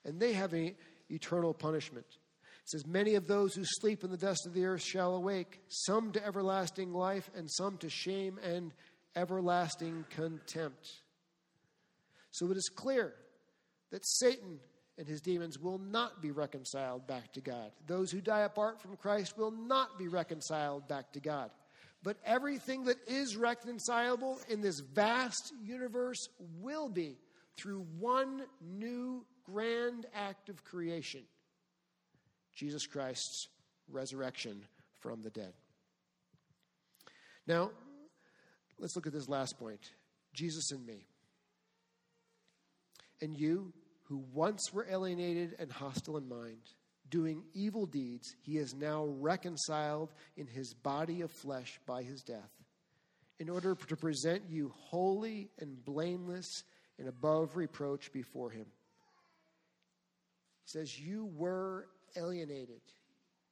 and 0.05 0.19
they 0.19 0.33
have 0.33 0.53
an 0.53 0.75
eternal 1.09 1.53
punishment. 1.53 2.05
It 2.07 2.69
says, 2.69 2.85
Many 2.85 3.15
of 3.15 3.27
those 3.27 3.55
who 3.55 3.63
sleep 3.65 4.03
in 4.03 4.11
the 4.11 4.17
dust 4.17 4.45
of 4.45 4.53
the 4.53 4.65
earth 4.65 4.83
shall 4.83 5.15
awake, 5.15 5.59
some 5.67 6.11
to 6.11 6.25
everlasting 6.25 6.93
life, 6.93 7.29
and 7.35 7.49
some 7.49 7.77
to 7.77 7.89
shame 7.89 8.39
and 8.43 8.73
everlasting 9.15 10.05
contempt. 10.11 11.01
So 12.31 12.49
it 12.49 12.57
is 12.57 12.69
clear 12.69 13.13
that 13.91 14.05
Satan 14.05 14.59
and 14.97 15.07
his 15.07 15.21
demons 15.21 15.59
will 15.59 15.77
not 15.77 16.21
be 16.21 16.31
reconciled 16.31 17.07
back 17.07 17.33
to 17.33 17.41
God. 17.41 17.71
Those 17.87 18.11
who 18.11 18.21
die 18.21 18.41
apart 18.41 18.81
from 18.81 18.95
Christ 18.97 19.37
will 19.37 19.51
not 19.51 19.97
be 19.97 20.07
reconciled 20.07 20.87
back 20.87 21.11
to 21.13 21.19
God. 21.19 21.51
But 22.03 22.17
everything 22.25 22.85
that 22.85 22.97
is 23.07 23.37
reconcilable 23.37 24.39
in 24.49 24.61
this 24.61 24.79
vast 24.79 25.53
universe 25.63 26.29
will 26.59 26.89
be 26.89 27.17
through 27.57 27.85
one 27.99 28.43
new 28.61 29.25
grand 29.43 30.05
act 30.13 30.49
of 30.49 30.63
creation 30.63 31.23
Jesus 32.53 32.85
Christ's 32.85 33.47
resurrection 33.89 34.63
from 34.99 35.21
the 35.21 35.29
dead. 35.29 35.53
Now, 37.47 37.71
let's 38.77 38.95
look 38.95 39.07
at 39.07 39.13
this 39.13 39.29
last 39.29 39.57
point 39.57 39.91
Jesus 40.33 40.71
and 40.71 40.85
me. 40.85 41.07
And 43.21 43.37
you, 43.37 43.71
who 44.03 44.23
once 44.33 44.73
were 44.73 44.87
alienated 44.89 45.55
and 45.59 45.71
hostile 45.71 46.17
in 46.17 46.27
mind, 46.27 46.61
doing 47.09 47.43
evil 47.53 47.85
deeds, 47.85 48.35
he 48.41 48.57
is 48.57 48.73
now 48.73 49.05
reconciled 49.19 50.13
in 50.35 50.47
his 50.47 50.73
body 50.73 51.21
of 51.21 51.31
flesh 51.31 51.79
by 51.85 52.01
his 52.03 52.23
death, 52.23 52.51
in 53.39 53.49
order 53.49 53.75
to 53.75 53.95
present 53.95 54.43
you 54.49 54.73
holy 54.75 55.49
and 55.59 55.83
blameless 55.85 56.63
and 56.97 57.07
above 57.07 57.55
reproach 57.55 58.11
before 58.11 58.49
him. 58.49 58.65
He 60.65 60.71
says, 60.79 60.99
You 60.99 61.29
were 61.35 61.87
alienated, 62.15 62.81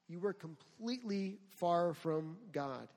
you 0.07 0.19
were 0.19 0.33
completely 0.33 1.37
far 1.59 1.93
from 1.93 2.37
God. 2.51 2.87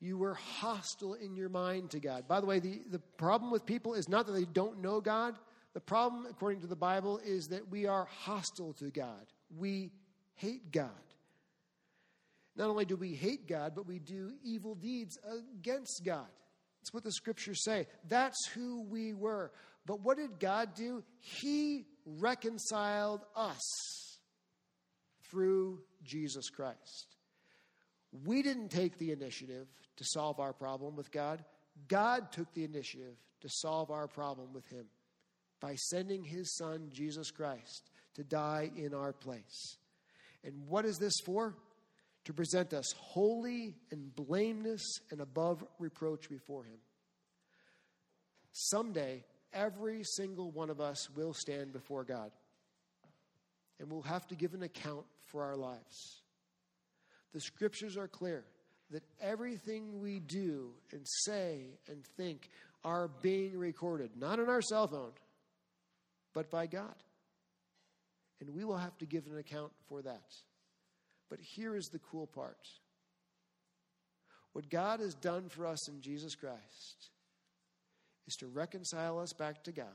You 0.00 0.18
were 0.18 0.34
hostile 0.34 1.14
in 1.14 1.36
your 1.36 1.48
mind 1.48 1.90
to 1.90 2.00
God. 2.00 2.26
By 2.26 2.40
the 2.40 2.46
way, 2.46 2.58
the, 2.58 2.82
the 2.90 2.98
problem 2.98 3.52
with 3.52 3.64
people 3.64 3.94
is 3.94 4.08
not 4.08 4.26
that 4.26 4.32
they 4.32 4.46
don't 4.46 4.82
know 4.82 5.00
God, 5.00 5.36
the 5.74 5.80
problem, 5.80 6.26
according 6.28 6.60
to 6.60 6.66
the 6.66 6.76
Bible, 6.76 7.18
is 7.24 7.48
that 7.48 7.68
we 7.70 7.86
are 7.86 8.04
hostile 8.04 8.74
to 8.74 8.90
God. 8.90 9.26
We 9.56 9.92
hate 10.34 10.70
God. 10.70 10.90
Not 12.56 12.68
only 12.68 12.84
do 12.84 12.96
we 12.96 13.14
hate 13.14 13.48
God, 13.48 13.72
but 13.74 13.86
we 13.86 13.98
do 13.98 14.32
evil 14.44 14.74
deeds 14.74 15.18
against 15.58 16.02
God. 16.04 16.26
That's 16.80 16.92
what 16.92 17.04
the 17.04 17.12
scriptures 17.12 17.64
say. 17.64 17.86
That's 18.08 18.46
who 18.54 18.82
we 18.82 19.14
were. 19.14 19.52
But 19.86 20.00
what 20.00 20.18
did 20.18 20.38
God 20.38 20.74
do? 20.74 21.02
He 21.20 21.86
reconciled 22.04 23.24
us 23.34 24.18
through 25.30 25.80
Jesus 26.04 26.50
Christ. 26.50 27.16
We 28.26 28.42
didn't 28.42 28.68
take 28.68 28.98
the 28.98 29.12
initiative 29.12 29.68
to 29.96 30.04
solve 30.04 30.38
our 30.38 30.52
problem 30.52 30.96
with 30.96 31.10
God. 31.10 31.42
God 31.88 32.30
took 32.32 32.52
the 32.52 32.64
initiative 32.64 33.16
to 33.40 33.48
solve 33.48 33.90
our 33.90 34.06
problem 34.06 34.52
with 34.52 34.68
Him 34.68 34.84
by 35.62 35.76
sending 35.76 36.24
his 36.24 36.54
son, 36.56 36.90
Jesus 36.92 37.30
Christ, 37.30 37.90
to 38.14 38.24
die 38.24 38.70
in 38.76 38.92
our 38.92 39.12
place. 39.12 39.78
And 40.44 40.66
what 40.66 40.84
is 40.84 40.98
this 40.98 41.14
for? 41.24 41.54
To 42.24 42.32
present 42.32 42.74
us 42.74 42.92
holy 42.98 43.76
and 43.92 44.14
blameless 44.14 44.82
and 45.12 45.20
above 45.20 45.64
reproach 45.78 46.28
before 46.28 46.64
him. 46.64 46.78
Someday, 48.52 49.24
every 49.52 50.02
single 50.02 50.50
one 50.50 50.68
of 50.68 50.80
us 50.80 51.08
will 51.14 51.32
stand 51.32 51.72
before 51.72 52.04
God, 52.04 52.32
and 53.78 53.88
we'll 53.88 54.02
have 54.02 54.26
to 54.28 54.34
give 54.34 54.54
an 54.54 54.62
account 54.62 55.04
for 55.26 55.44
our 55.44 55.56
lives. 55.56 56.22
The 57.32 57.40
scriptures 57.40 57.96
are 57.96 58.08
clear 58.08 58.44
that 58.90 59.04
everything 59.20 60.00
we 60.00 60.18
do 60.18 60.72
and 60.92 61.06
say 61.24 61.78
and 61.88 62.04
think 62.16 62.50
are 62.84 63.08
being 63.22 63.56
recorded, 63.56 64.10
not 64.18 64.38
on 64.38 64.48
our 64.50 64.60
cell 64.60 64.86
phone, 64.88 65.12
but 66.34 66.50
by 66.50 66.66
God. 66.66 66.94
And 68.40 68.54
we 68.54 68.64
will 68.64 68.76
have 68.76 68.96
to 68.98 69.06
give 69.06 69.26
an 69.26 69.38
account 69.38 69.72
for 69.88 70.02
that. 70.02 70.32
But 71.30 71.38
here 71.40 71.76
is 71.76 71.86
the 71.86 72.00
cool 72.00 72.26
part 72.26 72.58
what 74.52 74.68
God 74.68 75.00
has 75.00 75.14
done 75.14 75.48
for 75.48 75.66
us 75.66 75.88
in 75.88 76.00
Jesus 76.00 76.34
Christ 76.34 77.10
is 78.26 78.34
to 78.36 78.46
reconcile 78.46 79.18
us 79.18 79.32
back 79.32 79.64
to 79.64 79.72
God, 79.72 79.86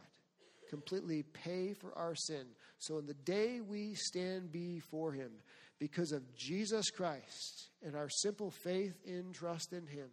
completely 0.70 1.24
pay 1.24 1.74
for 1.74 1.96
our 1.96 2.16
sin. 2.16 2.46
So, 2.80 2.98
in 2.98 3.06
the 3.06 3.14
day 3.14 3.62
we 3.62 3.94
stand 3.96 4.52
before 4.52 5.12
Him, 5.12 5.32
because 5.80 6.12
of 6.12 6.36
Jesus 6.36 6.90
Christ 6.90 7.70
and 7.86 7.96
our 7.96 8.10
simple 8.10 8.50
faith 8.50 8.96
in 9.06 9.32
trust 9.32 9.74
in 9.74 9.86
Him, 9.86 10.10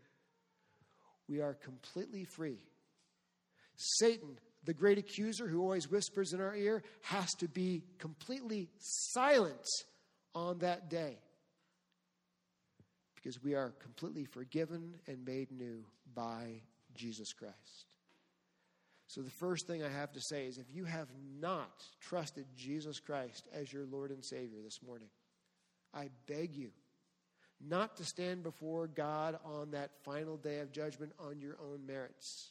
we 1.27 1.41
are 1.41 1.55
completely 1.55 2.25
free. 2.25 2.59
Satan 3.77 4.39
the 4.65 4.75
great 4.75 4.99
accuser 4.99 5.47
who 5.47 5.61
always 5.61 5.91
whispers 5.91 6.33
in 6.33 6.41
our 6.41 6.55
ear 6.55 6.83
has 7.03 7.33
to 7.35 7.49
be 7.49 7.83
completely 7.99 8.69
silent 8.79 9.67
on 10.35 10.59
that 10.59 10.89
day 10.91 11.19
because 13.15 13.43
we 13.43 13.55
are 13.55 13.75
completely 13.83 14.25
forgiven 14.25 14.95
and 15.07 15.25
made 15.25 15.51
new 15.51 15.85
by 16.15 16.61
Jesus 16.95 17.33
Christ. 17.33 17.87
So, 19.07 19.23
the 19.23 19.31
first 19.31 19.67
thing 19.67 19.83
I 19.83 19.89
have 19.89 20.13
to 20.13 20.21
say 20.21 20.47
is 20.47 20.59
if 20.59 20.75
you 20.75 20.85
have 20.85 21.09
not 21.41 21.85
trusted 22.01 22.47
Jesus 22.57 23.01
Christ 23.01 23.47
as 23.53 23.73
your 23.73 23.85
Lord 23.85 24.11
and 24.11 24.25
Savior 24.25 24.59
this 24.63 24.81
morning, 24.85 25.09
I 25.95 26.09
beg 26.27 26.55
you 26.55 26.71
not 27.61 27.97
to 27.97 28.05
stand 28.05 28.43
before 28.43 28.89
God 28.89 29.39
on 29.45 29.71
that 29.71 29.91
final 30.05 30.37
day 30.37 30.59
of 30.59 30.73
judgment 30.73 31.13
on 31.19 31.41
your 31.41 31.57
own 31.63 31.87
merits. 31.87 32.51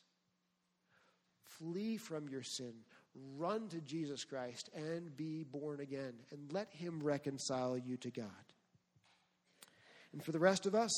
Flee 1.63 1.97
from 1.97 2.27
your 2.27 2.43
sin. 2.43 2.73
Run 3.37 3.69
to 3.69 3.79
Jesus 3.81 4.23
Christ 4.23 4.69
and 4.75 5.15
be 5.15 5.43
born 5.43 5.79
again. 5.79 6.13
And 6.31 6.51
let 6.51 6.73
Him 6.73 7.01
reconcile 7.01 7.77
you 7.77 7.97
to 7.97 8.09
God. 8.09 8.27
And 10.11 10.23
for 10.23 10.31
the 10.31 10.39
rest 10.39 10.65
of 10.65 10.75
us, 10.75 10.91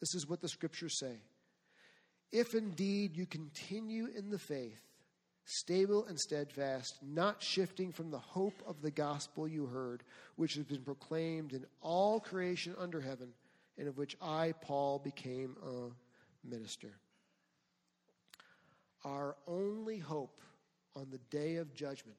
this 0.00 0.14
is 0.14 0.28
what 0.28 0.40
the 0.40 0.48
scriptures 0.48 0.98
say. 0.98 1.16
If 2.32 2.54
indeed 2.54 3.16
you 3.16 3.26
continue 3.26 4.08
in 4.16 4.30
the 4.30 4.38
faith, 4.38 4.82
stable 5.44 6.04
and 6.06 6.18
steadfast, 6.18 6.98
not 7.02 7.42
shifting 7.42 7.92
from 7.92 8.10
the 8.10 8.18
hope 8.18 8.62
of 8.66 8.82
the 8.82 8.90
gospel 8.90 9.48
you 9.48 9.66
heard, 9.66 10.02
which 10.34 10.54
has 10.54 10.64
been 10.64 10.82
proclaimed 10.82 11.52
in 11.52 11.64
all 11.80 12.20
creation 12.20 12.74
under 12.78 13.00
heaven, 13.00 13.28
and 13.78 13.88
of 13.88 13.96
which 13.96 14.16
I, 14.20 14.52
Paul, 14.60 14.98
became 14.98 15.56
a 15.64 16.48
minister 16.48 16.90
our 19.06 19.36
only 19.46 19.98
hope 19.98 20.40
on 20.96 21.06
the 21.10 21.20
day 21.30 21.56
of 21.56 21.72
judgment 21.74 22.18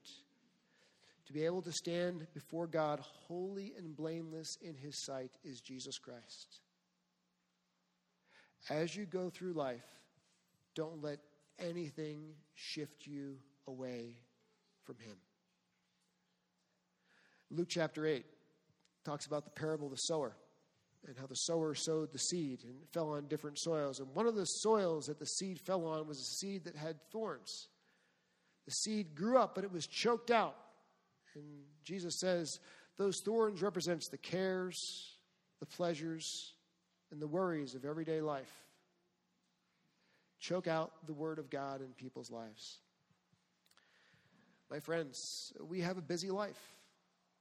to 1.26 1.32
be 1.34 1.44
able 1.44 1.60
to 1.60 1.72
stand 1.72 2.26
before 2.32 2.66
God 2.66 3.00
holy 3.28 3.74
and 3.76 3.94
blameless 3.94 4.56
in 4.62 4.74
His 4.74 5.04
sight 5.04 5.30
is 5.44 5.60
Jesus 5.60 5.98
Christ. 5.98 6.60
As 8.70 8.96
you 8.96 9.04
go 9.04 9.28
through 9.28 9.52
life, 9.52 9.84
don't 10.74 11.02
let 11.02 11.18
anything 11.58 12.32
shift 12.54 13.06
you 13.06 13.36
away 13.66 14.16
from 14.84 14.96
Him. 14.98 15.16
Luke 17.50 17.68
chapter 17.68 18.06
8 18.06 18.24
talks 19.04 19.26
about 19.26 19.44
the 19.44 19.50
parable 19.50 19.86
of 19.86 19.92
the 19.92 19.96
sower. 19.96 20.34
And 21.06 21.16
how 21.16 21.26
the 21.26 21.34
sower 21.34 21.74
sowed 21.74 22.12
the 22.12 22.18
seed 22.18 22.60
and 22.64 22.74
it 22.82 22.88
fell 22.92 23.10
on 23.10 23.26
different 23.28 23.58
soils. 23.58 24.00
And 24.00 24.14
one 24.14 24.26
of 24.26 24.34
the 24.34 24.44
soils 24.44 25.06
that 25.06 25.18
the 25.18 25.26
seed 25.26 25.60
fell 25.60 25.86
on 25.86 26.06
was 26.06 26.18
a 26.18 26.24
seed 26.24 26.64
that 26.64 26.76
had 26.76 26.96
thorns. 27.10 27.68
The 28.66 28.72
seed 28.72 29.14
grew 29.14 29.38
up, 29.38 29.54
but 29.54 29.64
it 29.64 29.72
was 29.72 29.86
choked 29.86 30.30
out. 30.30 30.56
And 31.34 31.44
Jesus 31.84 32.18
says 32.20 32.60
those 32.96 33.20
thorns 33.20 33.62
represents 33.62 34.08
the 34.08 34.18
cares, 34.18 35.16
the 35.60 35.66
pleasures, 35.66 36.54
and 37.10 37.22
the 37.22 37.26
worries 37.26 37.74
of 37.74 37.84
everyday 37.84 38.20
life. 38.20 38.52
Choke 40.40 40.66
out 40.66 40.92
the 41.06 41.14
word 41.14 41.38
of 41.38 41.50
God 41.50 41.80
in 41.80 41.88
people's 41.96 42.30
lives. 42.30 42.78
My 44.70 44.80
friends, 44.80 45.52
we 45.66 45.80
have 45.80 45.96
a 45.96 46.02
busy 46.02 46.30
life. 46.30 46.60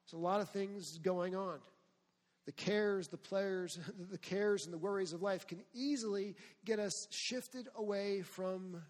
There's 0.05 0.20
a 0.20 0.24
lot 0.24 0.39
of 0.39 0.49
things 0.49 0.97
going 0.99 1.36
on. 1.36 1.60
The 2.47 2.53
cares, 2.53 3.09
the 3.09 3.17
players, 3.17 3.77
the 4.09 4.17
cares 4.17 4.63
and 4.65 4.73
the 4.73 4.77
worries 4.77 5.11
of 5.11 5.21
life 5.21 5.45
can 5.45 5.61
easily 5.73 6.35
get 6.65 6.79
us 6.79 7.07
shifted 7.11 7.67
away 7.75 8.21
from 8.21 8.81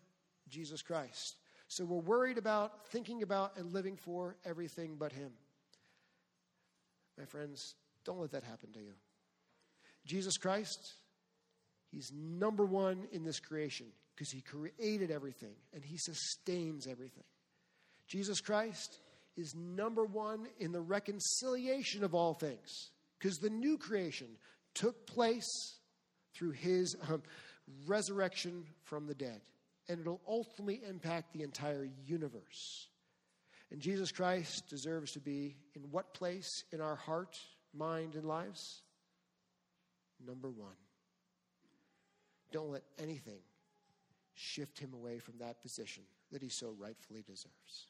Jesus 0.48 0.84
Christ. 0.84 1.36
So 1.68 1.84
we're 1.84 1.98
worried 1.98 2.38
about, 2.38 2.88
thinking 2.90 3.24
about, 3.24 3.58
and 3.58 3.74
living 3.74 3.98
for 3.98 4.38
everything 4.46 4.96
but 4.98 5.12
Him. 5.12 5.32
My 7.18 7.26
friends, 7.26 7.74
don't 8.06 8.20
let 8.20 8.32
that 8.32 8.44
happen 8.44 8.72
to 8.74 8.80
you. 8.80 8.94
Jesus 10.06 10.38
Christ, 10.38 10.94
He's 11.92 12.12
number 12.14 12.64
one 12.64 13.08
in 13.12 13.24
this 13.24 13.40
creation 13.40 13.88
because 14.16 14.32
He 14.32 14.42
created 14.42 15.10
everything 15.10 15.56
and 15.74 15.84
He 15.84 15.98
sustains 15.98 16.86
everything. 16.86 17.24
Jesus 18.08 18.40
Christ 18.40 19.00
is 19.36 19.56
number 19.56 20.06
one 20.06 20.48
in 20.60 20.72
the 20.72 20.80
reconciliation 20.80 22.04
of 22.04 22.14
all 22.14 22.36
things 22.36 22.92
because 23.18 23.38
the 23.38 23.50
new 23.50 23.78
creation 23.78 24.28
took 24.74 25.08
place 25.08 25.78
through 26.34 26.52
his 26.52 26.96
um, 27.10 27.24
resurrection 27.86 28.66
from 28.84 29.08
the 29.08 29.16
dead. 29.16 29.42
And 29.90 30.00
it'll 30.02 30.22
ultimately 30.28 30.82
impact 30.88 31.34
the 31.34 31.44
entire 31.44 31.88
universe. 32.06 32.88
And 33.72 33.82
Jesus 33.82 34.12
Christ 34.12 34.68
deserves 34.70 35.14
to 35.14 35.20
be 35.20 35.56
in 35.76 35.84
what 35.92 36.14
place 36.14 36.64
in 36.72 36.82
our 36.82 36.96
heart, 36.96 37.38
mind, 37.74 38.16
and 38.16 38.26
lives? 38.26 38.82
Number 40.26 40.50
one. 40.50 40.76
Don't 42.52 42.72
let 42.72 42.84
anything 42.98 43.40
shift 44.34 44.80
him 44.80 44.94
away 44.94 45.20
from 45.20 45.38
that 45.40 45.62
position 45.62 46.04
that 46.32 46.42
he 46.42 46.50
so 46.50 46.74
rightfully 46.78 47.24
deserves. 47.24 47.88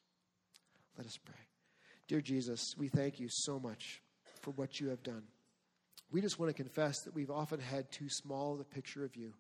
Let 0.98 1.06
us 1.06 1.18
pray. 1.24 1.36
Dear 2.08 2.22
Jesus, 2.22 2.74
we 2.78 2.88
thank 2.88 3.20
you 3.20 3.28
so 3.30 3.60
much 3.60 4.02
for 4.42 4.52
what 4.52 4.80
you 4.80 4.90
have 4.90 5.04
done. 5.04 5.24
We 6.12 6.22
just 6.22 6.40
want 6.40 6.56
to 6.56 6.64
confess 6.64 7.02
that 7.02 7.14
we've 7.14 7.32
often 7.32 7.60
had 7.60 7.92
too 7.92 8.10
small 8.10 8.54
of 8.54 8.60
a 8.60 8.64
picture 8.64 9.04
of 9.04 9.16
you. 9.16 9.34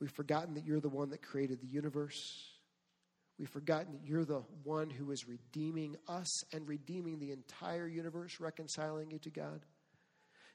We've 0.00 0.10
forgotten 0.10 0.54
that 0.54 0.64
you're 0.64 0.80
the 0.80 0.88
one 0.88 1.10
that 1.10 1.22
created 1.22 1.60
the 1.60 1.66
universe. 1.66 2.50
We've 3.38 3.48
forgotten 3.48 3.92
that 3.92 4.04
you're 4.04 4.24
the 4.24 4.42
one 4.64 4.90
who 4.90 5.10
is 5.12 5.28
redeeming 5.28 5.96
us 6.08 6.42
and 6.52 6.68
redeeming 6.68 7.18
the 7.18 7.30
entire 7.30 7.86
universe, 7.86 8.40
reconciling 8.40 9.10
you 9.10 9.18
to 9.20 9.30
God. 9.30 9.60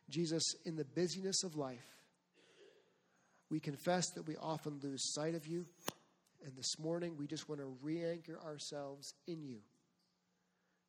Jesus, 0.10 0.44
in 0.66 0.76
the 0.76 0.84
busyness 0.84 1.44
of 1.44 1.56
life, 1.56 1.86
we 3.50 3.60
confess 3.60 4.10
that 4.12 4.28
we 4.28 4.36
often 4.36 4.80
lose 4.82 5.14
sight 5.14 5.36
of 5.36 5.48
you. 5.48 5.66
And 6.46 6.56
this 6.58 6.78
morning, 6.78 7.16
we 7.18 7.26
just 7.26 7.48
want 7.48 7.62
to 7.62 7.78
re 7.82 8.04
anchor 8.04 8.40
ourselves 8.46 9.14
in 9.28 9.44
you, 9.44 9.60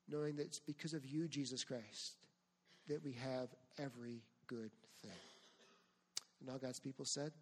knowing 0.09 0.37
that 0.37 0.47
it's 0.47 0.61
because 0.61 0.95
of 0.95 1.05
you, 1.05 1.29
Jesus 1.29 1.65
Christ, 1.65 2.17
that 2.89 3.03
we 3.05 3.13
have 3.13 3.49
every 3.79 4.23
good 4.47 4.71
thing. 5.03 5.11
And 6.41 6.51
all 6.51 6.59
God's 6.59 6.81
people 6.81 7.05
said, 7.07 7.33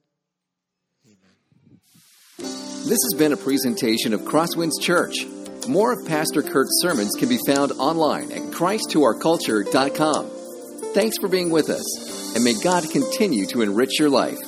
Amen. 1.04 1.18
This 2.38 2.98
has 3.10 3.14
been 3.18 3.32
a 3.32 3.36
presentation 3.36 4.14
of 4.14 4.22
Crosswinds 4.22 4.80
Church. 4.80 5.26
More 5.68 5.92
of 5.92 6.06
Pastor 6.06 6.42
Kurt's 6.42 6.80
sermons 6.82 7.14
can 7.18 7.28
be 7.28 7.38
found 7.46 7.72
online 7.72 8.32
at 8.32 8.42
christtourculture.com. 8.52 10.30
Thanks 10.92 11.16
for 11.18 11.28
being 11.28 11.50
with 11.50 11.70
us, 11.70 12.34
and 12.34 12.44
may 12.44 12.54
God 12.62 12.90
continue 12.90 13.46
to 13.46 13.62
enrich 13.62 13.98
your 13.98 14.10
life. 14.10 14.38